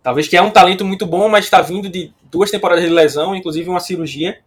Talvez 0.05 0.29
que 0.29 0.37
é 0.37 0.43
um 0.43 0.51
talento 0.51 0.85
muito 0.85 1.07
bom, 1.07 1.31
mas 1.31 1.47
está 1.47 1.63
vindo 1.63 1.89
de 1.89 2.13
duas 2.25 2.51
temporadas 2.51 2.85
de 2.85 2.91
lesão, 2.91 3.35
inclusive 3.35 3.71
uma 3.71 3.81
cirurgia. 3.81 4.39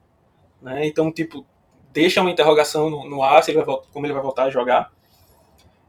Né? 0.61 0.85
Então, 0.85 1.11
tipo, 1.11 1.43
deixa 1.91 2.21
uma 2.21 2.29
interrogação 2.29 2.91
no, 2.91 3.09
no 3.09 3.23
ar 3.23 3.43
se 3.43 3.49
ele 3.49 3.63
vai, 3.63 3.75
como 3.91 4.05
ele 4.05 4.13
vai 4.13 4.21
voltar 4.21 4.43
a 4.43 4.49
jogar. 4.51 4.91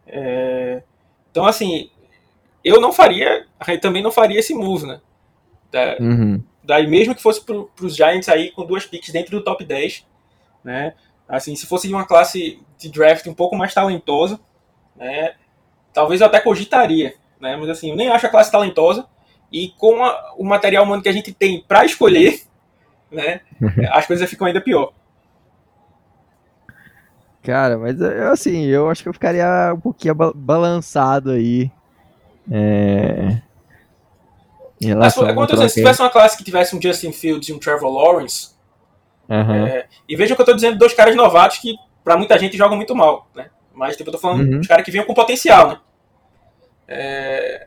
É... 0.06 0.82
Então, 1.30 1.44
assim, 1.44 1.90
eu 2.64 2.80
não 2.80 2.94
faria, 2.94 3.46
também 3.82 4.02
não 4.02 4.10
faria 4.10 4.38
esse 4.38 4.54
move, 4.54 4.86
né? 4.86 5.02
Da, 5.70 5.98
uhum. 6.00 6.42
Daí, 6.64 6.86
mesmo 6.86 7.14
que 7.14 7.20
fosse 7.20 7.44
para 7.44 7.54
os 7.82 7.94
Giants 7.94 8.30
aí 8.30 8.50
com 8.52 8.64
duas 8.64 8.86
picks 8.86 9.12
dentro 9.12 9.36
do 9.36 9.44
top 9.44 9.62
10, 9.66 10.06
né? 10.64 10.94
Assim, 11.28 11.54
se 11.54 11.66
fosse 11.66 11.86
de 11.86 11.92
uma 11.92 12.06
classe 12.06 12.58
de 12.78 12.88
draft 12.88 13.26
um 13.26 13.34
pouco 13.34 13.54
mais 13.54 13.74
talentosa, 13.74 14.40
né? 14.96 15.34
Talvez 15.92 16.22
eu 16.22 16.26
até 16.26 16.40
cogitaria, 16.40 17.14
né? 17.38 17.54
Mas 17.54 17.68
assim, 17.68 17.90
eu 17.90 17.96
nem 17.96 18.08
acho 18.08 18.26
a 18.26 18.30
classe 18.30 18.50
talentosa. 18.50 19.06
E 19.52 19.68
com 19.78 20.04
a, 20.04 20.34
o 20.36 20.44
material 20.44 20.84
humano 20.84 21.02
que 21.02 21.08
a 21.08 21.12
gente 21.12 21.32
tem 21.32 21.64
para 21.66 21.84
escolher, 21.84 22.42
né, 23.10 23.40
as 23.90 24.06
coisas 24.06 24.28
ficam 24.28 24.46
ainda 24.46 24.60
pior. 24.60 24.92
Cara, 27.42 27.78
mas 27.78 28.00
assim, 28.02 28.66
eu 28.66 28.90
acho 28.90 29.02
que 29.02 29.08
eu 29.08 29.12
ficaria 29.12 29.72
um 29.74 29.80
pouquinho 29.80 30.14
balançado 30.14 31.30
aí. 31.30 31.70
É... 32.50 33.40
Mas, 34.96 35.14
se 35.14 35.74
tivesse 35.80 36.00
uma 36.00 36.10
classe 36.10 36.36
que 36.36 36.44
tivesse 36.44 36.76
um 36.76 36.80
Justin 36.80 37.10
Fields 37.10 37.48
e 37.48 37.52
um 37.52 37.58
Trevor 37.58 37.90
Lawrence, 37.90 38.50
uhum. 39.28 39.66
é, 39.66 39.86
e 40.08 40.14
veja 40.14 40.36
que 40.36 40.40
eu 40.40 40.46
tô 40.46 40.52
dizendo 40.52 40.78
dois 40.78 40.94
caras 40.94 41.16
novatos 41.16 41.58
que 41.58 41.74
para 42.04 42.16
muita 42.16 42.38
gente 42.38 42.56
jogam 42.56 42.76
muito 42.76 42.94
mal, 42.94 43.28
né? 43.34 43.50
Mas 43.74 43.96
tipo, 43.96 44.08
eu 44.08 44.12
tô 44.12 44.18
falando 44.20 44.40
uhum. 44.42 44.58
dos 44.58 44.68
caras 44.68 44.84
que 44.84 44.90
vinham 44.90 45.04
com 45.04 45.14
potencial, 45.14 45.68
né? 45.68 45.80
É, 46.86 47.66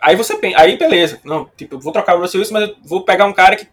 Aí 0.00 0.16
você 0.16 0.36
pensa, 0.36 0.58
aí 0.58 0.78
beleza, 0.78 1.20
não, 1.22 1.50
tipo, 1.56 1.78
vou 1.78 1.92
trocar 1.92 2.16
o 2.16 2.20
Russell 2.20 2.40
Wilson, 2.40 2.54
mas 2.54 2.68
eu 2.68 2.76
vou 2.82 3.04
pegar 3.04 3.26
um 3.26 3.32
cara 3.34 3.54
que 3.54 3.68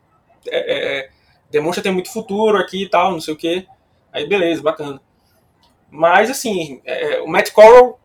é, 0.49 0.57
é, 0.57 0.99
é, 0.99 1.09
demonstra 1.49 1.81
ter 1.81 1.91
muito 1.91 2.11
futuro 2.11 2.57
aqui 2.57 2.83
e 2.83 2.89
tal, 2.89 3.11
não 3.11 3.21
sei 3.21 3.33
o 3.33 3.37
que. 3.37 3.65
Aí 4.11 4.27
beleza, 4.27 4.61
bacana. 4.61 4.99
Mas 5.89 6.29
assim, 6.29 6.81
é, 6.85 7.15
é, 7.15 7.21
o 7.21 7.27
Matt 7.27 7.51
Corral 7.51 7.99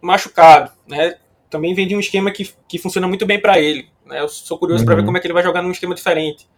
machucado, 0.00 0.72
né? 0.86 1.16
Também 1.50 1.74
vem 1.74 1.86
de 1.86 1.94
um 1.94 2.00
esquema 2.00 2.30
que, 2.30 2.50
que 2.66 2.78
funciona 2.78 3.06
muito 3.06 3.26
bem 3.26 3.38
para 3.38 3.60
ele. 3.60 3.88
Né? 4.06 4.20
Eu 4.20 4.28
sou 4.28 4.58
curioso 4.58 4.82
uhum. 4.82 4.86
para 4.86 4.96
ver 4.96 5.04
como 5.04 5.16
é 5.16 5.20
que 5.20 5.26
ele 5.26 5.34
vai 5.34 5.42
jogar 5.42 5.60
num 5.60 5.70
esquema 5.70 5.94
diferente. 5.94 6.48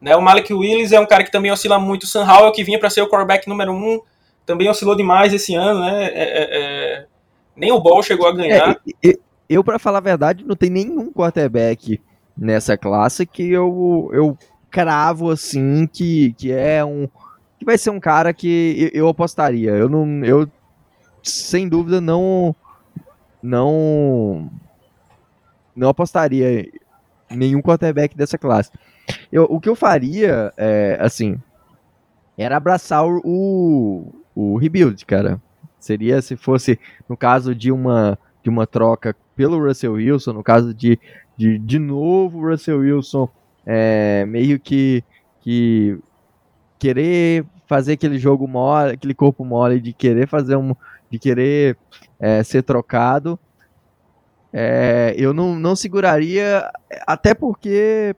Né? 0.00 0.16
O 0.16 0.22
Malik 0.22 0.52
Willis 0.52 0.92
é 0.92 0.98
um 0.98 1.06
cara 1.06 1.22
que 1.22 1.30
também 1.30 1.52
oscila 1.52 1.78
muito. 1.78 2.04
O 2.04 2.06
Sam 2.06 2.24
Howell, 2.24 2.52
que 2.52 2.64
vinha 2.64 2.78
para 2.78 2.88
ser 2.88 3.02
o 3.02 3.08
quarterback 3.08 3.46
número 3.46 3.72
um, 3.72 4.00
também 4.46 4.68
oscilou 4.68 4.96
demais 4.96 5.34
esse 5.34 5.54
ano, 5.54 5.80
né? 5.80 6.10
É, 6.14 7.06
nem 7.54 7.70
o 7.70 7.80
Ball 7.80 8.02
chegou 8.02 8.26
a 8.26 8.32
ganhar. 8.32 8.80
É, 9.04 9.18
eu, 9.48 9.64
para 9.64 9.78
falar 9.78 9.98
a 9.98 10.02
verdade, 10.02 10.44
não 10.44 10.54
tem 10.54 10.68
nenhum 10.68 11.12
quarterback 11.12 12.00
nessa 12.36 12.76
classe 12.76 13.24
que 13.24 13.50
eu, 13.50 14.10
eu 14.12 14.38
cravo 14.70 15.30
assim 15.30 15.86
que, 15.86 16.32
que 16.34 16.52
é 16.52 16.84
um. 16.84 17.08
que 17.58 17.64
vai 17.64 17.78
ser 17.78 17.90
um 17.90 18.00
cara 18.00 18.32
que 18.32 18.90
eu, 18.92 19.08
apostaria. 19.08 19.70
Eu 19.70 19.88
não. 19.88 20.24
Eu, 20.24 20.48
sem 21.22 21.68
dúvida, 21.68 22.00
não. 22.00 22.54
Não. 23.42 24.50
Não 25.74 25.88
apostaria 25.88 26.70
nenhum 27.30 27.62
quarterback 27.62 28.16
dessa 28.16 28.36
classe. 28.36 28.70
Eu, 29.32 29.44
o 29.44 29.60
que 29.60 29.68
eu 29.68 29.76
faria, 29.76 30.52
é, 30.56 30.98
assim, 31.00 31.40
era 32.36 32.56
abraçar 32.56 33.06
o, 33.06 33.20
o, 33.24 34.14
o 34.34 34.56
rebuild, 34.58 35.04
cara. 35.06 35.40
Seria 35.78 36.20
se 36.20 36.36
fosse, 36.36 36.78
no 37.08 37.16
caso 37.16 37.54
de 37.54 37.70
uma, 37.70 38.18
de 38.42 38.50
uma 38.50 38.66
troca 38.66 39.16
pelo 39.34 39.58
Russell 39.58 39.94
Wilson, 39.94 40.32
no 40.32 40.42
caso 40.42 40.74
de 40.74 40.98
de, 41.38 41.56
de 41.56 41.78
novo 41.78 42.40
Russell 42.40 42.80
Wilson 42.80 43.28
é, 43.64 44.26
meio 44.26 44.58
que, 44.58 45.04
que 45.40 45.96
querer 46.78 47.46
fazer 47.66 47.92
aquele 47.92 48.18
jogo 48.18 48.48
mole, 48.48 48.94
aquele 48.94 49.14
corpo 49.14 49.44
mole 49.44 49.80
de 49.80 49.92
querer 49.92 50.26
fazer 50.26 50.56
um, 50.56 50.74
de 51.08 51.18
querer 51.18 51.76
é, 52.18 52.42
ser 52.42 52.62
trocado, 52.62 53.38
é, 54.52 55.14
eu 55.16 55.32
não, 55.32 55.54
não 55.54 55.76
seguraria, 55.76 56.68
até 57.06 57.34
porque 57.34 58.16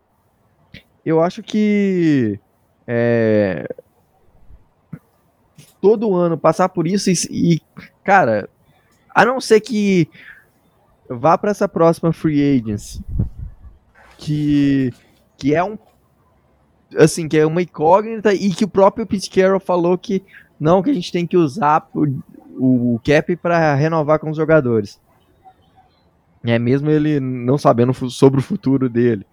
eu 1.04 1.20
acho 1.20 1.42
que 1.42 2.40
é, 2.86 3.68
todo 5.80 6.14
ano 6.14 6.38
passar 6.38 6.68
por 6.68 6.86
isso 6.86 7.10
e, 7.10 7.14
e, 7.30 7.60
cara, 8.02 8.48
a 9.14 9.24
não 9.24 9.40
ser 9.40 9.60
que 9.60 10.08
vá 11.08 11.36
para 11.36 11.50
essa 11.50 11.68
próxima 11.68 12.12
free 12.12 12.58
agency, 12.58 13.04
que, 14.18 14.92
que 15.36 15.54
é 15.54 15.62
um 15.62 15.78
assim, 16.96 17.28
que 17.28 17.38
é 17.38 17.46
uma 17.46 17.62
incógnita 17.62 18.34
e 18.34 18.50
que 18.50 18.64
o 18.64 18.68
próprio 18.68 19.06
Pete 19.06 19.30
Carroll 19.30 19.60
falou 19.60 19.96
que 19.96 20.24
não, 20.58 20.82
que 20.82 20.90
a 20.90 20.94
gente 20.94 21.12
tem 21.12 21.26
que 21.26 21.36
usar 21.36 21.88
o, 21.94 22.94
o 22.94 23.00
cap 23.04 23.34
para 23.36 23.74
renovar 23.74 24.18
com 24.18 24.30
os 24.30 24.36
jogadores. 24.36 25.00
É 26.44 26.58
mesmo 26.58 26.90
ele 26.90 27.20
não 27.20 27.58
sabendo 27.58 27.92
sobre 28.10 28.40
o 28.40 28.42
futuro 28.42 28.88
dele. 28.88 29.26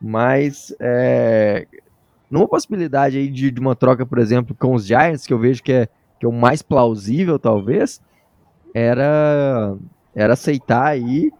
Mas 0.00 0.74
é, 0.80 1.66
numa 2.30 2.48
possibilidade 2.48 3.16
aí 3.18 3.28
de, 3.28 3.50
de, 3.50 3.60
uma 3.60 3.76
troca, 3.76 4.04
por 4.04 4.18
exemplo, 4.18 4.54
com 4.58 4.74
os 4.74 4.86
Giants, 4.86 5.26
que 5.26 5.32
eu 5.32 5.38
vejo 5.38 5.62
que 5.62 5.72
é, 5.72 5.88
que 6.18 6.26
é 6.26 6.28
o 6.28 6.32
mais 6.32 6.62
plausível, 6.62 7.38
talvez, 7.38 8.00
era 8.74 9.76
era 10.14 10.34
aceitar 10.34 10.86
aí 10.86 11.30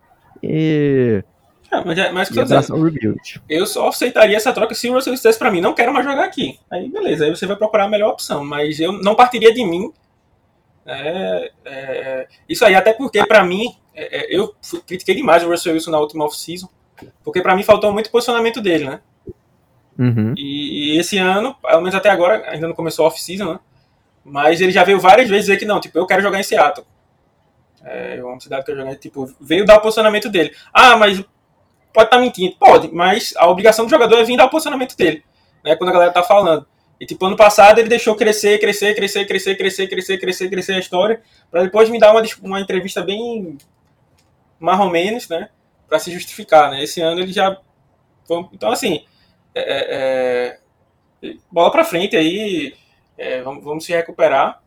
e. 0.42 1.22
É, 1.70 1.84
mas, 1.84 1.98
é, 1.98 2.12
mas 2.12 2.28
que 2.28 2.38
eu, 2.38 2.44
eu 3.48 3.66
só 3.66 3.88
aceitaria 3.88 4.36
essa 4.36 4.52
troca 4.52 4.74
se 4.74 4.90
o 4.90 4.92
Russell 4.92 5.14
dissesse 5.14 5.38
pra 5.38 5.50
mim, 5.50 5.60
não 5.62 5.72
quero 5.72 5.92
mais 5.92 6.04
jogar 6.04 6.24
aqui. 6.24 6.58
Aí 6.70 6.88
beleza, 6.90 7.24
aí 7.24 7.30
você 7.30 7.46
vai 7.46 7.56
procurar 7.56 7.84
a 7.84 7.88
melhor 7.88 8.10
opção. 8.10 8.44
Mas 8.44 8.78
eu 8.78 8.92
não 8.92 9.14
partiria 9.14 9.54
de 9.54 9.64
mim. 9.64 9.90
É, 10.84 11.50
é, 11.64 12.28
isso 12.48 12.64
aí, 12.64 12.74
até 12.74 12.92
porque 12.92 13.24
pra 13.24 13.42
mim, 13.42 13.74
é, 13.94 14.18
é, 14.18 14.36
eu 14.36 14.54
critiquei 14.86 15.14
demais 15.14 15.42
o 15.42 15.48
Russell 15.48 15.72
Wilson 15.72 15.90
na 15.90 15.98
última 15.98 16.24
off-season. 16.24 16.68
Porque 17.24 17.40
pra 17.40 17.56
mim 17.56 17.62
faltou 17.62 17.92
muito 17.92 18.10
posicionamento 18.10 18.60
dele, 18.60 18.84
né? 18.84 19.00
Uhum. 19.98 20.34
E, 20.36 20.94
e, 20.94 20.98
esse 20.98 21.16
ano, 21.18 21.54
pelo 21.54 21.80
menos 21.80 21.94
até 21.94 22.10
agora, 22.10 22.44
ainda 22.50 22.68
não 22.68 22.74
começou 22.74 23.04
a 23.04 23.08
off-season, 23.08 23.54
né? 23.54 23.60
Mas 24.24 24.60
ele 24.60 24.72
já 24.72 24.84
veio 24.84 25.00
várias 25.00 25.28
vezes 25.28 25.46
dizer 25.46 25.58
que 25.58 25.64
não, 25.64 25.80
tipo, 25.80 25.98
eu 25.98 26.06
quero 26.06 26.22
jogar 26.22 26.38
em 26.38 26.42
Seattle. 26.42 26.86
É 27.84 28.22
uma 28.22 28.38
cidade 28.40 28.64
que 28.64 28.70
eu 28.70 28.76
joguei, 28.76 28.94
tipo, 28.96 29.34
veio 29.40 29.64
dar 29.64 29.76
o 29.76 29.80
posicionamento 29.80 30.28
dele. 30.28 30.54
Ah, 30.72 30.96
mas 30.96 31.18
pode 31.92 32.06
estar 32.06 32.16
tá 32.16 32.18
mentindo, 32.18 32.56
pode, 32.56 32.92
mas 32.92 33.34
a 33.36 33.48
obrigação 33.48 33.84
do 33.84 33.90
jogador 33.90 34.18
é 34.18 34.24
vir 34.24 34.36
dar 34.36 34.46
o 34.46 34.50
posicionamento 34.50 34.96
dele, 34.96 35.24
né? 35.64 35.76
Quando 35.76 35.90
a 35.90 35.92
galera 35.92 36.12
tá 36.12 36.22
falando. 36.22 36.66
E 37.00 37.06
tipo, 37.06 37.26
ano 37.26 37.36
passado 37.36 37.78
ele 37.80 37.88
deixou 37.88 38.14
crescer, 38.14 38.58
crescer, 38.60 38.94
crescer, 38.94 39.26
crescer, 39.26 39.56
crescer, 39.56 39.88
crescer, 39.88 40.18
crescer, 40.18 40.48
crescer 40.48 40.72
a 40.74 40.78
história, 40.78 41.20
para 41.50 41.64
depois 41.64 41.90
me 41.90 41.98
dar 41.98 42.12
uma, 42.12 42.22
uma 42.42 42.60
entrevista 42.60 43.02
bem 43.02 43.58
mais 44.62 44.78
ou 44.78 44.88
menos, 44.88 45.28
né? 45.28 45.48
Para 45.88 45.98
se 45.98 46.12
justificar, 46.12 46.70
né? 46.70 46.82
Esse 46.84 47.00
ano 47.00 47.20
ele 47.20 47.32
já. 47.32 47.58
Então, 48.52 48.70
assim, 48.70 49.04
é, 49.52 49.60
é, 49.60 50.58
é 51.28 51.34
bola 51.50 51.72
para 51.72 51.84
frente 51.84 52.16
aí, 52.16 52.74
é, 53.18 53.42
vamos, 53.42 53.64
vamos, 53.64 53.84
se 53.84 53.92
recuperar. 53.92 54.61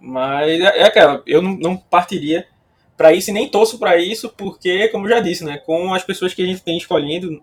Mas 0.00 0.60
é, 0.60 0.80
é 0.80 0.84
aquela, 0.84 1.22
eu 1.26 1.42
não, 1.42 1.56
não 1.56 1.76
partiria 1.76 2.46
para 2.96 3.12
isso 3.12 3.30
e 3.30 3.32
nem 3.32 3.48
torço 3.48 3.78
para 3.78 3.96
isso, 3.96 4.28
porque, 4.30 4.88
como 4.88 5.08
já 5.08 5.20
disse, 5.20 5.44
né? 5.44 5.58
Com 5.58 5.94
as 5.94 6.04
pessoas 6.04 6.34
que 6.34 6.42
a 6.42 6.46
gente 6.46 6.62
tem 6.62 6.76
escolhendo, 6.76 7.42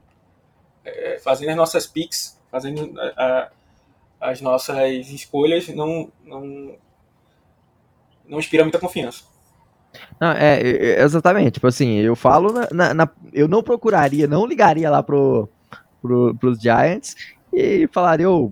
é, 0.83 1.19
fazendo 1.23 1.49
as 1.49 1.55
nossas 1.55 1.87
picks, 1.87 2.39
fazendo 2.51 2.93
a, 2.99 3.23
a 3.23 3.49
as 4.19 4.41
nossas 4.41 5.07
escolhas 5.09 5.67
não, 5.69 6.09
não, 6.25 6.75
não 8.27 8.39
inspira 8.39 8.63
muita 8.63 8.79
confiança. 8.79 9.23
Não, 10.19 10.31
é, 10.31 10.59
é, 10.61 11.01
exatamente. 11.03 11.51
Tipo 11.53 11.67
assim, 11.67 11.97
eu 11.99 12.15
falo 12.15 12.51
na, 12.51 12.67
na, 12.71 12.93
na, 12.93 13.09
eu 13.31 13.47
não 13.47 13.63
procuraria, 13.63 14.27
não 14.27 14.45
ligaria 14.45 14.89
lá 14.89 15.01
pro, 15.03 15.47
pro, 16.01 16.35
pros 16.35 16.59
Giants 16.59 17.15
e 17.53 17.87
falaria, 17.91 18.29
oh, 18.29 18.51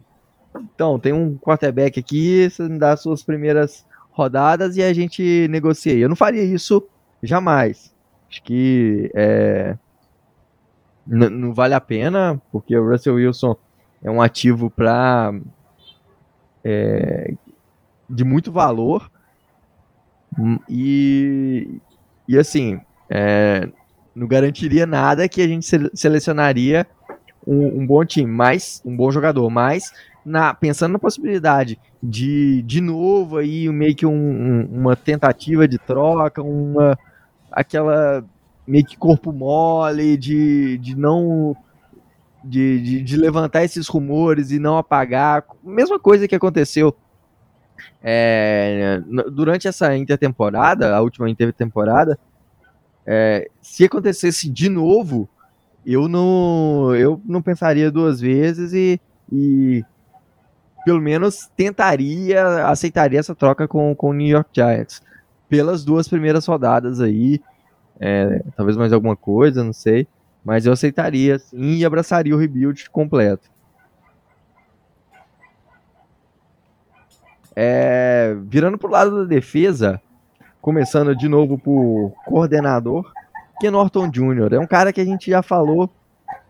então, 0.56 0.99
tem 0.99 1.12
um 1.12 1.38
quarterback 1.38 1.99
aqui, 1.99 2.49
você 2.49 2.64
me 2.64 2.78
dá 2.78 2.93
as 2.93 3.01
suas 3.01 3.24
primeiras 3.24 3.86
rodadas 4.14 4.78
e 4.78 4.84
a 4.84 4.93
gente 4.93 5.47
negocia. 5.49 5.93
Eu 5.95 6.07
não 6.07 6.16
faria 6.16 6.43
isso 6.43 6.88
jamais. 7.22 7.93
Acho 8.30 8.41
que 8.43 9.11
é, 9.14 9.78
não 11.05 11.53
vale 11.53 11.74
a 11.74 11.82
pena, 11.82 12.41
porque 12.51 12.76
o 12.78 12.89
Russell 12.89 13.16
Wilson 13.16 13.55
é 14.03 14.09
um 14.09 14.22
ativo 14.22 14.70
para 14.70 15.34
é, 16.64 17.34
de 18.09 18.24
muito 18.24 18.51
valor 18.51 19.11
e, 20.70 21.80
e 22.28 22.38
assim 22.38 22.80
é, 23.09 23.70
não 24.16 24.28
garantiria 24.28 24.86
nada 24.86 25.28
que 25.28 25.41
a 25.41 25.47
gente 25.47 25.66
selecionaria 25.93 26.88
um, 27.45 27.82
um, 27.82 27.86
bom 27.86 28.05
time, 28.05 28.32
mais 28.32 28.82
um 28.86 28.95
bom 28.95 29.11
jogador, 29.11 29.49
mas 29.49 29.91
na, 30.26 30.53
pensando 30.53 30.93
na 30.93 30.99
possibilidade 30.99 31.80
de 32.01 32.61
de 32.63 32.80
novo 32.82 33.38
aí 33.38 33.67
meio 33.69 33.95
que 33.95 34.05
um, 34.05 34.11
um, 34.11 34.69
uma 34.71 34.95
tentativa 34.95 35.67
de 35.67 35.78
troca, 35.78 36.41
uma 36.41 36.97
aquela 37.51 38.24
meio 38.65 38.86
que 38.86 38.97
corpo 38.97 39.32
mole 39.32 40.17
de, 40.17 40.78
de 40.78 40.95
não 40.95 41.55
de, 42.43 42.82
de, 42.82 43.01
de, 43.01 43.17
levantar 43.17 43.63
esses 43.63 43.88
rumores 43.88 44.51
e 44.51 44.59
não 44.59 44.78
apagar. 44.78 45.45
Mesma 45.63 45.97
coisa 45.97 46.28
que 46.28 46.36
aconteceu 46.36 46.93
é, 48.01 49.01
durante 49.32 49.67
essa 49.67 49.95
intertemporada, 49.95 50.93
a 50.93 51.01
última 51.01 51.30
intertemporada. 51.30 52.19
É, 53.05 53.49
se 53.61 53.86
acontecesse 53.86 54.49
de 54.49 54.69
novo, 54.69 55.30
eu 55.86 56.07
não, 56.07 56.95
eu 56.95 57.21
não 57.26 57.41
pensaria 57.41 57.91
duas 57.91 58.19
vezes 58.19 58.74
e, 58.74 58.99
e 59.32 59.84
pelo 60.86 61.01
menos 61.01 61.49
tentaria, 61.55 62.67
aceitaria 62.67 63.19
essa 63.19 63.36
troca 63.36 63.67
com, 63.67 63.95
com 63.95 64.09
o 64.09 64.13
New 64.13 64.27
York 64.27 64.49
Giants. 64.53 65.01
Pelas 65.47 65.84
duas 65.84 66.07
primeiras 66.07 66.45
rodadas 66.45 66.99
aí, 66.99 67.41
é, 67.99 68.41
talvez 68.55 68.75
mais 68.75 68.91
alguma 68.91 69.15
coisa, 69.15 69.63
não 69.63 69.73
sei. 69.73 70.07
Mas 70.43 70.65
eu 70.65 70.73
aceitaria, 70.73 71.39
sim, 71.39 71.75
e 71.75 71.86
abraçaria 71.86 72.36
o 72.36 72.38
rebuild 72.38 72.89
completo. 72.89 73.49
É, 77.55 78.36
virando 78.45 78.77
pro 78.77 78.89
lado 78.89 79.21
da 79.21 79.25
defesa, 79.25 80.01
começando 80.59 81.15
de 81.15 81.29
novo 81.29 81.57
por 81.57 82.13
coordenador, 82.25 83.11
Ken 83.59 83.71
Norton 83.71 84.09
Jr. 84.09 84.53
É 84.53 84.59
um 84.59 84.67
cara 84.67 84.91
que 84.91 84.99
a 84.99 85.05
gente 85.05 85.29
já 85.29 85.41
falou 85.41 85.89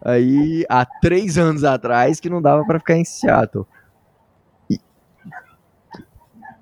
aí 0.02 0.66
há 0.70 0.86
três 0.86 1.38
anos 1.38 1.64
atrás 1.64 2.20
que 2.20 2.30
não 2.30 2.42
dava 2.42 2.66
para 2.66 2.80
ficar 2.80 2.96
em 2.96 3.06
Seattle. 3.06 3.68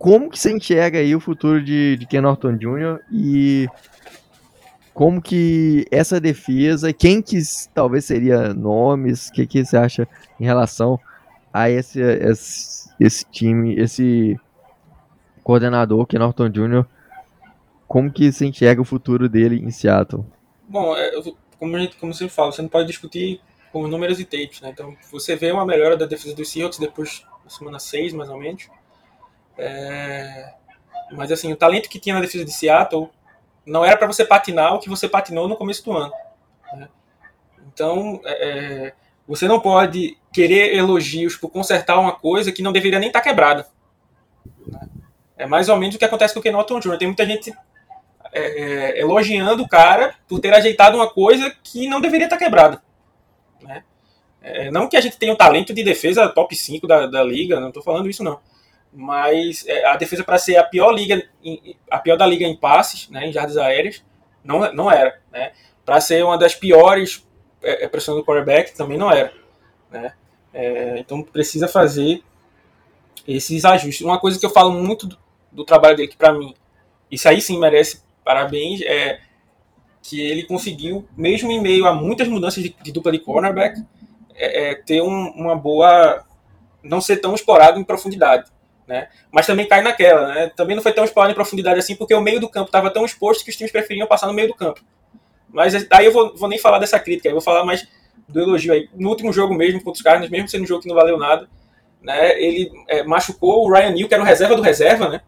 Como 0.01 0.31
que 0.31 0.39
você 0.39 0.51
enxerga 0.51 0.97
aí 0.97 1.15
o 1.15 1.19
futuro 1.19 1.63
de, 1.63 1.95
de 1.95 2.07
Ken 2.07 2.21
Norton 2.21 2.57
Jr. 2.57 2.99
e 3.11 3.67
como 4.95 5.21
que 5.21 5.85
essa 5.91 6.19
defesa, 6.19 6.91
quem 6.91 7.21
que 7.21 7.39
talvez 7.71 8.05
seria 8.05 8.51
nomes, 8.51 9.27
o 9.27 9.31
que, 9.31 9.45
que 9.45 9.63
você 9.63 9.77
acha 9.77 10.07
em 10.39 10.43
relação 10.43 10.99
a 11.53 11.69
esse, 11.69 12.01
esse, 12.01 12.89
esse 12.99 13.25
time, 13.25 13.79
esse 13.79 14.39
coordenador, 15.43 16.07
é 16.11 16.17
Norton 16.17 16.49
Jr., 16.49 16.83
como 17.87 18.11
que 18.11 18.31
você 18.31 18.47
enxerga 18.47 18.81
o 18.81 18.85
futuro 18.85 19.29
dele 19.29 19.63
em 19.63 19.69
Seattle? 19.69 20.25
Bom, 20.67 20.97
é, 20.97 21.11
como, 21.59 21.77
como 21.99 22.11
você 22.11 22.27
fala, 22.27 22.51
você 22.51 22.63
não 22.63 22.69
pode 22.69 22.87
discutir 22.87 23.39
com 23.71 23.87
números 23.87 24.19
e 24.19 24.25
tapes, 24.25 24.61
né? 24.61 24.71
Então, 24.71 24.97
você 25.11 25.35
vê 25.35 25.51
uma 25.51 25.65
melhora 25.65 25.95
da 25.95 26.07
defesa 26.07 26.33
dos 26.33 26.49
Seahawks 26.49 26.79
depois 26.79 27.23
da 27.43 27.51
semana 27.51 27.77
6, 27.77 28.13
mais 28.13 28.31
ou 28.31 28.39
menos. 28.39 28.67
É... 29.57 30.53
Mas, 31.11 31.31
assim, 31.31 31.51
o 31.51 31.57
talento 31.57 31.89
que 31.89 31.99
tinha 31.99 32.15
na 32.15 32.21
defesa 32.21 32.45
de 32.45 32.51
Seattle 32.51 33.09
não 33.65 33.85
era 33.85 33.97
para 33.97 34.07
você 34.07 34.25
patinar 34.25 34.73
o 34.73 34.79
que 34.79 34.89
você 34.89 35.07
patinou 35.07 35.47
no 35.47 35.55
começo 35.55 35.83
do 35.83 35.91
ano. 35.91 36.11
Né? 36.73 36.89
Então, 37.67 38.19
é, 38.23 38.49
é, 38.49 38.93
você 39.27 39.47
não 39.47 39.59
pode 39.59 40.17
querer 40.33 40.75
elogios 40.75 41.35
por 41.35 41.49
consertar 41.49 41.99
uma 41.99 42.13
coisa 42.13 42.51
que 42.51 42.61
não 42.61 42.71
deveria 42.71 42.99
nem 42.99 43.09
estar 43.09 43.19
tá 43.19 43.29
quebrada. 43.29 43.67
Né? 44.67 44.89
É 45.37 45.45
mais 45.45 45.69
ou 45.69 45.77
menos 45.77 45.95
o 45.95 45.99
que 45.99 46.05
acontece 46.05 46.33
com 46.33 46.39
o 46.39 46.43
Ken 46.43 46.51
Norton 46.51 46.79
Jr. 46.79 46.97
Tem 46.97 47.07
muita 47.07 47.25
gente 47.25 47.53
é, 48.31 48.41
é, 48.41 49.01
elogiando 49.01 49.63
o 49.63 49.67
cara 49.67 50.15
por 50.27 50.39
ter 50.39 50.53
ajeitado 50.53 50.97
uma 50.97 51.09
coisa 51.09 51.53
que 51.63 51.87
não 51.87 52.01
deveria 52.01 52.25
estar 52.25 52.37
tá 52.37 52.43
quebrada. 52.43 52.81
Né? 53.61 53.83
É, 54.41 54.71
não 54.71 54.87
que 54.87 54.97
a 54.97 55.01
gente 55.01 55.17
tenha 55.17 55.33
um 55.33 55.37
talento 55.37 55.73
de 55.73 55.83
defesa 55.83 56.27
top 56.29 56.55
5 56.55 56.87
da, 56.87 57.05
da 57.05 57.23
liga, 57.23 57.59
não 57.59 57.67
estou 57.67 57.83
falando 57.83 58.09
isso 58.09 58.23
não 58.23 58.39
mas 58.93 59.65
é, 59.67 59.85
a 59.85 59.95
defesa 59.95 60.23
para 60.23 60.37
ser 60.37 60.57
a 60.57 60.63
pior 60.63 60.91
liga, 60.91 61.23
a 61.89 61.97
pior 61.97 62.17
da 62.17 62.25
liga 62.25 62.45
em 62.45 62.55
passes, 62.55 63.09
né, 63.09 63.27
em 63.27 63.31
jardas 63.31 63.57
aéreas, 63.57 64.03
não, 64.43 64.73
não 64.73 64.91
era, 64.91 65.19
né? 65.31 65.53
Para 65.85 66.01
ser 66.01 66.23
uma 66.23 66.37
das 66.37 66.55
piores 66.55 67.25
é, 67.61 67.85
é 67.85 67.87
pressionando 67.87 68.23
o 68.23 68.25
quarterback, 68.25 68.75
também 68.75 68.97
não 68.97 69.11
era, 69.11 69.33
né? 69.89 70.13
É, 70.53 70.99
então 70.99 71.21
precisa 71.21 71.67
fazer 71.67 72.23
esses 73.27 73.63
ajustes. 73.63 74.05
Uma 74.05 74.19
coisa 74.19 74.39
que 74.39 74.45
eu 74.45 74.49
falo 74.49 74.71
muito 74.71 75.07
do, 75.07 75.17
do 75.51 75.63
trabalho 75.63 75.95
dele, 75.95 76.09
que 76.09 76.17
para 76.17 76.33
mim, 76.33 76.53
isso 77.09 77.29
aí 77.29 77.39
sim 77.39 77.59
merece 77.59 78.03
parabéns, 78.23 78.81
é 78.81 79.21
que 80.03 80.19
ele 80.19 80.43
conseguiu, 80.43 81.07
mesmo 81.15 81.51
em 81.51 81.61
meio 81.61 81.85
a 81.85 81.93
muitas 81.93 82.27
mudanças 82.27 82.63
de, 82.63 82.75
de 82.81 82.91
dupla 82.91 83.11
de 83.11 83.19
cornerback, 83.19 83.81
é, 84.35 84.71
é, 84.71 84.75
ter 84.75 85.01
um, 85.01 85.29
uma 85.29 85.55
boa. 85.55 86.25
não 86.83 86.99
ser 86.99 87.17
tão 87.17 87.35
explorado 87.35 87.79
em 87.79 87.83
profundidade 87.83 88.50
né? 88.91 89.07
Mas 89.31 89.47
também 89.47 89.65
cai 89.65 89.81
naquela, 89.81 90.27
né? 90.27 90.51
Também 90.53 90.75
não 90.75 90.83
foi 90.83 90.91
tão 90.91 91.05
explorado 91.05 91.31
em 91.31 91.35
profundidade 91.35 91.79
assim, 91.79 91.95
porque 91.95 92.13
o 92.13 92.19
meio 92.19 92.41
do 92.41 92.49
campo 92.49 92.67
estava 92.67 92.91
tão 92.91 93.05
exposto 93.05 93.43
que 93.43 93.49
os 93.49 93.55
times 93.55 93.71
preferiam 93.71 94.05
passar 94.05 94.27
no 94.27 94.33
meio 94.33 94.49
do 94.49 94.53
campo. 94.53 94.81
Mas 95.49 95.73
aí 95.89 96.05
eu 96.05 96.11
vou, 96.11 96.35
vou 96.35 96.49
nem 96.49 96.59
falar 96.59 96.77
dessa 96.77 96.99
crítica, 96.99 97.29
eu 97.29 97.33
vou 97.33 97.41
falar 97.41 97.63
mais 97.63 97.87
do 98.27 98.41
elogio 98.41 98.73
aí. 98.73 98.89
No 98.93 99.07
último 99.07 99.31
jogo 99.31 99.53
mesmo, 99.53 99.79
contra 99.79 99.97
os 99.97 100.01
Cardinals, 100.01 100.29
mesmo 100.29 100.49
sendo 100.49 100.63
um 100.63 100.67
jogo 100.67 100.81
que 100.81 100.89
não 100.89 100.95
valeu 100.95 101.17
nada, 101.17 101.49
né? 102.01 102.37
Ele 102.41 102.69
é, 102.89 103.01
machucou 103.03 103.65
o 103.65 103.71
Ryan 103.71 103.91
Neal, 103.91 104.09
que 104.09 104.13
era 104.13 104.23
o 104.23 104.25
reserva 104.25 104.55
do 104.55 104.61
reserva, 104.61 105.07
né? 105.07 105.21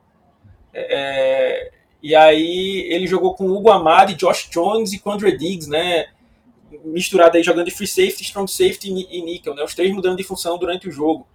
É, 0.74 1.72
e 2.02 2.14
aí 2.14 2.86
ele 2.90 3.08
jogou 3.08 3.34
com 3.34 3.46
o 3.46 3.56
Hugo 3.56 3.72
Amadi, 3.72 4.16
Josh 4.16 4.50
Jones 4.50 4.92
e 4.92 5.00
Quandre 5.00 5.38
Diggs, 5.38 5.70
né? 5.70 6.08
Misturado 6.84 7.38
aí 7.38 7.44
jogando 7.44 7.68
de 7.68 7.72
free 7.72 7.88
safety, 7.88 8.24
strong 8.24 8.52
safety 8.52 8.90
e 8.90 9.22
nickel, 9.22 9.56
né? 9.56 9.64
Os 9.64 9.74
três 9.74 9.94
mudando 9.94 10.18
de 10.18 10.24
função 10.24 10.58
durante 10.58 10.90
o 10.90 10.92
jogo. 10.92 11.26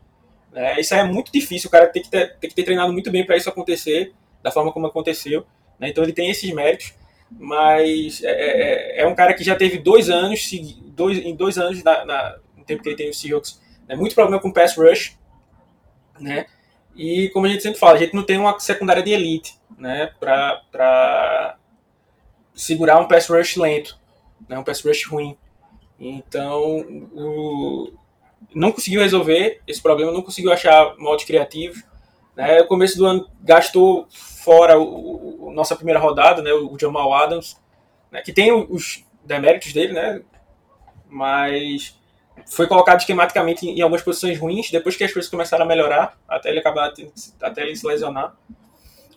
É, 0.55 0.80
isso 0.80 0.94
é 0.94 1.05
muito 1.05 1.30
difícil, 1.30 1.68
o 1.68 1.70
cara 1.70 1.86
tem 1.86 2.03
que 2.03 2.11
ter, 2.11 2.36
tem 2.38 2.51
que 2.51 2.57
ter 2.57 2.64
treinado 2.64 2.92
muito 2.92 3.11
bem 3.11 3.24
para 3.24 3.36
isso 3.36 3.49
acontecer, 3.49 4.12
da 4.42 4.51
forma 4.51 4.72
como 4.72 4.86
aconteceu. 4.86 5.46
Né? 5.78 5.88
Então 5.90 6.03
ele 6.03 6.12
tem 6.12 6.30
esses 6.30 6.51
méritos, 6.53 6.94
mas 7.30 8.22
é, 8.22 8.30
é, 8.30 9.03
é, 9.03 9.07
um 9.07 9.14
cara 9.14 9.34
que 9.34 9.44
já 9.44 9.55
teve 9.55 9.78
dois 9.78 10.09
anos, 10.09 10.51
dois, 10.86 11.18
em 11.18 11.34
dois 11.34 11.59
anos 11.59 11.82
na, 11.82 12.05
na, 12.05 12.38
no 12.57 12.64
tempo 12.64 12.82
que 12.82 12.88
ele 12.88 12.96
tem 12.96 13.11
o 13.11 13.14
Seahawks, 13.14 13.61
né? 13.86 13.94
muito 13.94 14.14
problema 14.14 14.40
com 14.40 14.53
pass 14.53 14.76
rush, 14.76 15.16
né? 16.18 16.46
E 16.96 17.28
como 17.28 17.46
a 17.46 17.49
gente 17.49 17.62
sempre 17.62 17.78
fala, 17.78 17.94
a 17.94 17.99
gente 17.99 18.14
não 18.14 18.24
tem 18.24 18.38
uma 18.38 18.59
secundária 18.59 19.03
de 19.03 19.12
elite, 19.12 19.57
né? 19.78 20.11
Para 20.18 21.57
segurar 22.55 22.99
um 22.99 23.07
pass 23.07 23.28
rush 23.28 23.57
lento, 23.57 23.96
né? 24.49 24.59
Um 24.59 24.64
pass 24.64 24.84
rush 24.84 25.07
ruim. 25.07 25.36
Então, 26.01 26.80
o, 27.12 27.92
não 28.55 28.72
conseguiu 28.72 29.01
resolver 29.01 29.61
esse 29.66 29.80
problema, 29.80 30.12
não 30.12 30.22
conseguiu 30.22 30.53
achar 30.53 30.96
molde 30.99 31.26
criativo. 31.26 31.82
Né? 32.34 32.61
No 32.61 32.66
começo 32.66 32.96
do 32.96 33.07
ano 33.07 33.28
gastou 33.40 34.07
fora 34.11 34.78
o, 34.78 35.49
o 35.49 35.53
nossa 35.53 35.76
primeira 35.76 36.01
rodada, 36.01 36.42
né? 36.42 36.53
o 36.53 36.78
Jamal 36.78 37.12
Adams, 37.12 37.61
né? 38.11 38.22
que 38.22 38.32
tem 38.32 38.53
os 38.53 39.05
deméritos 39.24 39.72
dele, 39.72 39.92
né? 39.92 40.22
mas 41.09 41.99
foi 42.46 42.66
colocado 42.66 43.01
esquematicamente 43.01 43.66
em 43.66 43.80
algumas 43.80 44.03
posições 44.03 44.38
ruins, 44.38 44.70
depois 44.70 44.96
que 44.96 45.05
as 45.05 45.12
coisas 45.12 45.30
começaram 45.30 45.64
a 45.64 45.68
melhorar, 45.68 46.18
até 46.28 46.51
ele 46.51 46.61
acabar, 46.61 46.92
até 47.42 47.62
ele 47.62 47.76
se 47.76 47.86
lesionar. 47.86 48.36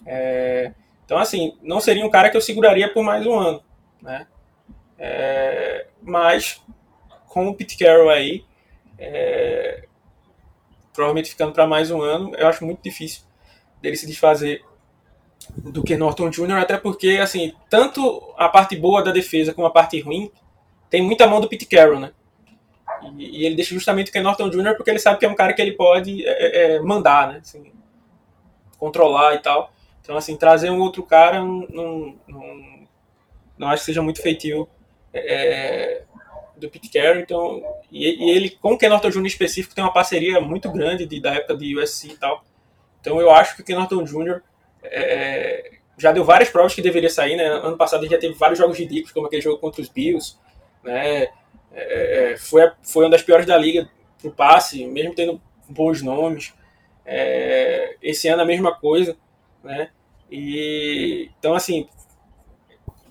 É, 0.06 0.74
então, 1.06 1.18
assim, 1.18 1.58
não 1.62 1.80
seria 1.80 2.06
um 2.06 2.10
cara 2.10 2.30
que 2.30 2.38
eu 2.38 2.42
seguraria 2.42 2.92
por 2.92 3.04
mais 3.04 3.26
um 3.26 3.38
ano, 3.38 3.64
né? 4.02 4.28
É, 4.98 5.88
mas, 6.02 6.62
com 7.28 7.48
o 7.48 7.56
Pete 7.56 7.78
Carroll 7.78 8.10
aí, 8.10 8.46
é, 9.02 9.84
provavelmente 10.94 11.32
ficando 11.32 11.52
para 11.52 11.66
mais 11.66 11.90
um 11.90 12.02
ano, 12.02 12.34
eu 12.36 12.48
acho 12.48 12.64
muito 12.64 12.82
difícil 12.84 13.24
dele 13.82 13.98
se 13.98 14.06
desfazer 14.06 14.64
do 15.58 15.84
que 15.84 15.98
Norton 15.98 16.30
Jr., 16.30 16.60
até 16.60 16.78
porque, 16.78 17.18
assim, 17.22 17.54
tanto 17.70 18.34
a 18.38 18.48
parte 18.48 18.76
boa 18.76 19.04
da 19.04 19.12
defesa 19.12 19.54
como 19.54 19.66
a 19.68 19.72
parte 19.72 20.00
ruim 20.00 20.32
tem 20.90 21.02
muita 21.02 21.26
mão 21.26 21.42
do 21.42 21.50
Pete 21.50 21.66
Carroll, 21.66 22.00
né? 22.00 22.12
E, 23.18 23.42
e 23.42 23.46
ele 23.46 23.56
deixa 23.56 23.74
justamente 23.74 24.10
o 24.10 24.14
Ken 24.14 24.22
Norton 24.22 24.50
Jr. 24.50 24.76
porque 24.76 24.92
ele 24.92 25.00
sabe 25.00 25.18
que 25.18 25.26
é 25.26 25.30
um 25.30 25.36
cara 25.36 25.54
que 25.54 25.62
ele 25.62 25.72
pode 25.72 26.24
é, 26.26 26.30
é, 26.30 26.76
é, 26.76 26.80
mandar, 26.80 27.28
né? 27.28 27.40
Assim, 27.42 27.72
controlar 28.78 29.34
e 29.34 29.40
tal. 29.40 29.74
Então, 30.02 30.16
assim, 30.16 30.38
trazer 30.38 30.70
um 30.70 30.80
outro 30.80 31.04
cara 31.04 31.40
não, 31.40 32.16
não, 32.28 32.88
não, 33.58 33.68
acho 33.70 33.82
que 33.82 33.86
seja 33.86 34.02
muito 34.02 34.22
feitio 34.22 34.68
é, 35.14 36.04
do 36.62 36.70
Pete 36.70 36.90
Carroll. 36.90 37.22
Então, 37.22 37.64
e, 37.92 38.26
e, 38.26 38.30
ele, 38.30 38.50
com 38.52 38.74
o 38.74 38.78
Ken 38.78 38.90
Norton 38.90 39.10
Jr. 39.10 39.26
específico, 39.26 39.76
tem 39.76 39.84
uma 39.84 39.94
parceria 39.94 40.40
muito 40.40 40.72
grande 40.72 41.06
de, 41.06 41.20
da 41.20 41.34
época 41.34 41.58
de 41.58 41.78
USC 41.78 42.10
e 42.10 42.18
tal. 42.18 42.44
Então, 43.00 43.20
eu 43.20 43.32
acho 43.32 43.56
que 43.56 43.62
o 43.62 43.66
Ken 43.66 43.76
Norton 43.76 44.04
Jr. 44.04 44.42
É, 44.84 45.72
já 45.98 46.12
deu 46.12 46.24
várias 46.24 46.50
provas 46.50 46.74
que 46.74 46.82
deveria 46.82 47.10
sair, 47.10 47.36
né? 47.36 47.46
Ano 47.46 47.78
passado 47.78 48.04
ele 48.04 48.12
já 48.12 48.20
teve 48.20 48.34
vários 48.36 48.58
jogos 48.58 48.78
ridículos, 48.78 49.12
como 49.12 49.28
aquele 49.28 49.42
jogo 49.42 49.60
contra 49.60 49.82
os 49.82 49.90
Bills, 49.90 50.36
né? 50.84 51.28
É, 51.74 52.36
foi, 52.38 52.72
foi 52.82 53.06
uma 53.06 53.12
das 53.12 53.22
piores 53.22 53.46
da 53.46 53.58
liga 53.58 53.90
pro 54.20 54.32
passe, 54.32 54.86
mesmo 54.86 55.14
tendo 55.14 55.42
bons 55.70 56.02
nomes. 56.02 56.54
É, 57.06 57.96
esse 58.02 58.28
ano 58.28 58.42
a 58.42 58.46
mesma 58.46 58.74
coisa, 58.74 59.16
né? 59.64 59.90
E, 60.30 61.30
então, 61.38 61.54
assim, 61.54 61.88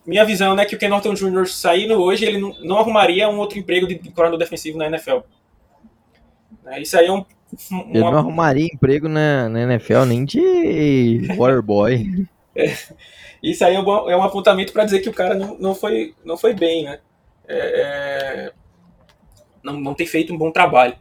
minha 0.07 0.25
visão 0.25 0.53
é 0.53 0.57
né, 0.57 0.65
que 0.65 0.75
o 0.75 0.79
Ken 0.79 0.89
Norton 0.89 1.15
Jr. 1.15 1.47
saindo 1.47 2.01
hoje, 2.01 2.25
ele 2.25 2.39
não, 2.39 2.55
não 2.63 2.79
arrumaria 2.79 3.29
um 3.29 3.39
outro 3.39 3.59
emprego 3.59 3.87
de, 3.87 3.95
de 3.95 4.11
coordenador 4.11 4.39
defensivo 4.39 4.79
na 4.79 4.87
NFL. 4.87 5.19
Né? 6.65 6.81
Isso 6.81 6.97
aí 6.97 7.07
é 7.07 7.13
um. 7.13 7.25
um 7.73 7.91
ele 7.91 8.01
não 8.01 8.19
arrumaria 8.19 8.67
emprego 8.67 9.09
na, 9.09 9.49
na 9.49 9.63
NFL 9.63 10.05
nem 10.07 10.25
de 10.25 11.29
waterboy. 11.37 12.27
é, 12.57 12.77
isso 13.43 13.65
aí 13.65 13.75
é 13.75 13.81
um, 13.81 14.11
é 14.11 14.17
um 14.17 14.23
apontamento 14.23 14.73
para 14.73 14.85
dizer 14.85 15.01
que 15.01 15.09
o 15.09 15.15
cara 15.15 15.35
não, 15.35 15.57
não, 15.59 15.75
foi, 15.75 16.15
não 16.25 16.37
foi 16.37 16.55
bem, 16.55 16.85
né? 16.85 17.01
É, 17.47 17.57
é, 17.57 18.53
não, 19.63 19.79
não 19.81 19.95
tem 19.95 20.07
feito 20.07 20.33
um 20.33 20.39
bom 20.39 20.51
trabalho. 20.51 20.97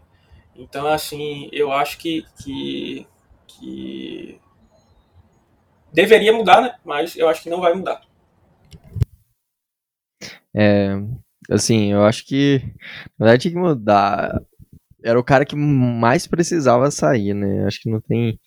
Então, 0.55 0.87
assim, 0.87 1.49
eu 1.53 1.71
acho 1.71 1.97
que, 1.97 2.25
que, 2.43 3.07
que 3.47 4.39
deveria 5.91 6.33
mudar, 6.33 6.61
né? 6.61 6.75
Mas 6.83 7.15
eu 7.15 7.29
acho 7.29 7.43
que 7.43 7.49
não 7.49 7.61
vai 7.61 7.73
mudar. 7.73 8.01
É, 10.59 10.89
assim, 11.49 11.93
eu 11.93 12.03
acho 12.03 12.25
que 12.25 12.61
na 13.17 13.25
verdade 13.25 13.43
tinha 13.43 13.53
que 13.53 13.59
mudar. 13.59 14.41
Era 15.03 15.19
o 15.19 15.23
cara 15.23 15.45
que 15.45 15.55
mais 15.55 16.27
precisava 16.27 16.91
sair, 16.91 17.33
né? 17.33 17.65
Acho 17.65 17.81
que 17.81 17.89
não 17.89 18.01
tem 18.01 18.37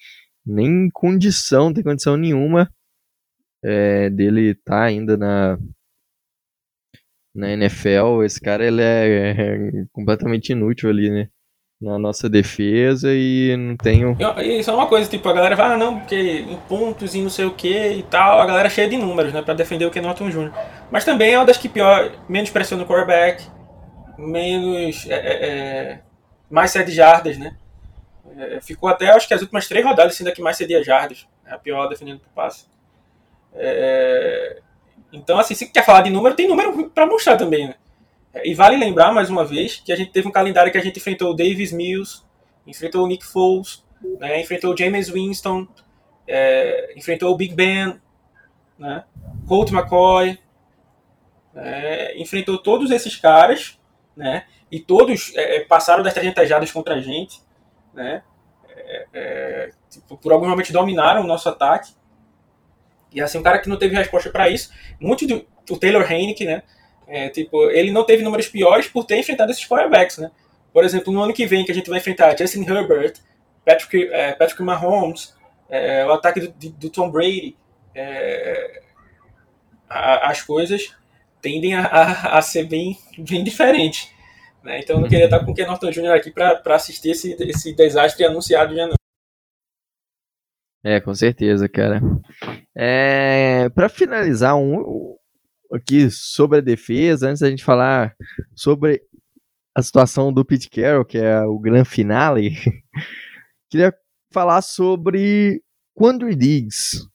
nem 0.45 0.91
condição, 0.93 1.67
não 1.67 1.75
tem 1.75 1.85
condição 1.85 2.17
nenhuma 2.17 2.71
é, 3.65 4.11
dele 4.11 4.51
estar 4.51 4.81
tá 4.81 4.83
ainda 4.83 5.17
na, 5.17 5.59
na 7.35 7.53
NFL, 7.53 8.23
esse 8.25 8.41
cara 8.41 8.67
ele 8.67 8.83
é, 8.83 9.31
é, 9.31 9.85
completamente 9.93 10.53
inútil 10.53 10.91
ali, 10.91 11.11
né? 11.11 11.29
Na 11.81 11.99
nossa 11.99 12.29
defesa 12.29 13.09
e 13.13 13.57
não 13.57 13.77
tenho. 13.77 14.17
Isso 14.41 14.71
é 14.71 14.75
uma 14.75 14.87
coisa, 14.87 15.11
tipo, 15.11 15.29
a 15.29 15.33
galera 15.33 15.57
vai, 15.57 15.73
ah, 15.73 15.77
não, 15.77 15.99
porque 15.99 16.15
em 16.17 16.57
pontos 16.69 17.13
e 17.15 17.21
não 17.21 17.31
sei 17.31 17.45
o 17.45 17.55
que 17.55 17.95
e 17.95 18.03
tal, 18.05 18.41
a 18.41 18.47
galera 18.47 18.69
é 18.69 18.71
cheia 18.71 18.89
de 18.89 18.97
números, 18.97 19.33
né, 19.33 19.43
pra 19.43 19.53
defender 19.53 19.85
o 19.85 19.91
Ken 19.91 20.01
Norton 20.01 20.31
Jr. 20.31 20.53
Mas 20.93 21.07
também 21.07 21.32
é 21.32 21.38
uma 21.38 21.47
das 21.47 21.57
que 21.57 21.70
pior, 21.70 22.12
menos 22.28 22.51
pressiona 22.51 22.82
o 22.82 22.86
quarterback, 22.86 23.43
menos. 24.18 25.09
É, 25.09 25.14
é, 25.14 25.47
é 25.47 26.01
mais 26.51 26.70
cede 26.70 26.93
jardas, 26.93 27.38
né? 27.38 27.57
É, 28.36 28.61
ficou 28.61 28.90
até, 28.90 29.09
acho 29.09 29.26
que 29.26 29.32
as 29.32 29.40
últimas 29.40 29.66
três 29.66 29.82
rodadas 29.82 30.14
sendo 30.14 30.28
a 30.28 30.32
que 30.32 30.43
mais 30.43 30.59
cedia 30.59 30.84
jardas, 30.84 31.26
é 31.47 31.55
a 31.55 31.59
pior 31.59 31.88
defendendo 31.88 32.20
pro 32.20 32.28
passe. 32.34 32.66
É, 33.55 34.61
então, 35.11 35.38
assim, 35.38 35.55
se 35.55 35.70
quer 35.70 35.82
falar 35.82 36.03
de 36.03 36.11
número, 36.11 36.34
tem 36.34 36.47
número 36.47 36.90
para 36.90 37.07
mostrar 37.07 37.38
também, 37.38 37.68
né? 37.68 37.74
E 38.45 38.55
vale 38.55 38.76
lembrar, 38.76 39.12
mais 39.12 39.30
uma 39.30 39.47
vez, 39.47 39.76
que 39.82 39.93
a 39.93 39.97
gente 39.97 40.12
teve 40.12 40.28
um 40.28 40.32
calendário 40.32 40.70
que 40.70 40.78
a 40.78 40.82
gente 40.82 40.99
enfrentou 40.99 41.30
o 41.30 41.34
Davis 41.34 41.72
Mills, 41.72 42.22
enfrentou 42.66 43.05
o 43.05 43.07
Nick 43.07 43.24
Foles, 43.24 43.82
né? 44.20 44.38
enfrentou 44.43 44.74
o 44.74 44.76
James 44.76 45.09
Winston, 45.09 45.66
é, 46.28 46.93
enfrentou 46.97 47.32
o 47.32 47.36
Big 47.36 47.55
Ben, 47.55 47.99
né? 48.78 49.05
Colt 49.47 49.70
McCoy, 49.70 50.38
é, 51.55 52.21
enfrentou 52.21 52.59
todos 52.59 52.91
esses 52.91 53.17
caras, 53.17 53.79
né? 54.17 54.45
E 54.71 54.81
todos 54.81 55.33
é, 55.35 55.57
é 55.57 55.61
passaram 55.65 56.03
das 56.03 56.15
300 56.15 56.49
jardas 56.49 56.73
contra 56.73 56.95
a 56.95 57.01
gente, 57.01 57.41
né? 57.93 58.23
É, 58.69 59.07
é, 59.13 59.71
tipo, 59.91 60.17
por 60.17 60.33
alguns 60.33 60.49
momentos 60.49 60.71
dominaram 60.71 61.23
o 61.23 61.27
nosso 61.27 61.49
ataque. 61.49 61.93
E 63.13 63.21
assim, 63.21 63.39
um 63.39 63.43
cara 63.43 63.59
que 63.59 63.69
não 63.69 63.77
teve 63.77 63.95
resposta 63.95 64.31
para 64.31 64.49
isso, 64.49 64.73
muito 64.99 65.27
do 65.27 65.47
o 65.71 65.77
Taylor 65.77 66.11
Heinicke, 66.11 66.45
né? 66.45 66.63
É, 67.07 67.29
tipo, 67.29 67.71
ele 67.71 67.91
não 67.91 68.05
teve 68.05 68.23
números 68.23 68.49
piores 68.49 68.89
por 68.89 69.05
ter 69.05 69.19
enfrentado 69.19 69.51
esses 69.51 69.67
quarterbacks, 69.67 70.19
né? 70.19 70.31
Por 70.73 70.85
exemplo, 70.85 71.13
no 71.13 71.23
ano 71.23 71.35
que 71.35 71.47
vem 71.47 71.65
que 71.65 71.71
a 71.71 71.75
gente 71.75 71.91
vai 71.91 71.99
enfrentar 71.99 72.37
Justin 72.37 72.63
Herbert, 72.63 73.15
Patrick, 73.65 74.11
Patrick 74.39 74.63
Mahomes, 74.63 75.37
o 76.09 76.13
ataque 76.13 76.41
do, 76.41 76.71
do 76.71 76.91
Tom 76.91 77.11
Brady, 77.11 77.55
as 79.89 80.41
coisas 80.41 80.97
tendem 81.43 81.74
a, 81.74 81.84
a, 81.84 82.38
a, 82.38 82.43
ser 82.43 82.64
bem, 82.64 82.97
bem 83.18 83.43
diferentes. 83.45 84.09
Né? 84.62 84.80
Então 84.80 84.97
eu 84.97 85.03
não 85.03 85.09
queria 85.09 85.24
estar 85.24 85.45
com 85.45 85.51
o 85.51 85.55
Ken 85.55 85.66
Norton 85.66 85.90
Jr. 85.90 86.12
aqui 86.12 86.30
para 86.30 86.62
assistir 86.66 87.11
esse, 87.11 87.36
esse 87.40 87.74
desastre 87.74 88.24
anunciado 88.24 88.74
já 88.74 88.86
não. 88.86 88.95
É, 90.84 91.01
com 91.01 91.14
certeza, 91.14 91.68
cara. 91.68 92.01
É, 92.74 93.68
para 93.70 93.88
finalizar 93.88 94.57
um 94.57 95.16
aqui 95.72 96.11
sobre 96.11 96.59
a 96.59 96.62
defesa, 96.62 97.28
antes 97.28 97.40
da 97.40 97.51
gente 97.51 97.64
falar 97.64 98.14
sobre 98.55 99.01
a 99.74 99.82
situação 99.82 100.32
do 100.32 100.45
Pete 100.45 100.68
Carroll, 100.68 101.05
que 101.05 101.18
é 101.18 101.40
o 101.43 101.59
grande 101.59 101.88
finale, 101.88 102.51
queria 103.70 103.93
falar 104.32 104.61
sobre 104.61 105.62
Quandre 105.95 106.34
Diggs. 106.34 107.09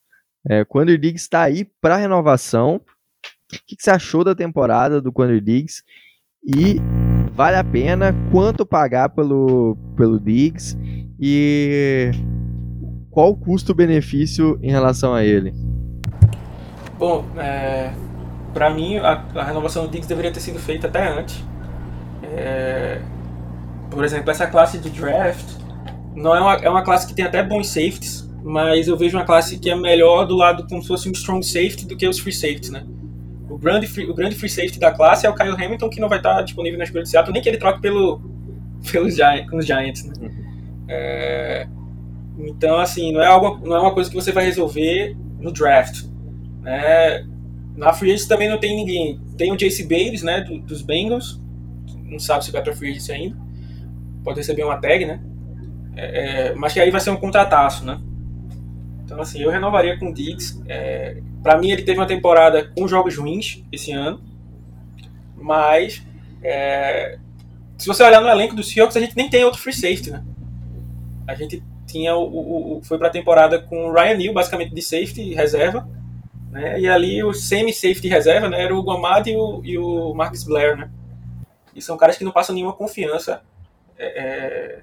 É, 0.50 0.64
Quandre 0.64 0.98
Diggs 0.98 1.24
está 1.24 1.44
aí 1.44 1.66
para 1.82 1.98
renovação. 1.98 2.82
O 3.48 3.56
que, 3.66 3.78
que, 3.78 3.82
você 3.82 3.92
achou 3.92 4.26
da 4.26 4.36
temporada 4.36 5.02
do 5.02 5.12
Quandre 5.12 5.40
Diggs? 5.40 5.82
E 6.46 6.82
vale 7.32 7.56
a 7.56 7.64
pena? 7.64 8.14
Quanto 8.30 8.66
pagar 8.66 9.08
pelo, 9.10 9.78
pelo 9.96 10.20
Diggs? 10.20 10.78
E 11.18 12.12
qual 13.10 13.30
o 13.30 13.38
custo-benefício 13.38 14.60
em 14.62 14.70
relação 14.70 15.14
a 15.14 15.24
ele? 15.24 15.54
Bom, 17.00 17.26
é, 17.38 17.94
para 18.54 18.70
mim 18.70 18.98
a, 18.98 19.24
a, 19.36 19.44
renovação 19.44 19.86
do 19.86 19.92
Diggs 19.92 20.10
deveria 20.10 20.32
ter 20.32 20.42
sido 20.42 20.60
feita 20.60 20.88
até 20.88 21.08
antes. 21.08 21.42
É, 22.24 23.02
por 23.90 24.04
exemplo, 24.04 24.30
essa 24.30 24.46
classe 24.48 24.78
de 24.78 24.90
draft 24.90 25.56
não 26.14 26.36
é 26.36 26.42
uma, 26.42 26.54
é 26.56 26.70
uma 26.70 26.84
classe 26.84 27.08
que 27.08 27.14
tem 27.14 27.24
até 27.24 27.42
bons 27.42 27.70
safeties, 27.70 28.30
mas 28.44 28.90
eu 28.90 28.98
vejo 28.98 29.18
uma 29.18 29.26
classe 29.26 29.58
que 29.58 29.70
é 29.70 29.76
melhor 29.76 30.26
do 30.26 30.36
lado 30.36 30.68
como 30.68 30.82
se 30.82 30.90
fosse 30.90 31.08
um 31.08 31.14
strong 31.14 31.46
safety 31.46 31.86
do 31.86 31.96
que 31.96 32.06
os 32.06 32.20
free 32.20 32.34
safeties, 32.34 32.72
né? 32.72 32.86
O 33.50 33.58
grande 33.58 33.88
free, 33.88 34.06
o 34.10 34.14
grande 34.14 34.36
free 34.36 34.50
safety 34.50 34.80
da 34.80 34.92
classe 34.92 35.26
é 35.26 35.30
o 35.30 35.36
Kyle 35.36 35.52
Hamilton, 35.52 35.90
que 35.90 36.00
não 36.00 36.10
vai 36.10 36.20
estar 36.20 36.42
disponível 36.42 36.78
na 36.78 36.84
escolha 36.84 37.04
de 37.04 37.10
Seattle, 37.10 37.34
nem 37.34 37.42
que 37.42 37.48
ele 37.48 37.58
troque 37.58 37.82
pelo, 37.82 38.22
pelos 38.92 39.16
Giants, 39.16 39.50
com 39.50 39.58
os 39.58 39.66
Giants, 39.66 40.06
né? 40.06 40.14
Uhum. 40.22 40.48
É, 40.90 41.68
então, 42.40 42.80
assim, 42.80 43.12
não 43.12 43.22
é, 43.22 43.28
algo, 43.28 43.66
não 43.68 43.76
é 43.76 43.80
uma 43.80 43.94
coisa 43.94 44.10
que 44.10 44.16
você 44.16 44.32
vai 44.32 44.46
resolver 44.46 45.16
no 45.40 45.52
draft. 45.52 46.04
Né? 46.62 47.26
Na 47.76 47.94
free 47.94 48.12
agency 48.12 48.28
também 48.28 48.50
não 48.50 48.60
tem 48.60 48.76
ninguém. 48.76 49.20
Tem 49.38 49.52
o 49.52 49.58
Jace 49.58 49.84
Bates, 49.84 50.24
né, 50.24 50.42
do, 50.42 50.60
dos 50.60 50.82
Bengals. 50.82 51.42
Não 52.04 52.20
sabe 52.20 52.46
se 52.46 52.52
vai 52.52 52.62
para 52.62 52.76
free 52.76 52.92
agency 52.92 53.12
ainda. 53.12 53.38
Pode 54.24 54.40
receber 54.40 54.64
uma 54.64 54.78
tag, 54.78 55.06
né? 55.06 55.20
É, 55.96 56.50
é, 56.50 56.56
mas 56.56 56.74
que 56.74 56.80
aí 56.80 56.92
vai 56.92 57.02
ser 57.02 57.10
um 57.10 57.18
contrataço, 57.18 57.86
né? 57.86 58.00
Então, 59.08 59.22
assim, 59.22 59.42
eu 59.42 59.50
renovaria 59.50 59.98
com 59.98 60.10
o 60.10 60.14
Diggs. 60.14 60.62
É, 60.68 61.22
para 61.42 61.58
mim, 61.58 61.72
ele 61.72 61.84
teve 61.84 61.98
uma 61.98 62.06
temporada 62.06 62.70
com 62.76 62.86
jogos 62.90 63.16
ruins 63.16 63.64
esse 63.72 63.94
ano. 63.94 64.22
Mas, 65.38 66.04
é, 66.44 67.18
se 67.78 67.88
você 67.88 68.04
olhar 68.04 68.20
no 68.20 68.28
elenco 68.28 68.54
do 68.54 68.62
Seahawks, 68.62 68.98
a 68.98 69.00
gente 69.00 69.16
nem 69.16 69.30
tem 69.30 69.46
outro 69.46 69.62
free 69.62 69.72
safety, 69.72 70.12
né? 70.12 70.26
A 71.26 71.34
gente 71.36 71.64
tinha 71.86 72.18
o, 72.18 72.24
o, 72.24 72.78
o 72.80 72.84
foi 72.84 72.98
para 72.98 73.08
a 73.08 73.12
temporada 73.12 73.62
com 73.62 73.88
o 73.88 73.94
Ryan 73.94 74.18
Neal, 74.18 74.34
basicamente 74.34 74.76
de 74.76 74.82
safety 74.82 75.34
reserva, 75.34 75.88
né? 76.52 76.78
E 76.78 76.90
ali 76.90 77.24
o 77.24 77.34
semi-safety 77.34 78.10
reserva 78.10 78.50
né, 78.50 78.62
era 78.62 78.76
o 78.76 78.82
Guamad 78.82 79.30
e 79.30 79.38
o, 79.38 79.62
e 79.64 79.78
o 79.78 80.14
Marcus 80.14 80.44
Blair, 80.44 80.76
né? 80.76 80.92
E 81.74 81.82
são 81.82 81.96
caras 81.96 82.18
que 82.18 82.26
não 82.26 82.32
passam 82.34 82.54
nenhuma 82.54 82.74
confiança 82.74 83.42
é, 83.98 84.06
é 84.06 84.80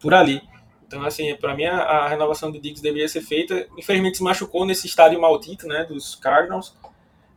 por 0.00 0.12
ali. 0.12 0.42
Então, 0.88 1.04
assim, 1.04 1.34
para 1.36 1.54
mim 1.54 1.66
a, 1.66 1.82
a, 1.82 2.08
renovação 2.08 2.50
do 2.50 2.58
Diggs 2.58 2.82
deveria 2.82 3.08
ser 3.08 3.20
feita. 3.20 3.68
Infelizmente 3.76 4.16
se 4.16 4.22
machucou 4.22 4.64
nesse 4.64 4.86
estádio 4.86 5.20
maldito, 5.20 5.68
né, 5.68 5.84
dos 5.84 6.14
Cardinals. 6.16 6.74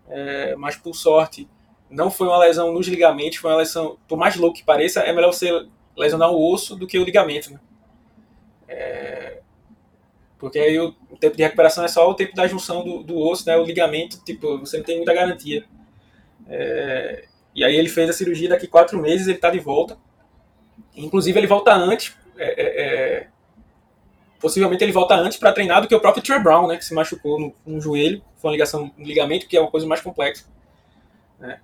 É, 0.09 0.55
mas 0.55 0.77
por 0.77 0.95
sorte 0.95 1.47
não 1.89 2.09
foi 2.09 2.27
uma 2.27 2.39
lesão 2.39 2.71
nos 2.71 2.87
ligamentos, 2.87 3.39
foi 3.39 3.51
uma 3.51 3.57
lesão, 3.57 3.97
por 4.07 4.17
mais 4.17 4.37
louco 4.37 4.57
que 4.57 4.63
pareça, 4.63 5.01
é 5.01 5.11
melhor 5.11 5.33
você 5.33 5.67
lesionar 5.97 6.31
o 6.31 6.51
osso 6.51 6.77
do 6.77 6.87
que 6.87 6.97
o 6.97 7.03
ligamento, 7.03 7.51
né? 7.51 7.59
É, 8.69 9.41
porque 10.39 10.57
aí 10.57 10.79
o, 10.79 10.95
tempo 11.19 11.35
de 11.35 11.43
recuperação 11.43 11.83
é 11.83 11.89
só 11.89 12.09
o 12.09 12.13
tempo 12.15 12.33
da 12.33 12.47
junção 12.47 12.83
do, 12.85 13.03
do 13.03 13.19
osso, 13.19 13.45
né? 13.45 13.57
O 13.57 13.65
ligamento, 13.65 14.23
tipo, 14.23 14.57
você 14.59 14.77
não 14.77 14.85
tem 14.85 14.95
muita 14.95 15.13
garantia. 15.13 15.65
É, 16.47 17.25
e 17.53 17.65
aí 17.65 17.75
ele 17.75 17.89
fez 17.89 18.09
a 18.09 18.13
cirurgia, 18.13 18.47
daqui 18.47 18.65
quatro 18.65 18.97
meses 18.97 19.27
ele 19.27 19.35
está 19.35 19.49
de 19.49 19.59
volta. 19.59 19.97
Inclusive 20.95 21.37
ele 21.37 21.47
volta 21.47 21.73
antes, 21.73 22.15
é, 22.37 22.61
é, 22.61 22.81
é 22.85 23.27
possivelmente 24.41 24.83
ele 24.83 24.91
volta 24.91 25.15
antes 25.15 25.37
para 25.37 25.53
treinar 25.53 25.81
do 25.81 25.87
que 25.87 25.95
o 25.95 25.99
próprio 25.99 26.23
Trey 26.23 26.39
Brown, 26.39 26.67
né? 26.67 26.77
Que 26.77 26.83
se 26.83 26.93
machucou 26.93 27.39
no, 27.39 27.55
no 27.65 27.79
joelho, 27.79 28.21
foi 28.37 28.49
uma 28.49 28.53
ligação 28.53 28.91
no 28.97 29.05
ligamento, 29.05 29.47
que 29.47 29.55
é 29.55 29.61
uma 29.61 29.69
coisa 29.69 29.85
mais 29.85 30.01
complexa. 30.01 30.45
Né? 31.39 31.59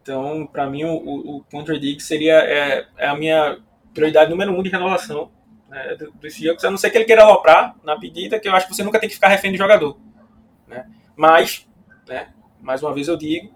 Então, 0.00 0.46
para 0.46 0.68
mim, 0.68 0.84
o, 0.84 0.94
o, 0.94 1.44
o 1.52 1.62
Diggs 1.62 2.06
seria 2.06 2.34
é, 2.34 2.86
é, 2.98 3.08
a 3.08 3.16
minha 3.16 3.58
prioridade 3.94 4.30
número 4.30 4.52
um 4.52 4.62
de 4.62 4.70
renovação 4.70 5.30
né, 5.68 5.96
do, 5.96 6.10
do 6.12 6.30
Seahawks, 6.30 6.64
a 6.64 6.70
não 6.70 6.78
ser 6.78 6.90
que 6.90 6.98
ele 6.98 7.04
queira 7.04 7.22
aloprar 7.22 7.74
na 7.82 7.98
pedida, 7.98 8.38
que 8.38 8.48
eu 8.48 8.54
acho 8.54 8.68
que 8.68 8.74
você 8.74 8.82
nunca 8.82 9.00
tem 9.00 9.08
que 9.08 9.14
ficar 9.14 9.28
refém 9.28 9.50
de 9.50 9.58
jogador. 9.58 9.96
Né? 10.68 10.86
Mas, 11.16 11.66
né, 12.06 12.28
mais 12.60 12.82
uma 12.82 12.92
vez 12.92 13.08
eu 13.08 13.16
digo, 13.16 13.50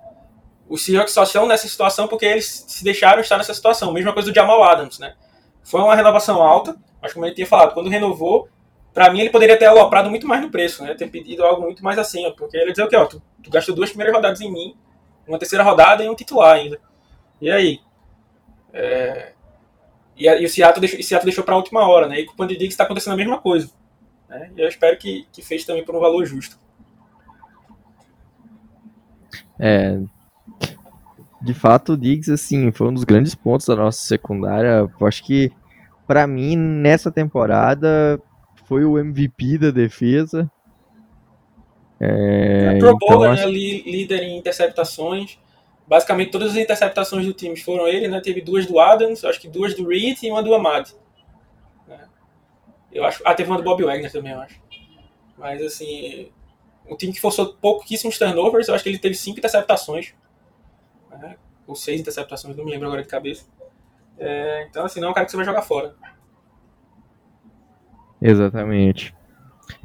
os 0.69 0.83
Seahawks 0.85 1.12
só 1.12 1.23
estão 1.23 1.47
nessa 1.47 1.69
situação 1.69 2.09
porque 2.09 2.25
eles 2.25 2.65
se 2.67 2.83
deixaram 2.83 3.21
estar 3.21 3.37
nessa 3.37 3.53
situação. 3.53 3.93
Mesma 3.93 4.12
coisa 4.12 4.31
do 4.31 4.35
Jamal 4.35 4.62
Adams, 4.65 4.99
né? 4.99 5.15
Foi 5.62 5.81
uma 5.81 5.95
renovação 5.95 6.43
alta, 6.43 6.77
mas 7.01 7.12
como 7.12 7.27
ele 7.27 7.35
tinha 7.35 7.47
falado, 7.47 7.75
quando 7.75 7.91
renovou, 7.91 8.49
para 8.95 9.12
mim 9.12 9.20
ele 9.20 9.30
poderia 9.30 9.59
ter 9.59 9.66
aloprado 9.66 10.09
muito 10.09 10.26
mais 10.26 10.40
no 10.40 10.51
preço, 10.51 10.84
né? 10.84 10.95
Ter 10.95 11.11
pedido 11.11 11.45
algo 11.45 11.62
muito 11.62 11.82
mais 11.82 11.99
assim, 11.99 12.24
ó, 12.24 12.30
porque 12.30 12.57
ele 12.57 12.66
ia 12.66 12.70
dizer 12.70 12.84
o 12.84 12.88
quê? 12.88 12.97
Ó, 12.97 13.05
tu, 13.05 13.20
tu 13.42 13.51
gastou 13.51 13.74
duas 13.74 13.90
primeiras 13.90 14.14
rodadas 14.14 14.40
em 14.40 14.51
mim, 14.51 14.76
uma 15.26 15.38
terceira 15.38 15.64
rodada 15.64 16.05
e 16.05 16.09
um 16.09 16.14
titular 16.14 16.55
ainda. 16.55 16.80
E 17.40 17.51
aí? 17.51 17.80
É... 18.72 19.32
E, 20.16 20.28
e, 20.28 20.45
o 20.45 20.49
Seattle 20.49 20.80
deixou, 20.80 21.03
Seattle 21.03 21.26
deixou 21.26 21.42
para 21.42 21.55
a 21.55 21.57
última 21.57 21.86
hora, 21.88 22.07
né? 22.07 22.20
E 22.20 22.24
com 22.24 22.34
o 22.34 22.36
Pandy 22.36 22.55
Diggs 22.55 22.72
está 22.72 22.84
acontecendo 22.84 23.14
a 23.14 23.16
mesma 23.16 23.38
coisa. 23.38 23.68
Né? 24.28 24.53
E 24.57 24.61
eu 24.61 24.68
espero 24.68 24.97
que, 24.97 25.26
que 25.32 25.42
fez 25.42 25.64
também 25.64 25.84
por 25.84 25.97
um 25.97 26.01
valor 26.01 26.24
justo. 26.24 26.57
É, 29.59 29.99
de 31.45 31.53
fato, 31.53 31.92
o 31.92 31.97
Diggs, 31.97 32.32
assim, 32.32 32.72
foi 32.72 32.88
um 32.88 32.95
dos 32.95 33.05
grandes 33.05 33.34
pontos 33.34 33.66
da 33.66 33.76
nossa 33.76 33.99
secundária. 33.99 34.88
Eu 34.99 35.07
acho 35.07 35.22
que, 35.24 35.53
para 36.07 36.26
mim, 36.26 36.57
nessa 36.57 37.11
temporada, 37.11 38.20
foi 38.65 38.85
o 38.85 38.99
MVP 38.99 39.59
da 39.59 39.71
defesa. 39.71 40.51
É, 42.01 42.79
Pro 42.79 42.91
então, 42.91 42.99
Bowler, 42.99 43.31
acho... 43.33 43.47
né, 43.47 43.51
líder 43.51 44.23
em 44.23 44.37
interceptações. 44.37 45.39
Basicamente 45.87 46.31
todas 46.31 46.53
as 46.53 46.57
interceptações 46.57 47.27
do 47.27 47.33
time 47.33 47.57
foram 47.57 47.87
ele, 47.87 48.09
né? 48.09 48.21
Teve 48.21 48.41
duas 48.41 48.67
do 48.67 48.81
Adams, 48.81 49.25
acho 49.25 49.41
que 49.41 49.49
duas 49.49 49.75
do 49.75 49.87
Reed 49.87 50.23
e 50.23 50.31
uma 50.31 50.43
do 50.43 50.55
Amad. 50.55 50.91
Né? 51.87 52.09
Eu 52.91 53.05
acho. 53.05 53.23
Ah, 53.25 53.35
teve 53.35 53.51
uma 53.51 53.59
do 53.59 53.65
Bob 53.65 53.83
Wagner 53.83 54.11
também, 54.11 54.33
eu 54.33 54.41
acho. 54.41 54.61
Mas 55.37 55.61
assim, 55.62 56.31
um 56.89 56.97
time 56.97 57.12
que 57.12 57.21
forçou 57.21 57.55
pouquíssimos 57.55 58.19
turnovers, 58.19 58.69
eu 58.69 58.75
acho 58.75 58.83
que 58.83 58.89
ele 58.89 58.99
teve 58.99 59.15
cinco 59.15 59.39
interceptações. 59.39 60.15
Né? 61.11 61.37
Ou 61.67 61.75
seis 61.75 62.01
interceptações, 62.01 62.57
não 62.57 62.65
me 62.65 62.71
lembro 62.71 62.87
agora 62.87 63.03
de 63.03 63.09
cabeça. 63.09 63.47
É, 64.19 64.67
então, 64.69 64.85
assim, 64.85 65.01
não 65.01 65.09
é 65.09 65.11
um 65.11 65.15
cara 65.15 65.27
que 65.27 65.33
você 65.33 65.37
vai 65.37 65.47
jogar 65.47 65.62
fora. 65.62 65.95
Exatamente. 68.25 69.14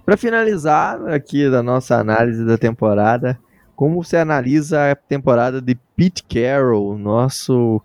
Para 0.05 0.15
finalizar 0.15 1.09
aqui 1.09 1.49
da 1.49 1.61
nossa 1.61 1.97
análise 1.97 2.45
da 2.45 2.57
temporada, 2.57 3.37
como 3.75 4.01
você 4.01 4.15
analisa 4.15 4.91
a 4.91 4.95
temporada 4.95 5.61
de 5.61 5.75
Pete 5.75 6.23
Carroll, 6.23 6.97
nosso 6.97 7.81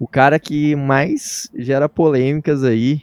o 0.00 0.08
cara 0.08 0.40
que 0.40 0.74
mais 0.74 1.48
gera 1.54 1.88
polêmicas 1.88 2.64
aí? 2.64 3.02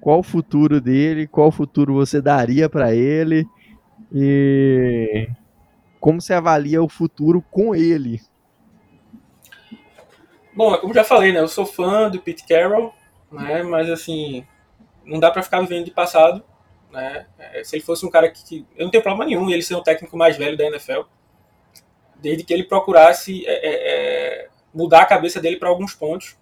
Qual 0.00 0.20
o 0.20 0.22
futuro 0.22 0.80
dele? 0.80 1.26
Qual 1.26 1.52
futuro 1.52 1.92
você 1.92 2.18
daria 2.18 2.66
para 2.66 2.94
ele? 2.94 3.46
E 4.10 5.28
como 6.00 6.22
você 6.22 6.32
avalia 6.32 6.82
o 6.82 6.88
futuro 6.88 7.44
com 7.50 7.74
ele? 7.74 8.22
Bom, 10.54 10.74
como 10.78 10.94
já 10.94 11.04
falei, 11.04 11.30
né? 11.30 11.40
Eu 11.40 11.48
sou 11.48 11.66
fã 11.66 12.08
do 12.08 12.18
Pete 12.18 12.46
Carroll, 12.48 12.94
né? 13.30 13.62
Mas 13.62 13.90
assim, 13.90 14.46
não 15.08 15.18
dá 15.18 15.30
para 15.30 15.42
ficar 15.42 15.60
vivendo 15.60 15.86
de 15.86 15.90
passado. 15.90 16.44
Né? 16.90 17.26
É, 17.38 17.64
se 17.64 17.76
ele 17.76 17.82
fosse 17.82 18.04
um 18.06 18.10
cara 18.10 18.30
que, 18.30 18.44
que, 18.44 18.66
Eu 18.76 18.84
não 18.84 18.90
tenho 18.90 19.02
problema 19.02 19.24
nenhum 19.24 19.50
ele 19.50 19.62
ser 19.62 19.74
um 19.74 19.82
técnico 19.82 20.16
mais 20.16 20.36
velho 20.36 20.56
da 20.56 20.64
NFL, 20.64 21.02
desde 22.16 22.44
que 22.44 22.52
ele 22.52 22.64
procurasse 22.64 23.46
é, 23.46 23.52
é, 23.52 24.42
é 24.44 24.48
mudar 24.72 25.02
a 25.02 25.06
cabeça 25.06 25.40
dele 25.40 25.56
para 25.56 25.68
alguns 25.68 25.94
pontos, 25.94 26.36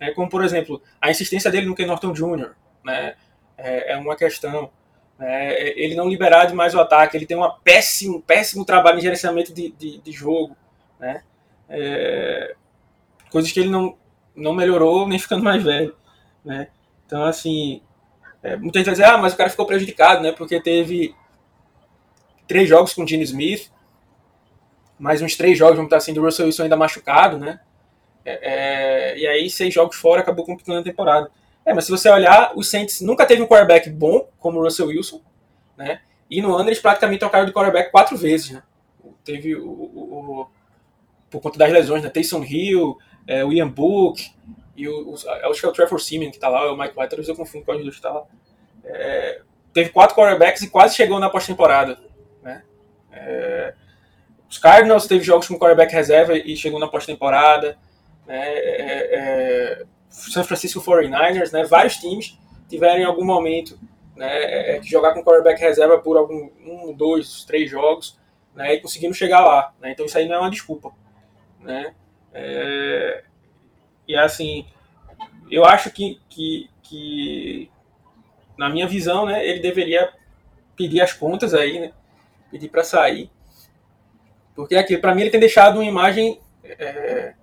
né? 0.00 0.10
como 0.12 0.28
por 0.28 0.44
exemplo 0.44 0.82
a 1.00 1.10
insistência 1.10 1.50
dele 1.50 1.66
no 1.66 1.74
Ken 1.74 1.86
Norton 1.86 2.12
Jr. 2.12 2.54
Né? 2.84 3.14
É, 3.56 3.92
é, 3.92 3.96
uma 3.96 4.16
questão. 4.16 4.70
Né? 5.18 5.54
Ele 5.78 5.94
não 5.94 6.08
liberar 6.08 6.46
demais 6.46 6.74
o 6.74 6.80
ataque, 6.80 7.16
ele 7.16 7.26
tem 7.26 7.36
um 7.36 7.50
péssimo, 7.62 8.22
péssimo 8.22 8.64
trabalho 8.64 8.98
em 8.98 9.02
gerenciamento 9.02 9.52
de, 9.52 9.70
de, 9.72 9.98
de 9.98 10.12
jogo. 10.12 10.56
Né? 10.98 11.22
É, 11.68 12.54
coisas 13.30 13.50
que 13.50 13.60
ele 13.60 13.70
não, 13.70 13.96
não 14.34 14.54
melhorou 14.54 15.08
nem 15.08 15.18
ficando 15.18 15.42
mais 15.42 15.62
velho. 15.62 15.96
Né? 16.44 16.68
Então, 17.06 17.24
assim, 17.24 17.80
é, 18.42 18.56
muita 18.56 18.78
gente 18.78 18.86
vai 18.86 18.94
dizer, 18.94 19.04
ah, 19.06 19.18
mas 19.18 19.34
o 19.34 19.36
cara 19.36 19.50
ficou 19.50 19.66
prejudicado, 19.66 20.22
né? 20.22 20.32
Porque 20.32 20.60
teve 20.60 21.14
três 22.46 22.68
jogos 22.68 22.94
com 22.94 23.02
o 23.02 23.08
Gene 23.08 23.24
Smith, 23.24 23.70
mais 24.98 25.20
uns 25.20 25.36
três 25.36 25.58
jogos, 25.58 25.76
vamos 25.76 25.88
estar 25.88 25.96
assim, 25.98 26.14
do 26.14 26.22
Russell 26.22 26.46
Wilson 26.46 26.64
ainda 26.64 26.76
machucado, 26.76 27.38
né? 27.38 27.60
É, 28.24 29.12
é, 29.12 29.18
e 29.18 29.26
aí, 29.26 29.50
seis 29.50 29.72
jogos 29.72 29.96
fora, 29.96 30.20
acabou 30.20 30.44
complicando 30.44 30.80
a 30.80 30.84
temporada. 30.84 31.30
É, 31.64 31.74
mas 31.74 31.84
se 31.84 31.90
você 31.90 32.08
olhar, 32.08 32.52
o 32.56 32.62
Saints 32.62 33.00
nunca 33.00 33.26
teve 33.26 33.42
um 33.42 33.46
quarterback 33.46 33.90
bom, 33.90 34.28
como 34.38 34.58
o 34.58 34.62
Russell 34.62 34.86
Wilson, 34.86 35.20
né? 35.76 36.00
E 36.30 36.40
no 36.40 36.54
ano 36.54 36.68
eles 36.68 36.80
praticamente 36.80 37.20
trocaram 37.20 37.46
de 37.46 37.52
quarterback 37.52 37.90
quatro 37.90 38.16
vezes, 38.16 38.50
né? 38.50 38.62
Teve 39.24 39.54
o, 39.56 39.68
o, 39.68 40.40
o 40.40 40.46
por 41.30 41.40
conta 41.40 41.58
das 41.58 41.72
lesões, 41.72 42.02
né? 42.02 42.08
Taysom 42.08 42.44
Hill, 42.44 42.96
é, 43.26 43.44
Ian 43.44 43.68
Book, 43.68 44.32
e 44.76 44.88
o, 44.88 45.10
o, 45.10 45.14
acho 45.14 45.60
que 45.60 45.66
é 45.66 45.68
o 45.68 45.72
Trevor 45.72 46.00
Simeon 46.00 46.30
que 46.30 46.38
tá 46.38 46.48
lá, 46.48 46.62
é 46.62 46.70
o 46.70 46.76
Mike 46.76 46.94
White, 46.96 47.10
talvez 47.10 47.28
eu 47.28 47.36
confundo 47.36 47.64
com 47.64 47.72
o 47.72 47.82
dois 47.82 47.96
que 47.96 48.02
tá 48.02 48.12
lá. 48.12 48.24
É, 48.84 49.40
teve 49.72 49.90
quatro 49.90 50.16
quarterbacks 50.16 50.62
e 50.62 50.70
quase 50.70 50.94
chegou 50.94 51.18
na 51.18 51.30
pós-temporada. 51.30 51.98
Né? 52.42 52.62
É, 53.12 53.74
os 54.48 54.58
Cardinals 54.58 55.06
teve 55.06 55.24
jogos 55.24 55.48
com 55.48 55.58
quarterback 55.58 55.92
reserva 55.92 56.36
e 56.36 56.56
chegou 56.56 56.78
na 56.78 56.88
pós-temporada. 56.88 57.76
Né? 58.26 58.48
É, 58.48 59.18
é 59.18 59.84
San 60.08 60.44
Francisco 60.44 60.80
49ers, 60.80 61.52
né? 61.52 61.64
vários 61.64 61.96
times 61.96 62.38
tiveram 62.68 62.98
em 62.98 63.04
algum 63.04 63.24
momento 63.24 63.78
né, 64.16 64.76
é, 64.76 64.80
que 64.80 64.88
jogar 64.88 65.12
com 65.12 65.22
quarterback 65.22 65.60
reserva 65.60 65.98
por 65.98 66.16
algum 66.16 66.50
um, 66.64 66.92
dois, 66.92 67.44
três 67.44 67.70
jogos 67.70 68.18
né, 68.54 68.74
e 68.74 68.80
conseguiram 68.80 69.12
chegar 69.12 69.44
lá. 69.44 69.72
Né? 69.80 69.92
Então 69.92 70.06
isso 70.06 70.16
aí 70.16 70.26
não 70.26 70.36
é 70.36 70.38
uma 70.40 70.50
desculpa. 70.50 70.92
Né? 71.60 71.94
É, 72.32 73.24
e 74.06 74.16
assim, 74.16 74.66
eu 75.50 75.64
acho 75.64 75.90
que, 75.90 76.20
que, 76.28 76.68
que, 76.82 77.70
na 78.58 78.68
minha 78.68 78.86
visão, 78.86 79.26
né, 79.26 79.46
ele 79.46 79.60
deveria 79.60 80.12
pedir 80.76 81.00
as 81.00 81.12
contas 81.12 81.54
aí, 81.54 81.78
né, 81.78 81.92
pedir 82.50 82.68
para 82.68 82.84
sair. 82.84 83.30
Porque 84.54 84.74
aqui, 84.76 84.96
para 84.96 85.14
mim, 85.14 85.22
ele 85.22 85.30
tem 85.30 85.40
deixado 85.40 85.76
uma 85.76 85.84
imagem. 85.84 86.40
É, 86.64 87.34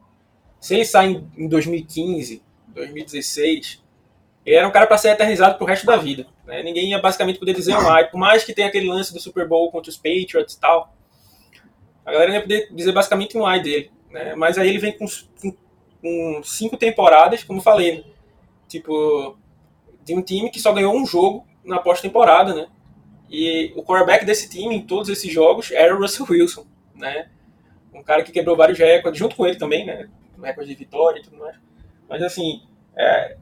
se 0.59 0.73
ele 0.73 0.85
sai 0.85 1.23
em 1.37 1.47
2015, 1.47 2.41
2016, 2.69 3.83
ele 4.45 4.55
era 4.55 4.67
um 4.67 4.71
cara 4.71 4.87
para 4.87 4.97
ser 4.97 5.09
eternizado 5.09 5.57
pro 5.57 5.67
resto 5.67 5.85
da 5.85 5.95
vida. 5.95 6.25
Né? 6.45 6.63
Ninguém 6.63 6.89
ia 6.89 6.99
basicamente 6.99 7.39
poder 7.39 7.53
dizer 7.53 7.73
ai, 7.73 8.09
por 8.09 8.17
mais 8.17 8.43
que 8.43 8.53
tenha 8.53 8.67
aquele 8.67 8.87
lance 8.87 9.13
do 9.13 9.19
Super 9.19 9.47
Bowl 9.47 9.71
contra 9.71 9.89
os 9.89 9.97
Patriots 9.97 10.55
e 10.55 10.59
tal. 10.59 10.93
A 12.05 12.11
galera 12.11 12.31
não 12.31 12.35
ia 12.37 12.41
poder 12.41 12.69
dizer 12.71 12.91
basicamente 12.91 13.37
um 13.37 13.45
ai 13.45 13.61
dele. 13.61 13.91
Né? 14.09 14.35
Mas 14.35 14.57
aí 14.57 14.67
ele 14.67 14.79
vem 14.79 14.97
com, 14.97 15.05
com 15.41 15.55
com 16.03 16.43
cinco 16.43 16.75
temporadas, 16.75 17.45
como 17.45 17.61
falei, 17.61 17.99
né? 17.99 18.03
tipo, 18.67 19.37
de 20.03 20.13
um 20.13 20.21
time 20.21 20.49
que 20.49 20.59
só 20.59 20.73
ganhou 20.73 20.93
um 20.93 21.05
jogo 21.05 21.47
na 21.63 21.79
pós-temporada, 21.79 22.53
né? 22.53 22.67
E 23.29 23.71
o 23.77 23.83
quarterback 23.83 24.25
desse 24.25 24.49
time, 24.49 24.75
em 24.75 24.85
todos 24.85 25.07
esses 25.07 25.31
jogos, 25.31 25.71
era 25.71 25.95
o 25.95 25.99
Russell 25.99 26.25
Wilson, 26.29 26.67
né? 26.93 27.29
Um 27.93 28.03
cara 28.03 28.21
que 28.21 28.33
quebrou 28.33 28.57
vários 28.57 28.77
recordes, 28.77 29.17
junto 29.17 29.35
com 29.37 29.47
ele 29.47 29.57
também, 29.57 29.85
né? 29.85 30.09
Recorde 30.41 30.69
de 30.69 30.75
vitória 30.75 31.19
e 31.19 31.23
tudo 31.23 31.37
mais. 31.37 31.55
Mas, 32.09 32.21
assim, 32.21 32.63
é, 32.97 33.37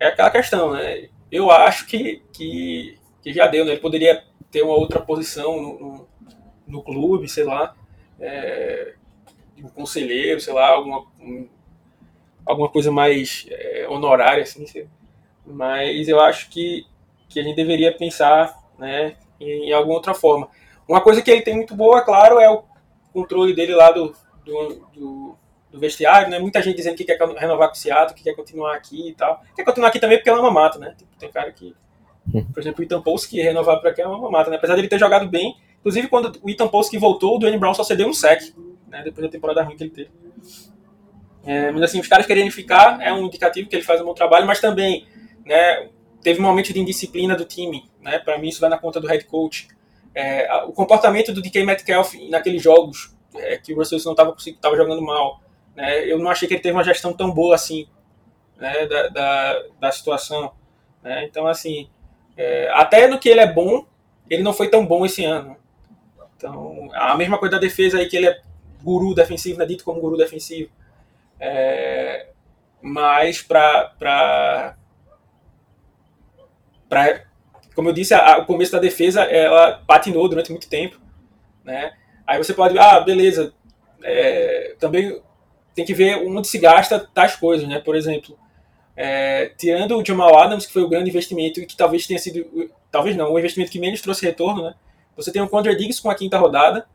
é 0.00 0.06
aquela 0.08 0.30
questão, 0.30 0.72
né? 0.72 1.08
Eu 1.30 1.48
acho 1.48 1.86
que, 1.86 2.22
que, 2.32 2.98
que 3.22 3.32
já 3.32 3.46
deu, 3.46 3.64
né? 3.64 3.70
Ele 3.72 3.80
poderia 3.80 4.24
ter 4.50 4.62
uma 4.62 4.74
outra 4.74 5.00
posição 5.00 5.62
no, 5.62 5.78
no, 5.78 6.08
no 6.66 6.82
clube, 6.82 7.28
sei 7.28 7.44
lá, 7.44 7.76
é, 8.18 8.94
um 9.62 9.68
conselheiro, 9.68 10.40
sei 10.40 10.52
lá, 10.52 10.70
alguma, 10.70 11.06
um, 11.20 11.48
alguma 12.46 12.68
coisa 12.68 12.90
mais 12.90 13.46
é, 13.50 13.86
honorária, 13.88 14.42
assim. 14.42 14.64
Mas 15.46 16.08
eu 16.08 16.20
acho 16.20 16.48
que, 16.50 16.86
que 17.28 17.40
a 17.40 17.42
gente 17.42 17.56
deveria 17.56 17.96
pensar 17.96 18.56
né, 18.78 19.16
em, 19.40 19.68
em 19.68 19.72
alguma 19.72 19.94
outra 19.94 20.14
forma. 20.14 20.48
Uma 20.88 21.00
coisa 21.00 21.22
que 21.22 21.30
ele 21.30 21.42
tem 21.42 21.54
muito 21.54 21.74
boa, 21.74 22.02
claro, 22.02 22.38
é 22.38 22.50
o 22.50 22.64
controle 23.12 23.54
dele 23.54 23.74
lá 23.74 23.90
do, 23.90 24.14
do, 24.44 24.86
do, 24.92 25.36
do 25.70 25.78
vestiário, 25.78 26.28
né? 26.28 26.38
Muita 26.38 26.60
gente 26.62 26.76
dizendo 26.76 26.96
que 26.96 27.04
quer 27.04 27.18
renovar 27.38 27.68
com 27.68 27.74
o 27.74 27.78
Seattle, 27.78 28.16
que 28.16 28.24
quer 28.24 28.34
continuar 28.34 28.74
aqui 28.74 29.10
e 29.10 29.14
tal. 29.14 29.40
Quer 29.54 29.64
continuar 29.64 29.88
aqui 29.88 30.00
também 30.00 30.18
porque 30.18 30.30
é 30.30 30.32
uma 30.32 30.50
mata, 30.50 30.78
né? 30.78 30.94
Tipo, 30.96 31.10
tem 31.16 31.30
cara 31.30 31.52
que, 31.52 31.74
por 32.52 32.60
exemplo, 32.60 32.84
o 32.84 33.02
Post 33.02 33.28
que 33.28 33.40
renovar 33.40 33.80
para 33.80 33.90
aqui 33.90 34.02
é 34.02 34.06
uma 34.06 34.30
mata, 34.30 34.50
né? 34.50 34.56
Apesar 34.56 34.74
dele 34.74 34.88
ter 34.88 34.98
jogado 34.98 35.28
bem, 35.28 35.56
inclusive 35.78 36.08
quando 36.08 36.32
o 36.42 36.68
Post 36.68 36.90
que 36.90 36.98
voltou, 36.98 37.36
o 37.36 37.38
Dwayne 37.38 37.58
Brown 37.58 37.74
só 37.74 37.84
cedeu 37.84 38.08
um 38.08 38.14
sec, 38.14 38.42
né? 38.88 39.02
Depois 39.04 39.26
da 39.26 39.30
temporada 39.30 39.62
ruim 39.62 39.76
que 39.76 39.84
ele 39.84 39.90
teve. 39.90 40.10
É, 41.44 41.70
mas 41.70 41.82
assim, 41.82 42.00
os 42.00 42.08
caras 42.08 42.26
querendo 42.26 42.50
ficar 42.50 43.00
é 43.00 43.12
um 43.12 43.26
indicativo 43.26 43.68
que 43.68 43.76
ele 43.76 43.82
faz 43.82 44.00
um 44.00 44.04
bom 44.04 44.14
trabalho, 44.14 44.46
mas 44.46 44.60
também, 44.60 45.06
né? 45.44 45.88
Teve 46.22 46.40
um 46.40 46.42
momento 46.42 46.72
de 46.72 46.80
indisciplina 46.80 47.34
do 47.34 47.46
time, 47.46 47.88
né? 48.00 48.18
Para 48.18 48.38
mim 48.38 48.48
isso 48.48 48.60
vai 48.60 48.68
na 48.68 48.78
conta 48.78 49.00
do 49.00 49.06
head 49.06 49.24
coach. 49.24 49.68
É, 50.14 50.52
o 50.64 50.72
comportamento 50.72 51.32
do 51.32 51.40
DK 51.40 51.64
Metcalf 51.64 52.14
naqueles 52.28 52.62
jogos 52.62 53.16
é, 53.34 53.56
que 53.56 53.72
o 53.72 53.76
Russell 53.76 53.98
não 54.04 54.12
estava 54.12 54.76
jogando 54.76 55.00
mal, 55.00 55.40
né? 55.74 56.04
Eu 56.04 56.18
não 56.18 56.30
achei 56.30 56.46
que 56.46 56.54
ele 56.54 56.62
teve 56.62 56.76
uma 56.76 56.84
gestão 56.84 57.12
tão 57.12 57.30
boa 57.30 57.54
assim, 57.54 57.86
né? 58.58 58.86
Da, 58.86 59.08
da, 59.08 59.62
da 59.80 59.92
situação, 59.92 60.52
né? 61.02 61.24
Então 61.24 61.46
assim, 61.46 61.88
é, 62.36 62.70
até 62.74 63.08
no 63.08 63.18
que 63.18 63.28
ele 63.28 63.40
é 63.40 63.50
bom, 63.50 63.86
ele 64.28 64.42
não 64.42 64.52
foi 64.52 64.68
tão 64.68 64.84
bom 64.84 65.06
esse 65.06 65.24
ano. 65.24 65.56
Então 66.36 66.90
a 66.92 67.16
mesma 67.16 67.38
coisa 67.38 67.56
da 67.56 67.60
defesa 67.60 67.98
aí 67.98 68.06
que 68.06 68.16
ele 68.16 68.28
é 68.28 68.42
guru 68.82 69.14
defensivo, 69.14 69.58
né? 69.58 69.64
Dito 69.64 69.84
como 69.84 70.00
guru 70.00 70.18
defensivo. 70.18 70.70
É, 71.40 72.28
mas 72.82 73.42
para 73.42 74.76
como 77.74 77.88
eu 77.88 77.92
disse, 77.92 78.12
a, 78.12 78.34
a, 78.34 78.38
o 78.38 78.46
começo 78.46 78.72
da 78.72 78.78
defesa 78.78 79.22
ela 79.22 79.82
patinou 79.86 80.28
durante 80.28 80.50
muito 80.50 80.68
tempo, 80.68 81.00
né? 81.64 81.92
Aí 82.26 82.36
você 82.38 82.52
pode, 82.52 82.78
ah, 82.78 83.00
beleza, 83.00 83.54
é, 84.02 84.74
também 84.78 85.20
tem 85.74 85.84
que 85.84 85.94
ver 85.94 86.16
onde 86.16 86.46
se 86.46 86.58
gasta 86.58 87.00
tais 87.14 87.36
coisas, 87.36 87.66
né? 87.68 87.80
Por 87.80 87.96
exemplo, 87.96 88.38
é, 88.96 89.52
tirando 89.56 89.96
o 89.96 90.04
Jamal 90.04 90.38
Adams, 90.38 90.66
que 90.66 90.72
foi 90.72 90.82
o 90.82 90.88
grande 90.88 91.10
investimento 91.10 91.60
e 91.60 91.66
que 91.66 91.76
talvez 91.76 92.06
tenha 92.06 92.18
sido, 92.18 92.70
talvez 92.90 93.16
não, 93.16 93.32
o 93.32 93.38
investimento 93.38 93.72
que 93.72 93.78
menos 93.78 94.00
trouxe 94.00 94.26
retorno, 94.26 94.62
né? 94.64 94.74
Você 95.16 95.32
tem 95.32 95.40
o 95.40 95.48
Condre 95.48 95.74
Diggs 95.74 96.02
com 96.02 96.10
a 96.10 96.14
quinta 96.14 96.38
rodada, 96.38 96.86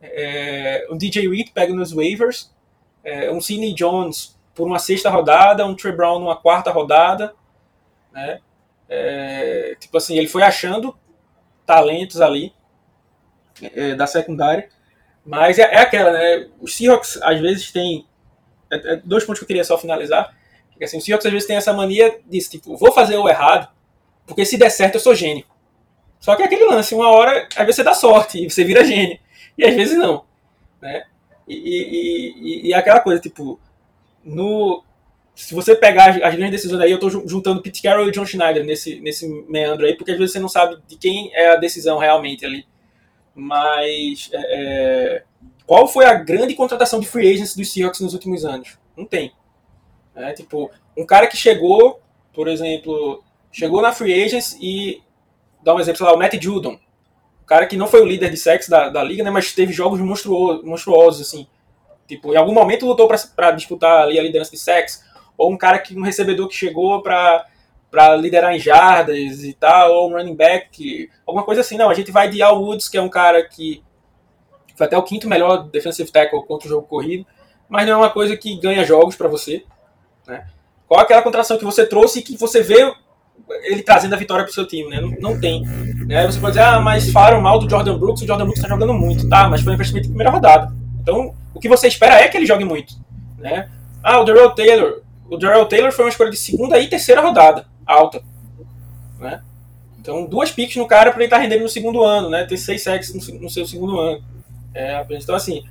é, 0.00 0.86
um 0.90 0.96
DJ 0.96 1.28
Reed 1.28 1.50
pega 1.52 1.72
nos 1.72 1.92
waivers, 1.92 2.52
é, 3.04 3.30
um 3.30 3.40
Sidney 3.40 3.74
Jones 3.74 4.38
por 4.54 4.66
uma 4.66 4.78
sexta 4.78 5.10
rodada, 5.10 5.66
um 5.66 5.74
Trey 5.74 5.92
Brown 5.92 6.18
numa 6.18 6.36
quarta 6.36 6.70
rodada, 6.70 7.34
né? 8.12 8.40
É, 8.88 9.76
tipo 9.80 9.96
assim, 9.96 10.18
ele 10.18 10.28
foi 10.28 10.42
achando 10.42 10.96
talentos 11.64 12.20
ali 12.20 12.52
é, 13.62 13.94
da 13.94 14.06
secundária, 14.06 14.68
mas 15.24 15.58
é, 15.58 15.62
é, 15.62 15.78
aquela, 15.78 16.12
né? 16.12 16.48
Os 16.60 16.76
Seahawks 16.76 17.18
às 17.22 17.40
vezes 17.40 17.72
tem 17.72 18.06
é, 18.70 18.94
é, 18.94 18.96
dois 18.96 19.24
pontos 19.24 19.38
que 19.38 19.44
eu 19.44 19.48
queria 19.48 19.64
só 19.64 19.78
finalizar. 19.78 20.36
Que, 20.76 20.84
assim, 20.84 20.98
os 20.98 21.04
Seahawks 21.04 21.26
às 21.26 21.32
vezes 21.32 21.46
tem 21.46 21.56
essa 21.56 21.72
mania 21.72 22.20
de 22.26 22.38
tipo, 22.40 22.76
vou 22.76 22.92
fazer 22.92 23.16
o 23.16 23.28
errado, 23.28 23.68
porque 24.26 24.44
se 24.44 24.56
der 24.58 24.70
certo 24.70 24.96
eu 24.96 25.00
sou 25.00 25.14
gênio. 25.14 25.46
Só 26.20 26.36
que 26.36 26.42
é 26.42 26.46
aquele 26.46 26.64
lance, 26.66 26.94
uma 26.94 27.08
hora, 27.08 27.48
às 27.56 27.64
vezes 27.64 27.76
você 27.76 27.82
dá 27.82 27.94
sorte 27.94 28.44
e 28.44 28.50
você 28.50 28.62
vira 28.62 28.84
gênio, 28.84 29.18
e 29.56 29.64
às 29.64 29.74
vezes 29.74 29.96
não, 29.98 30.24
né? 30.80 31.04
E, 31.46 31.54
e, 31.54 32.68
e, 32.68 32.74
aquela 32.74 33.00
coisa, 33.00 33.20
tipo, 33.20 33.58
no, 34.24 34.82
se 35.34 35.54
você 35.54 35.74
pegar 35.74 36.10
as, 36.10 36.22
as, 36.22 36.34
grandes 36.34 36.52
decisões 36.52 36.80
aí, 36.80 36.90
eu 36.90 36.96
estou 36.96 37.10
juntando 37.26 37.62
Pete 37.62 37.82
Carroll 37.82 38.08
e 38.08 38.12
John 38.12 38.24
Schneider 38.24 38.64
nesse, 38.64 39.00
nesse 39.00 39.26
meandro 39.48 39.86
aí, 39.86 39.96
porque 39.96 40.12
às 40.12 40.18
vezes 40.18 40.32
você 40.32 40.38
não 40.38 40.48
sabe 40.48 40.78
de 40.86 40.96
quem 40.96 41.34
é 41.34 41.52
a 41.52 41.56
decisão 41.56 41.98
realmente 41.98 42.44
ali. 42.44 42.66
Mas 43.34 44.30
é, 44.32 44.38
é, 44.40 45.22
qual 45.66 45.88
foi 45.88 46.04
a 46.04 46.14
grande 46.14 46.54
contratação 46.54 47.00
de 47.00 47.06
free 47.06 47.32
agents 47.32 47.56
dos 47.56 47.72
Seahawks 47.72 48.00
nos 48.00 48.12
últimos 48.12 48.44
anos? 48.44 48.78
Não 48.96 49.06
tem. 49.06 49.32
É, 50.14 50.32
tipo, 50.32 50.70
um 50.96 51.06
cara 51.06 51.26
que 51.26 51.36
chegou, 51.36 52.00
por 52.34 52.46
exemplo, 52.46 53.24
chegou 53.50 53.80
na 53.80 53.92
free 53.92 54.22
agents 54.22 54.56
e 54.60 55.02
dá 55.62 55.74
um 55.74 55.80
exemplo, 55.80 55.98
sei 55.98 56.06
lá, 56.06 56.14
o 56.14 56.18
Matt 56.18 56.34
Judon. 56.40 56.78
Cara 57.46 57.66
que 57.66 57.76
não 57.76 57.86
foi 57.86 58.00
o 58.00 58.06
líder 58.06 58.30
de 58.30 58.36
sexo 58.36 58.70
da, 58.70 58.88
da 58.88 59.02
liga, 59.02 59.22
né, 59.22 59.30
mas 59.30 59.52
teve 59.52 59.72
jogos 59.72 60.00
monstruosos, 60.00 60.64
monstruosos 60.64 61.28
assim. 61.28 61.46
Tipo, 62.06 62.32
em 62.32 62.36
algum 62.36 62.52
momento 62.52 62.86
lutou 62.86 63.08
para 63.08 63.50
disputar 63.52 64.02
ali 64.02 64.18
a 64.18 64.22
liderança 64.22 64.50
de 64.50 64.58
sexo 64.58 65.02
ou 65.36 65.50
um 65.50 65.56
cara 65.56 65.78
que 65.78 65.96
um 65.96 66.02
recebedor 66.02 66.48
que 66.48 66.54
chegou 66.54 67.02
para 67.02 67.46
para 67.90 68.16
liderar 68.16 68.54
em 68.54 68.58
jardas 68.58 69.44
e 69.44 69.52
tal, 69.52 69.92
ou 69.92 70.08
um 70.08 70.14
running 70.14 70.34
back, 70.34 71.10
alguma 71.26 71.44
coisa 71.44 71.60
assim. 71.60 71.76
Não, 71.76 71.90
a 71.90 71.94
gente 71.94 72.10
vai 72.10 72.26
de 72.26 72.40
Al 72.40 72.58
Woods, 72.58 72.88
que 72.88 72.96
é 72.96 73.02
um 73.02 73.08
cara 73.08 73.46
que 73.46 73.84
foi 74.74 74.86
até 74.86 74.96
o 74.96 75.02
quinto 75.02 75.28
melhor 75.28 75.64
defensive 75.64 76.10
tackle 76.10 76.42
contra 76.46 76.66
o 76.66 76.70
jogo 76.70 76.86
corrido, 76.86 77.26
mas 77.68 77.86
não 77.86 77.92
é 77.92 77.96
uma 77.98 78.08
coisa 78.08 78.34
que 78.34 78.58
ganha 78.58 78.82
jogos 78.82 79.14
para 79.14 79.28
você. 79.28 79.66
Né? 80.26 80.46
Qual 80.88 81.00
é 81.00 81.02
aquela 81.02 81.20
contratação 81.20 81.58
que 81.58 81.66
você 81.66 81.86
trouxe 81.86 82.20
e 82.20 82.22
que 82.22 82.34
você 82.34 82.62
vê 82.62 82.94
ele 83.64 83.82
trazendo 83.82 84.14
a 84.14 84.18
vitória 84.18 84.44
para 84.44 84.50
o 84.50 84.54
seu 84.54 84.66
time? 84.66 84.90
Né? 84.90 85.00
Não, 85.00 85.10
não 85.20 85.40
tem. 85.40 85.64
Né? 86.06 86.26
Você 86.26 86.40
pode 86.40 86.56
dizer, 86.56 86.64
ah, 86.64 86.80
mas 86.80 87.10
falaram 87.10 87.40
mal 87.40 87.58
do 87.58 87.68
Jordan 87.68 87.98
Brooks, 87.98 88.22
o 88.22 88.26
Jordan 88.26 88.44
Brooks 88.44 88.62
está 88.62 88.72
jogando 88.72 88.94
muito, 88.94 89.28
tá? 89.28 89.48
Mas 89.48 89.60
foi 89.60 89.72
um 89.72 89.74
investimento 89.74 90.04
de 90.04 90.10
primeira 90.10 90.30
rodada. 90.30 90.72
Então, 91.00 91.34
o 91.54 91.60
que 91.60 91.68
você 91.68 91.88
espera 91.88 92.20
é 92.20 92.28
que 92.28 92.36
ele 92.36 92.46
jogue 92.46 92.64
muito. 92.64 92.94
Né? 93.38 93.68
Ah, 94.02 94.20
o 94.20 94.24
Darrell 94.24 94.50
Taylor, 94.50 95.02
o 95.28 95.36
Darrell 95.36 95.66
Taylor 95.66 95.92
foi 95.92 96.04
uma 96.04 96.10
escolha 96.10 96.30
de 96.30 96.36
segunda 96.36 96.78
e 96.78 96.88
terceira 96.88 97.20
rodada, 97.20 97.66
alta. 97.86 98.22
Né? 99.18 99.40
Então, 100.00 100.26
duas 100.26 100.50
picks 100.50 100.76
no 100.76 100.86
cara 100.86 101.10
para 101.10 101.20
ele 101.20 101.26
estar 101.26 101.36
tá 101.36 101.42
rendendo 101.42 101.62
no 101.62 101.68
segundo 101.68 102.02
ano, 102.02 102.28
né? 102.28 102.44
Ter 102.44 102.56
seis 102.56 102.82
sacks 102.82 103.14
no, 103.14 103.40
no, 103.40 103.48
seu 103.48 103.64
segundo 103.64 104.00
ano. 104.00 104.22
É, 104.74 105.06
então, 105.10 105.34
assim, 105.34 105.62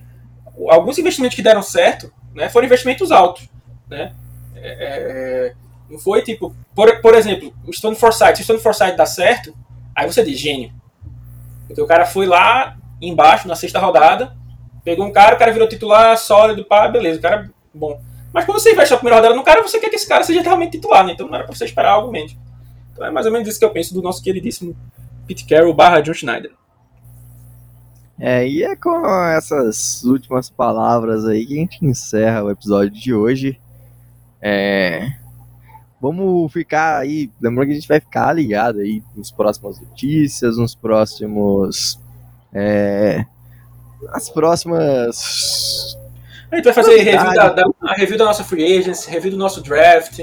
alguns 0.69 0.97
investimentos 0.97 1.35
que 1.35 1.41
deram 1.41 1.61
certo 1.61 2.11
né, 2.33 2.47
foram 2.47 2.65
investimentos 2.65 3.11
altos. 3.11 3.49
Né? 3.89 4.13
É, 4.55 4.69
é, 4.69 5.53
não 5.91 5.99
foi 5.99 6.21
tipo, 6.21 6.55
por, 6.73 7.01
por 7.01 7.13
exemplo, 7.13 7.53
o 7.67 7.73
Stone 7.73 7.95
Forsythe. 7.95 8.37
Se 8.37 8.41
o 8.41 8.45
Stone 8.45 8.59
Forsythe 8.59 8.95
dá 8.95 9.05
certo, 9.05 9.53
aí 9.95 10.11
você 10.11 10.23
diz 10.23 10.39
gênio. 10.39 10.73
Porque 11.67 11.81
o 11.81 11.85
cara 11.85 12.05
foi 12.05 12.25
lá 12.25 12.77
embaixo, 13.01 13.47
na 13.47 13.55
sexta 13.55 13.79
rodada, 13.79 14.35
pegou 14.83 15.05
um 15.05 15.11
cara, 15.11 15.35
o 15.35 15.39
cara 15.39 15.51
virou 15.51 15.67
titular 15.67 16.17
sólido, 16.17 16.63
pá, 16.65 16.87
beleza, 16.87 17.19
o 17.19 17.21
cara 17.21 17.49
bom. 17.73 17.99
Mas 18.33 18.45
quando 18.45 18.59
você 18.59 18.71
investe 18.71 18.93
a 18.93 18.97
primeira 18.97 19.17
rodada 19.17 19.35
no 19.35 19.43
cara, 19.43 19.61
você 19.61 19.79
quer 19.79 19.89
que 19.89 19.95
esse 19.95 20.07
cara 20.07 20.23
seja 20.23 20.41
realmente 20.41 20.71
titular, 20.71 21.05
né? 21.05 21.13
Então 21.13 21.27
não 21.27 21.35
era 21.35 21.43
pra 21.43 21.53
você 21.53 21.65
esperar 21.65 21.91
algo 21.91 22.11
menos. 22.11 22.35
Então 22.93 23.05
é 23.05 23.11
mais 23.11 23.25
ou 23.25 23.31
menos 23.31 23.47
isso 23.47 23.59
que 23.59 23.65
eu 23.65 23.71
penso 23.71 23.93
do 23.93 24.01
nosso 24.01 24.23
queridíssimo 24.23 24.75
Pete 25.27 25.45
Carroll 25.45 25.73
barra 25.73 26.01
John 26.01 26.13
Schneider. 26.13 26.51
É, 28.17 28.47
e 28.47 28.63
é 28.63 28.75
com 28.75 29.05
essas 29.25 30.03
últimas 30.03 30.49
palavras 30.49 31.25
aí 31.25 31.45
que 31.45 31.53
a 31.53 31.57
gente 31.57 31.85
encerra 31.85 32.43
o 32.43 32.51
episódio 32.51 32.91
de 32.91 33.13
hoje. 33.13 33.59
É, 34.39 35.11
vamos 36.01 36.51
ficar 36.51 36.97
aí, 36.97 37.29
lembrando 37.39 37.67
que 37.67 37.73
a 37.73 37.75
gente 37.75 37.87
vai 37.87 37.99
ficar 37.99 38.33
ligado 38.33 38.79
aí 38.79 39.03
nos 39.15 39.31
próximas 39.31 39.79
notícias, 39.79 40.57
nos 40.57 40.73
próximos. 40.73 41.99
É, 42.53 43.25
as 44.09 44.29
próximas 44.29 45.95
a 46.51 46.57
gente 46.57 46.65
vai 46.65 46.73
fazer 46.73 46.97
review 46.97 47.33
da, 47.33 47.49
da, 47.49 47.63
a 47.81 47.93
review 47.93 48.17
da 48.17 48.25
nossa 48.25 48.43
free 48.43 48.77
agency, 48.77 49.09
review 49.09 49.31
do 49.31 49.37
nosso 49.37 49.61
draft, 49.61 50.19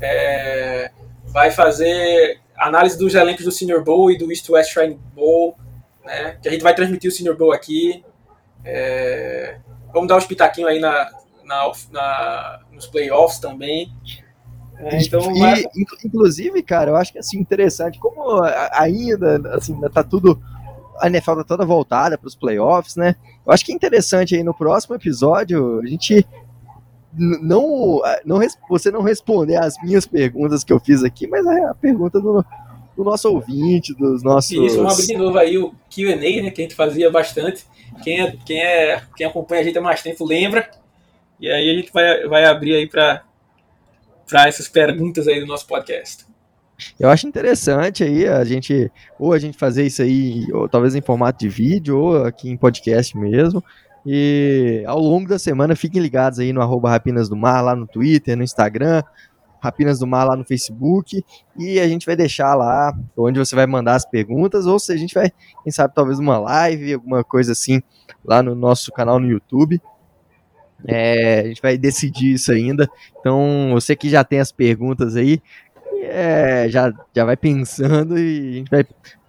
é, 0.00 0.90
vai 1.26 1.50
fazer 1.50 2.40
análise 2.56 2.96
dos 2.96 3.14
elencos 3.14 3.44
do 3.44 3.52
Senior 3.52 3.84
Bowl 3.84 4.10
e 4.10 4.16
do 4.16 4.30
East 4.32 4.48
West 4.48 4.72
Shrine 4.72 4.98
Bowl, 5.14 5.58
né, 6.02 6.38
que 6.40 6.48
a 6.48 6.52
gente 6.52 6.62
vai 6.62 6.74
transmitir 6.74 7.10
o 7.10 7.12
Senior 7.12 7.36
Bowl 7.36 7.52
aqui. 7.52 8.02
É, 8.64 9.58
vamos 9.92 10.08
dar 10.08 10.16
um 10.16 10.22
pitaquinhos 10.22 10.70
aí 10.70 10.80
na, 10.80 11.10
na, 11.44 11.70
na, 11.90 12.60
nos 12.72 12.86
playoffs 12.86 13.38
também. 13.38 13.92
É, 14.78 15.02
então, 15.02 15.34
e, 15.34 15.40
vai... 15.40 15.64
Inclusive, 16.04 16.62
cara, 16.62 16.90
eu 16.90 16.96
acho 16.96 17.12
que 17.12 17.18
é 17.18 17.20
assim, 17.20 17.38
interessante, 17.38 17.98
como 17.98 18.42
ainda 18.72 19.56
assim, 19.56 19.74
ainda 19.74 19.90
tá 19.90 20.04
tudo 20.04 20.40
a 21.00 21.06
NFL 21.06 21.36
tá 21.36 21.44
toda 21.44 21.64
voltada 21.64 22.18
para 22.18 22.26
os 22.26 22.34
playoffs, 22.34 22.96
né? 22.96 23.16
Eu 23.46 23.52
acho 23.52 23.64
que 23.64 23.72
é 23.72 23.74
interessante 23.74 24.34
aí 24.34 24.42
no 24.42 24.54
próximo 24.54 24.94
episódio 24.94 25.80
a 25.80 25.86
gente 25.86 26.26
não, 27.12 28.00
não 28.24 28.40
você 28.68 28.90
não 28.90 29.02
responder 29.02 29.56
as 29.56 29.74
minhas 29.82 30.06
perguntas 30.06 30.62
que 30.62 30.72
eu 30.72 30.80
fiz 30.80 31.02
aqui, 31.02 31.26
mas 31.26 31.46
é 31.46 31.64
a 31.64 31.74
pergunta 31.74 32.20
do, 32.20 32.44
do 32.96 33.04
nosso 33.04 33.32
ouvinte, 33.32 33.94
dos 33.94 34.22
nossos. 34.22 34.50
Isso, 34.50 34.76
vamos 34.76 34.94
abrir 34.94 35.06
de 35.06 35.16
novo 35.16 35.38
aí 35.38 35.58
o 35.58 35.72
QA, 35.90 36.16
né? 36.16 36.50
Que 36.50 36.62
a 36.62 36.64
gente 36.64 36.74
fazia 36.74 37.10
bastante. 37.10 37.64
Quem, 38.02 38.20
é, 38.20 38.36
quem, 38.44 38.60
é, 38.60 39.02
quem 39.16 39.26
acompanha 39.26 39.62
a 39.62 39.64
gente 39.64 39.78
há 39.78 39.82
mais 39.82 40.02
tempo 40.02 40.24
lembra. 40.24 40.68
E 41.40 41.48
aí 41.50 41.70
a 41.70 41.74
gente 41.74 41.92
vai, 41.92 42.26
vai 42.26 42.44
abrir 42.44 42.74
aí 42.74 42.88
para 42.88 43.22
essas 44.36 44.68
perguntas 44.68 45.26
aí 45.26 45.40
do 45.40 45.46
nosso 45.46 45.66
podcast. 45.66 46.26
Eu 46.98 47.10
acho 47.10 47.26
interessante 47.26 48.04
aí 48.04 48.26
a 48.26 48.44
gente, 48.44 48.90
ou 49.18 49.32
a 49.32 49.38
gente 49.38 49.58
fazer 49.58 49.84
isso 49.84 50.00
aí, 50.02 50.46
ou 50.52 50.68
talvez 50.68 50.94
em 50.94 51.00
formato 51.00 51.40
de 51.40 51.48
vídeo, 51.48 51.98
ou 51.98 52.24
aqui 52.24 52.48
em 52.48 52.56
podcast 52.56 53.16
mesmo, 53.18 53.62
E 54.06 54.84
ao 54.86 54.98
longo 54.98 55.28
da 55.28 55.38
semana, 55.38 55.76
fiquem 55.76 56.00
ligados 56.00 56.38
aí 56.38 56.52
no 56.52 56.62
arroba 56.62 56.88
Rapinas 56.88 57.28
do 57.28 57.36
Mar, 57.36 57.60
lá 57.60 57.76
no 57.76 57.86
Twitter, 57.86 58.36
no 58.36 58.42
Instagram, 58.42 59.02
Rapinas 59.60 59.98
do 59.98 60.06
Mar 60.06 60.24
lá 60.24 60.36
no 60.36 60.44
Facebook, 60.44 61.22
e 61.58 61.80
a 61.80 61.88
gente 61.88 62.06
vai 62.06 62.16
deixar 62.16 62.54
lá 62.54 62.96
onde 63.16 63.38
você 63.38 63.54
vai 63.56 63.66
mandar 63.66 63.96
as 63.96 64.08
perguntas, 64.08 64.66
ou 64.66 64.78
se 64.78 64.92
a 64.92 64.96
gente 64.96 65.14
vai, 65.14 65.32
quem 65.62 65.72
sabe, 65.72 65.94
talvez 65.94 66.18
uma 66.18 66.38
live, 66.38 66.94
alguma 66.94 67.24
coisa 67.24 67.52
assim, 67.52 67.82
lá 68.24 68.42
no 68.42 68.54
nosso 68.54 68.92
canal 68.92 69.18
no 69.18 69.28
YouTube. 69.28 69.80
É, 70.86 71.40
a 71.40 71.48
gente 71.48 71.62
vai 71.62 71.76
decidir 71.76 72.34
isso 72.34 72.52
ainda. 72.52 72.88
Então, 73.18 73.70
você 73.72 73.96
que 73.96 74.08
já 74.08 74.22
tem 74.22 74.38
as 74.38 74.52
perguntas 74.52 75.16
aí, 75.16 75.42
é, 76.02 76.68
já, 76.68 76.92
já 77.14 77.24
vai 77.24 77.36
pensando 77.36 78.18
e 78.18 78.48
a 78.48 78.52
gente 78.52 78.70
vai 78.70 78.84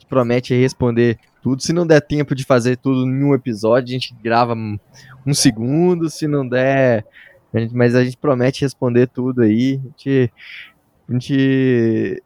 promete 0.09 0.53
responder 0.55 1.17
tudo. 1.41 1.61
Se 1.61 1.71
não 1.71 1.85
der 1.85 2.01
tempo 2.01 2.33
de 2.33 2.43
fazer 2.43 2.77
tudo 2.77 3.05
em 3.05 3.23
um 3.23 3.33
episódio, 3.33 3.89
a 3.89 3.93
gente 3.93 4.13
grava 4.21 4.55
um 4.55 5.33
segundo. 5.33 6.09
Se 6.09 6.27
não 6.27 6.47
der, 6.47 7.05
a 7.53 7.59
gente, 7.59 7.75
mas 7.75 7.95
a 7.95 8.03
gente 8.03 8.17
promete 8.17 8.61
responder 8.61 9.07
tudo 9.07 9.43
aí. 9.43 9.79
A 9.83 9.87
gente, 9.87 10.33
a 11.07 11.13
gente 11.13 12.23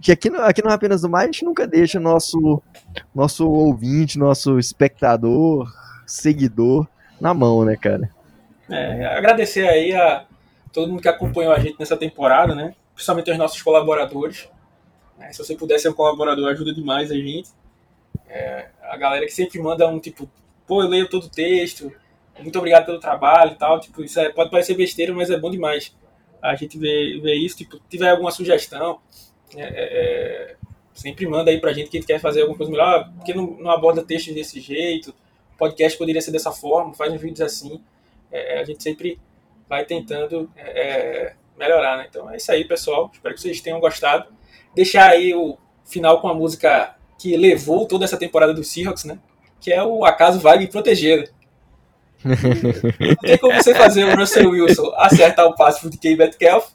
que 0.00 0.12
aqui 0.12 0.28
no, 0.28 0.40
aqui 0.40 0.62
no 0.62 0.70
Apenas 0.70 1.00
do 1.00 1.08
Mar 1.08 1.22
a 1.22 1.26
gente 1.26 1.44
nunca 1.44 1.66
deixa 1.66 1.98
nosso 1.98 2.62
nosso 3.14 3.48
ouvinte, 3.48 4.18
nosso 4.18 4.58
espectador, 4.58 5.72
seguidor 6.06 6.86
na 7.20 7.34
mão, 7.34 7.64
né, 7.64 7.76
cara? 7.76 8.10
É, 8.68 9.06
agradecer 9.06 9.66
aí 9.68 9.94
a 9.94 10.26
todo 10.72 10.88
mundo 10.90 11.02
que 11.02 11.08
acompanhou 11.08 11.52
a 11.52 11.58
gente 11.58 11.76
nessa 11.78 11.96
temporada, 11.96 12.54
né? 12.54 12.74
Principalmente 12.94 13.30
os 13.30 13.38
nossos 13.38 13.62
colaboradores. 13.62 14.48
É, 15.18 15.32
se 15.32 15.38
você 15.38 15.54
puder 15.54 15.78
ser 15.78 15.88
um 15.88 15.94
colaborador, 15.94 16.50
ajuda 16.50 16.74
demais 16.74 17.10
a 17.10 17.14
gente. 17.14 17.48
É, 18.28 18.68
a 18.82 18.96
galera 18.96 19.24
que 19.24 19.32
sempre 19.32 19.60
manda 19.60 19.86
um 19.88 19.98
tipo, 19.98 20.28
pô, 20.66 20.82
eu 20.82 20.88
leio 20.88 21.08
todo 21.08 21.24
o 21.24 21.30
texto, 21.30 21.92
muito 22.40 22.58
obrigado 22.58 22.86
pelo 22.86 23.00
trabalho 23.00 23.52
e 23.52 23.56
tal. 23.56 23.80
Tipo, 23.80 24.02
isso 24.02 24.18
é, 24.20 24.30
pode 24.30 24.50
parecer 24.50 24.74
besteira, 24.74 25.12
mas 25.12 25.30
é 25.30 25.38
bom 25.38 25.50
demais. 25.50 25.94
A 26.42 26.54
gente 26.54 26.78
vê, 26.78 27.18
vê 27.22 27.34
isso, 27.34 27.56
tipo, 27.56 27.80
tiver 27.88 28.10
alguma 28.10 28.30
sugestão, 28.30 29.00
é, 29.54 29.62
é, 29.62 30.52
é 30.52 30.56
sempre 30.94 31.26
manda 31.26 31.50
aí 31.50 31.60
pra 31.60 31.72
gente 31.72 31.90
que 31.90 31.98
a 31.98 32.00
gente 32.00 32.06
quer 32.06 32.18
fazer 32.18 32.40
alguma 32.40 32.56
coisa 32.56 32.72
melhor, 32.72 33.10
porque 33.16 33.34
não, 33.34 33.46
não 33.58 33.70
aborda 33.70 34.02
textos 34.02 34.34
desse 34.34 34.60
jeito, 34.60 35.14
podcast 35.56 35.96
poderia 35.98 36.20
ser 36.20 36.30
dessa 36.30 36.52
forma, 36.52 36.94
faz 36.94 37.12
uns 37.12 37.20
vídeos 37.20 37.40
assim. 37.40 37.82
É, 38.30 38.60
a 38.60 38.64
gente 38.64 38.82
sempre 38.82 39.18
vai 39.68 39.84
tentando 39.84 40.50
é, 40.56 41.34
melhorar, 41.58 41.98
né? 41.98 42.06
Então 42.08 42.30
é 42.30 42.36
isso 42.36 42.50
aí, 42.52 42.64
pessoal. 42.64 43.10
Espero 43.12 43.34
que 43.34 43.40
vocês 43.40 43.60
tenham 43.60 43.80
gostado. 43.80 44.32
Deixar 44.74 45.10
aí 45.10 45.34
o 45.34 45.56
final 45.84 46.20
com 46.20 46.28
a 46.28 46.34
música 46.34 46.96
que 47.18 47.36
levou 47.36 47.86
toda 47.86 48.04
essa 48.04 48.16
temporada 48.16 48.52
do 48.52 48.62
Seahawks, 48.62 49.04
né? 49.04 49.18
Que 49.60 49.72
é 49.72 49.82
o 49.82 50.04
Acaso 50.04 50.38
Vai 50.38 50.58
Me 50.58 50.66
Proteger. 50.66 51.32
Não 52.24 53.16
tem 53.16 53.38
como 53.38 53.54
você 53.54 53.74
fazer 53.74 54.04
o 54.04 54.16
Russell 54.16 54.50
Wilson 54.50 54.92
acertar 54.96 55.46
o 55.46 55.54
passe 55.54 55.80
pro 55.80 55.90
DK 55.90 56.16
Metcalf, 56.16 56.70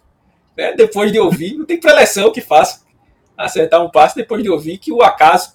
né? 0.58 0.74
Depois 0.74 1.12
de 1.12 1.20
ouvir, 1.20 1.56
não 1.56 1.66
tem 1.66 1.80
preleção 1.80 2.32
que 2.32 2.42
faça 2.42 2.84
acertar 3.38 3.84
um 3.84 3.90
passe 3.90 4.16
depois 4.16 4.44
de 4.44 4.50
ouvir 4.50 4.78
que 4.78 4.92
o 4.92 5.02
acaso 5.02 5.54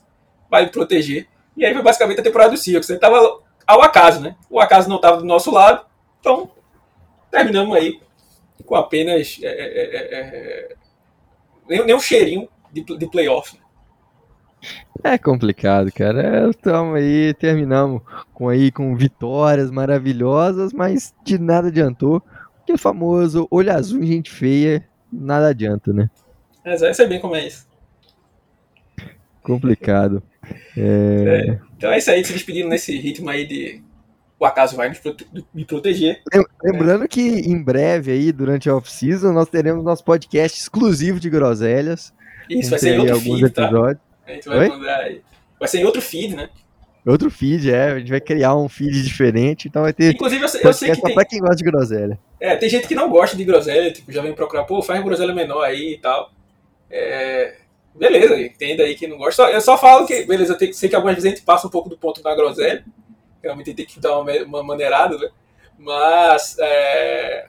vai 0.51 0.65
me 0.65 0.71
proteger. 0.71 1.29
E 1.57 1.65
aí 1.65 1.73
foi 1.73 1.83
basicamente 1.83 2.21
a 2.21 2.25
temporada 2.25 2.51
do 2.51 2.57
Seahawks. 2.57 2.91
Ele 2.91 2.99
tava 2.99 3.41
ao 3.67 3.83
acaso, 3.83 4.21
né? 4.21 4.37
O 4.49 4.61
acaso 4.61 4.89
não 4.89 4.97
estava 4.97 5.17
do 5.17 5.25
nosso 5.25 5.51
lado, 5.51 5.85
então 6.21 6.51
terminamos 7.31 7.77
aí 7.77 8.01
com 8.65 8.75
apenas 8.75 9.39
é, 9.43 9.47
é, 9.47 9.97
é, 9.97 10.19
é 10.19 10.77
nem, 11.69 11.85
nem, 11.85 11.95
um 11.95 12.01
cheirinho 12.01 12.49
de, 12.73 12.83
de 12.83 13.07
playoff. 13.09 13.57
Né? 13.57 15.13
É 15.13 15.19
complicado, 15.19 15.93
cara. 15.93 16.49
Estamos 16.51 16.97
aí, 16.97 17.35
terminamos 17.35 18.03
com 18.33 18.49
aí 18.49 18.71
com 18.71 18.97
vitórias 18.97 19.71
maravilhosas, 19.71 20.73
mas 20.73 21.15
de 21.25 21.39
nada 21.39 21.69
adiantou. 21.69 22.23
Porque 22.59 22.73
o 22.73 22.79
famoso 22.79 23.47
olho 23.51 23.73
azul 23.73 24.03
em 24.03 24.07
gente 24.07 24.31
feia, 24.31 24.89
nada 25.13 25.49
adianta, 25.49 25.93
né? 25.93 26.11
É, 26.65 26.75
eu 26.75 26.95
sei 26.95 27.07
bem 27.07 27.21
como 27.21 27.37
é 27.37 27.47
isso. 27.47 27.66
Complicado. 29.47 30.21
É... 30.77 31.47
É, 31.49 31.59
então 31.77 31.93
é 31.93 31.99
isso 31.99 32.11
aí, 32.11 32.25
se 32.25 32.33
despedindo 32.33 32.69
nesse 32.69 32.99
ritmo 32.99 33.31
aí 33.31 33.47
de 33.47 33.81
o 34.39 34.45
acaso 34.45 34.77
vai 34.77 34.93
me 35.55 35.65
proteger. 35.65 36.21
Lembrando 36.63 37.07
que 37.09 37.21
em 37.21 37.63
breve 37.63 38.11
aí, 38.11 38.33
durante 38.33 38.69
a 38.69 38.75
off-season, 38.75 39.33
nós 39.33 39.49
teremos 39.49 39.85
nosso 39.85 40.05
podcast 40.05 40.59
exclusivo 40.59 41.21
de 41.21 41.31
groselhas. 41.31 42.13
Isso, 42.51 42.71
vai 42.71 42.79
ser 42.79 42.97
em 42.97 42.99
outro 42.99 43.21
feed, 43.21 43.51
tá? 43.51 43.63
episódios. 43.63 44.03
A 44.27 44.33
gente 44.33 44.49
vai 44.49 44.59
Oi? 44.59 44.69
mandar 44.69 44.97
aí. 44.97 45.23
Vai 45.59 45.69
ser 45.69 45.79
em 45.79 45.85
outro 45.85 46.03
feed, 46.03 46.35
né? 46.35 46.51
Outro 47.07 47.31
feed, 47.31 47.71
é. 47.71 47.93
A 47.93 47.99
gente 48.01 48.11
vai 48.11 48.21
criar 48.21 48.57
um 48.57 48.69
feed 48.69 49.03
diferente, 49.03 49.69
então 49.69 49.83
vai 49.83 49.93
ter. 49.93 50.13
Inclusive, 50.13 50.43
eu 50.43 50.49
sei, 50.49 50.61
eu 50.65 50.73
sei 50.73 50.91
que. 50.91 51.01
Tem... 51.01 51.15
pra 51.15 51.25
quem 51.25 51.39
gosta 51.39 51.57
de 51.57 51.65
groselha. 51.65 52.19
É, 52.41 52.57
tem 52.57 52.69
gente 52.69 52.89
que 52.89 52.97
não 52.97 53.09
gosta 53.09 53.37
de 53.37 53.45
groselha, 53.45 53.93
tipo, 53.93 54.11
já 54.11 54.21
vem 54.21 54.35
procurar, 54.35 54.65
pô, 54.65 54.83
faz 54.83 55.03
groselha 55.03 55.33
menor 55.33 55.63
aí 55.63 55.95
e 55.95 55.99
tal. 55.99 56.33
É, 56.91 57.55
beleza, 57.97 58.41
entenda 58.41 58.83
aí 58.83 58.95
que 58.95 59.07
não 59.07 59.19
gosta. 59.19 59.45
Eu 59.45 59.61
só 59.61 59.77
falo 59.77 60.07
que, 60.07 60.25
beleza, 60.25 60.57
eu 60.61 60.73
sei 60.73 60.89
que 60.89 60.97
algumas 60.97 61.15
vezes 61.15 61.33
a 61.33 61.35
gente 61.35 61.45
passa 61.45 61.67
um 61.67 61.71
pouco 61.71 61.89
do 61.89 61.99
ponto 61.99 62.23
da 62.23 62.35
groselha. 62.35 62.85
Realmente 63.43 63.75
tem 63.75 63.87
que 63.87 64.01
dar 64.01 64.19
uma, 64.19 64.33
uma 64.45 64.63
maneirada, 64.63 65.17
né? 65.17 65.29
Mas, 65.79 66.57
é, 66.59 67.47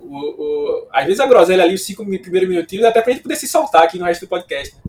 o, 0.00 0.16
o, 0.16 0.88
às 0.90 1.04
vezes 1.04 1.20
a 1.20 1.26
groselha 1.26 1.62
ali, 1.62 1.74
os 1.74 1.84
cinco 1.84 2.04
primeiros 2.04 2.48
minutinhos, 2.48 2.84
até 2.84 3.02
pra 3.02 3.12
gente 3.12 3.22
poder 3.22 3.36
se 3.36 3.46
soltar 3.46 3.82
aqui 3.82 3.98
no 3.98 4.04
resto 4.04 4.22
do 4.22 4.28
podcast. 4.28 4.74
Né? 4.74 4.82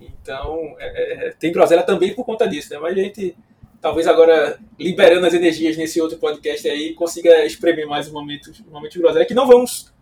Então, 0.00 0.74
é, 0.78 1.28
é, 1.28 1.30
tem 1.32 1.52
groselha 1.52 1.82
também 1.82 2.14
por 2.14 2.24
conta 2.24 2.48
disso, 2.48 2.72
né? 2.72 2.78
Mas 2.78 2.96
a 2.96 3.00
gente, 3.00 3.36
talvez 3.80 4.06
agora, 4.06 4.58
liberando 4.78 5.26
as 5.26 5.34
energias 5.34 5.76
nesse 5.76 6.00
outro 6.00 6.18
podcast 6.18 6.68
aí, 6.68 6.94
consiga 6.94 7.44
espremer 7.44 7.86
mais 7.86 8.08
um 8.08 8.12
momento, 8.12 8.52
um 8.66 8.72
momento 8.72 8.92
de 8.92 8.98
groselha, 9.00 9.26
que 9.26 9.34
não 9.34 9.46
vamos 9.46 9.92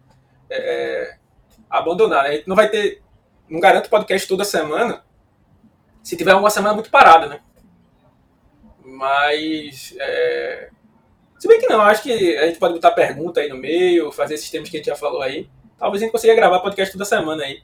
é, 0.51 1.17
abandonar, 1.69 2.25
né? 2.25 2.29
A 2.29 2.33
gente 2.35 2.49
não 2.49 2.57
vai 2.57 2.69
ter 2.69 3.01
não 3.53 3.61
garanto 3.61 3.91
podcast 3.91 4.27
toda 4.27 4.47
semana 4.47 5.05
se 6.03 6.17
tiver 6.17 6.35
uma 6.35 6.49
semana 6.49 6.73
muito 6.73 6.91
parada, 6.91 7.27
né? 7.27 7.41
Mas. 8.83 9.95
É... 10.01 10.71
Se 11.39 11.47
bem 11.47 11.61
que 11.61 11.67
não, 11.67 11.83
acho 11.83 12.03
que 12.03 12.37
a 12.39 12.47
gente 12.47 12.59
pode 12.59 12.73
botar 12.73 12.93
pergunta 12.93 13.41
aí 13.41 13.49
no 13.51 13.57
meio, 13.57 14.11
fazer 14.11 14.35
esses 14.35 14.51
temas 14.51 14.71
que 14.71 14.77
a 14.77 14.81
gente 14.81 14.87
já 14.87 14.97
falou 14.97 15.21
aí. 15.21 15.51
Talvez 15.77 16.01
a 16.01 16.05
gente 16.05 16.13
consiga 16.13 16.35
gravar 16.35 16.61
podcast 16.61 16.93
toda 16.93 17.05
semana 17.05 17.45
aí. 17.45 17.63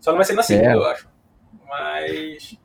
Só 0.00 0.10
não 0.10 0.16
vai 0.16 0.26
ser 0.26 0.32
na 0.32 0.42
segunda, 0.42 0.70
é. 0.70 0.74
eu 0.74 0.84
acho. 0.84 1.08
Mas. 1.68 2.56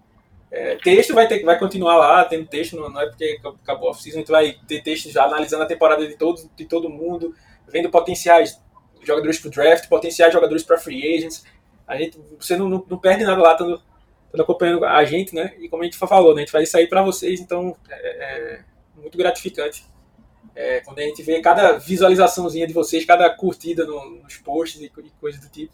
É, 0.50 0.76
texto 0.78 1.14
vai, 1.14 1.28
ter, 1.28 1.44
vai 1.44 1.60
continuar 1.60 1.98
lá, 1.98 2.26
tendo 2.26 2.48
texto, 2.48 2.76
não, 2.76 2.90
não 2.90 3.02
é 3.02 3.08
porque 3.08 3.40
acabou 3.64 3.90
a 3.90 3.92
off-season, 3.92 4.18
a 4.18 4.22
gente 4.22 4.32
vai 4.32 4.56
ter 4.68 4.82
texto 4.82 5.10
já 5.10 5.26
analisando 5.26 5.64
a 5.64 5.68
temporada 5.68 6.08
de 6.08 6.16
todo, 6.16 6.48
de 6.56 6.66
todo 6.66 6.90
mundo, 6.90 7.36
vendo 7.68 7.90
potenciais 7.90 8.62
jogadores 9.04 9.40
para 9.40 9.50
draft, 9.50 9.88
potenciais 9.90 10.32
jogadores 10.32 10.64
para 10.64 10.78
free 10.78 11.18
agents, 11.18 11.44
a 11.94 11.98
gente, 11.98 12.20
você 12.40 12.58
não, 12.58 12.68
não, 12.68 12.86
não 12.90 12.98
perde 12.98 13.24
nada 13.24 13.42
lá 13.42 13.52
estando, 13.52 13.82
acompanhando 14.42 14.84
a 14.84 15.06
gente, 15.06 15.34
né? 15.36 15.54
E 15.60 15.70
como 15.70 15.84
a 15.84 15.86
gente 15.86 15.98
falou, 15.98 16.34
né? 16.34 16.42
a 16.42 16.46
gente 16.46 16.52
vai 16.52 16.66
sair 16.66 16.88
para 16.88 17.04
vocês, 17.04 17.40
então 17.40 17.76
é, 17.90 17.96
é 17.96 18.60
muito 19.00 19.18
gratificante. 19.18 19.86
É, 20.56 20.82
quando 20.82 21.00
a 21.00 21.04
gente 21.04 21.22
vê 21.22 21.40
cada 21.40 21.74
visualizaçãozinha 21.74 22.68
de 22.68 22.74
vocês, 22.74 23.06
cada 23.06 23.30
curtida 23.30 23.86
no, 23.86 24.22
nos 24.22 24.38
posts 24.38 24.82
e, 24.82 24.86
e 24.86 25.10
coisas 25.20 25.40
do 25.40 25.50
tipo, 25.50 25.74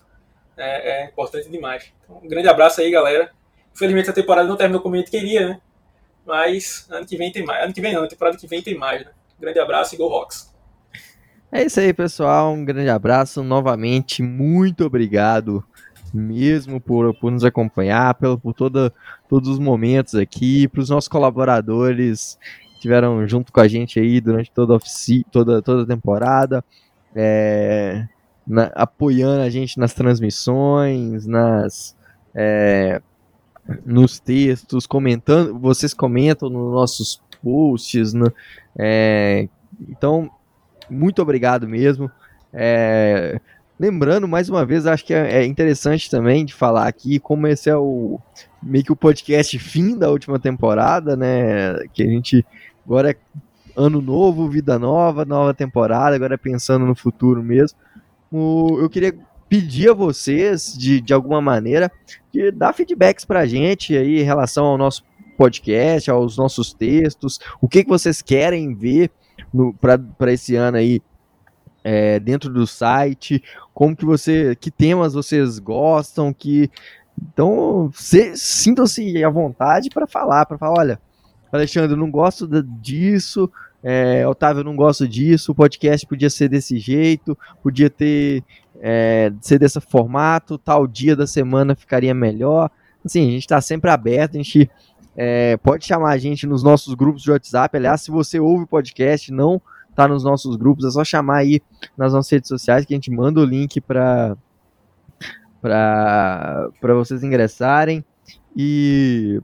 é, 0.57 1.03
é, 1.03 1.05
importante 1.05 1.49
demais. 1.49 1.91
Então, 2.03 2.20
um 2.22 2.28
grande 2.28 2.49
abraço 2.49 2.82
aí, 2.82 2.91
galera. 2.91 3.32
Infelizmente 3.74 4.09
a 4.09 4.13
temporada 4.13 4.47
não 4.47 4.57
terminou 4.57 4.82
como 4.82 4.95
a 4.95 4.97
gente 4.97 5.11
queria, 5.11 5.47
né? 5.47 5.61
Mas 6.26 6.86
ano 6.89 7.05
que 7.05 7.15
vem 7.15 7.32
tem 7.32 7.45
mais. 7.45 7.63
Ano 7.63 7.74
que 7.74 7.82
vem 7.82 7.93
não, 7.93 8.07
temporada 8.07 8.38
que 8.38 8.47
vem 8.47 8.61
tem 8.61 8.78
mais, 8.78 9.05
né? 9.05 9.11
Um 9.38 9.41
grande 9.41 9.59
abraço 9.59 9.95
e 9.95 9.97
Go 9.97 10.07
Rocks! 10.07 10.53
É 11.51 11.63
isso 11.63 11.80
aí, 11.80 11.93
pessoal. 11.93 12.53
Um 12.53 12.63
grande 12.63 12.89
abraço. 12.89 13.41
Novamente, 13.41 14.22
muito 14.22 14.86
obrigado 14.86 15.63
mesmo 16.12 16.80
por, 16.80 17.14
por 17.16 17.32
nos 17.32 17.43
acompanhar, 17.43 18.14
pelo, 18.16 18.38
por 18.38 18.53
toda, 18.53 18.93
todos 19.28 19.49
os 19.49 19.60
momentos 19.60 20.16
aqui, 20.16 20.68
para 20.68 20.82
os 20.82 20.89
nossos 20.89 21.07
colaboradores 21.07 22.38
que 22.70 22.76
estiveram 22.76 23.28
junto 23.28 23.51
com 23.51 23.60
a 23.60 23.68
gente 23.68 23.99
aí 23.99 24.22
durante 24.22 24.51
toda 24.51 24.76
a, 24.76 24.80
toda, 25.32 25.62
toda 25.62 25.84
a 25.84 25.86
temporada, 25.86 26.64
é, 27.16 28.07
na, 28.45 28.72
apoiando 28.76 29.41
a 29.41 29.49
gente 29.49 29.78
nas 29.78 29.93
transmissões, 29.93 31.26
nas 31.26 31.95
é, 32.34 33.01
nos 33.86 34.20
textos, 34.20 34.88
comentando, 34.88 35.60
vocês 35.60 35.93
comentam 35.93 36.49
nos 36.49 36.74
nossos 36.74 37.22
posts, 37.41 38.14
né? 38.14 38.28
é, 38.78 39.47
então 39.88 40.30
muito 40.89 41.22
obrigado 41.22 41.68
mesmo. 41.68 42.10
É, 42.51 43.39
Lembrando, 43.80 44.27
mais 44.27 44.49
uma 44.49 44.65
vez, 44.65 44.86
acho 44.86 45.05
que 45.05 45.13
é, 45.13 45.38
é 45.38 45.45
interessante 45.45 46.11
também 46.11 46.43
de 46.43 46.53
falar 46.53 46.86
aqui 46.86 47.17
como 47.17 47.47
esse 47.47 47.69
é 47.69 47.77
o 47.77 48.19
meio 48.61 48.84
que 48.84 48.91
o 48.91 48.95
podcast 48.95 49.57
fim 49.57 49.97
da 49.97 50.09
última 50.09 50.38
temporada, 50.38 51.15
né? 51.15 51.75
Que 51.93 52.03
a 52.03 52.07
gente 52.07 52.45
agora 52.86 53.11
é 53.11 53.15
ano 53.77 54.01
novo, 54.01 54.49
vida 54.49 54.77
nova, 54.77 55.23
nova 55.23 55.53
temporada, 55.53 56.13
agora 56.13 56.34
é 56.34 56.38
pensando 56.38 56.86
no 56.86 56.93
futuro 56.93 57.41
mesmo. 57.41 57.77
eu 58.34 58.89
queria 58.89 59.15
pedir 59.47 59.91
a 59.91 59.93
vocês, 59.93 60.77
de, 60.77 60.99
de 60.99 61.13
alguma 61.13 61.41
maneira, 61.41 61.89
de 62.34 62.51
dar 62.51 62.73
feedbacks 62.73 63.23
pra 63.23 63.45
gente 63.45 63.95
aí 63.95 64.19
em 64.19 64.25
relação 64.25 64.65
ao 64.65 64.77
nosso 64.77 65.05
podcast, 65.38 66.11
aos 66.11 66.36
nossos 66.36 66.73
textos, 66.73 67.39
o 67.61 67.67
que, 67.69 67.86
que 67.86 67.89
vocês 67.89 68.21
querem 68.21 68.75
ver 68.75 69.09
para 70.19 70.34
esse 70.34 70.57
ano 70.57 70.75
aí 70.75 71.01
é, 71.91 72.19
dentro 72.19 72.53
do 72.53 72.67
site, 72.67 73.43
como 73.73 73.95
que 73.95 74.05
você, 74.05 74.55
que 74.55 74.69
temas 74.69 75.15
vocês 75.15 75.57
gostam, 75.57 76.31
que 76.31 76.69
então 77.17 77.89
sintam-se 78.35 79.23
à 79.23 79.29
vontade 79.29 79.89
para 79.89 80.05
falar, 80.05 80.45
para 80.45 80.59
falar, 80.59 80.77
olha, 80.77 81.01
Alexandre, 81.51 81.93
eu 81.93 81.97
não 81.97 82.11
gosto 82.11 82.47
disso, 82.79 83.51
é, 83.81 84.25
Otávio, 84.27 84.59
eu 84.59 84.63
não 84.63 84.75
gosto 84.75 85.07
disso, 85.07 85.51
o 85.51 85.55
podcast 85.55 86.05
podia 86.05 86.29
ser 86.29 86.47
desse 86.47 86.77
jeito, 86.77 87.35
podia 87.63 87.89
ter 87.89 88.43
é, 88.79 89.33
ser 89.41 89.57
desse 89.57 89.81
formato, 89.81 90.59
tal 90.59 90.85
dia 90.85 91.15
da 91.15 91.25
semana 91.25 91.75
ficaria 91.75 92.13
melhor. 92.13 92.69
Assim, 93.03 93.27
a 93.27 93.31
gente 93.31 93.41
está 93.41 93.59
sempre 93.59 93.89
aberto, 93.89 94.35
a 94.35 94.37
gente 94.37 94.69
é, 95.17 95.57
pode 95.57 95.87
chamar 95.87 96.11
a 96.11 96.17
gente 96.19 96.45
nos 96.45 96.61
nossos 96.61 96.93
grupos 96.93 97.23
de 97.23 97.31
WhatsApp. 97.31 97.75
Aliás, 97.75 98.01
se 98.01 98.11
você 98.11 98.39
ouve 98.39 98.65
o 98.65 98.67
podcast, 98.67 99.31
não 99.31 99.59
tá 99.95 100.07
nos 100.07 100.23
nossos 100.23 100.55
grupos, 100.55 100.85
é 100.85 100.91
só 100.91 101.03
chamar 101.03 101.37
aí 101.37 101.61
nas 101.97 102.13
nossas 102.13 102.31
redes 102.31 102.47
sociais 102.47 102.85
que 102.85 102.93
a 102.93 102.97
gente 102.97 103.11
manda 103.11 103.39
o 103.39 103.45
link 103.45 103.81
para 103.81 104.37
para 105.61 106.93
vocês 106.93 107.23
ingressarem. 107.23 108.03
E, 108.55 109.41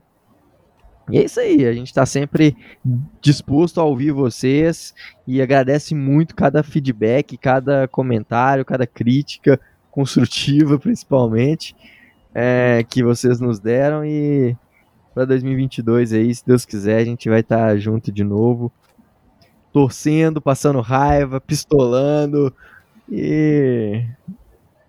e 1.10 1.18
é 1.18 1.24
isso 1.24 1.40
aí, 1.40 1.66
a 1.66 1.72
gente 1.72 1.88
está 1.88 2.04
sempre 2.04 2.56
disposto 3.20 3.80
a 3.80 3.84
ouvir 3.84 4.12
vocês 4.12 4.94
e 5.26 5.40
agradece 5.40 5.94
muito 5.94 6.34
cada 6.34 6.62
feedback, 6.62 7.36
cada 7.36 7.86
comentário, 7.88 8.64
cada 8.64 8.86
crítica 8.86 9.60
construtiva, 9.90 10.78
principalmente, 10.80 11.76
é, 12.34 12.84
que 12.88 13.02
vocês 13.02 13.40
nos 13.40 13.58
deram. 13.60 14.04
E 14.04 14.56
para 15.14 15.24
2022 15.24 16.12
aí, 16.12 16.34
se 16.34 16.44
Deus 16.44 16.64
quiser, 16.64 16.98
a 16.98 17.04
gente 17.04 17.28
vai 17.28 17.40
estar 17.40 17.68
tá 17.68 17.76
junto 17.76 18.10
de 18.10 18.24
novo 18.24 18.72
torcendo, 19.76 20.40
passando 20.40 20.80
raiva, 20.80 21.38
pistolando 21.38 22.50
e 23.12 24.02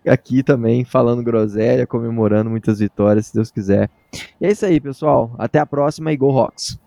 aqui 0.08 0.42
também 0.42 0.86
falando 0.86 1.22
groselha, 1.22 1.86
comemorando 1.86 2.50
muitas 2.50 2.80
vitórias, 2.80 3.28
se 3.28 3.34
Deus 3.34 3.52
quiser. 3.52 3.90
E 4.40 4.46
é 4.46 4.52
isso 4.52 4.66
aí, 4.66 4.80
pessoal. 4.80 5.36
Até 5.38 5.60
a 5.60 5.66
próxima 5.66 6.14
e 6.14 6.16
Go 6.16 6.32
Rocks! 6.32 6.80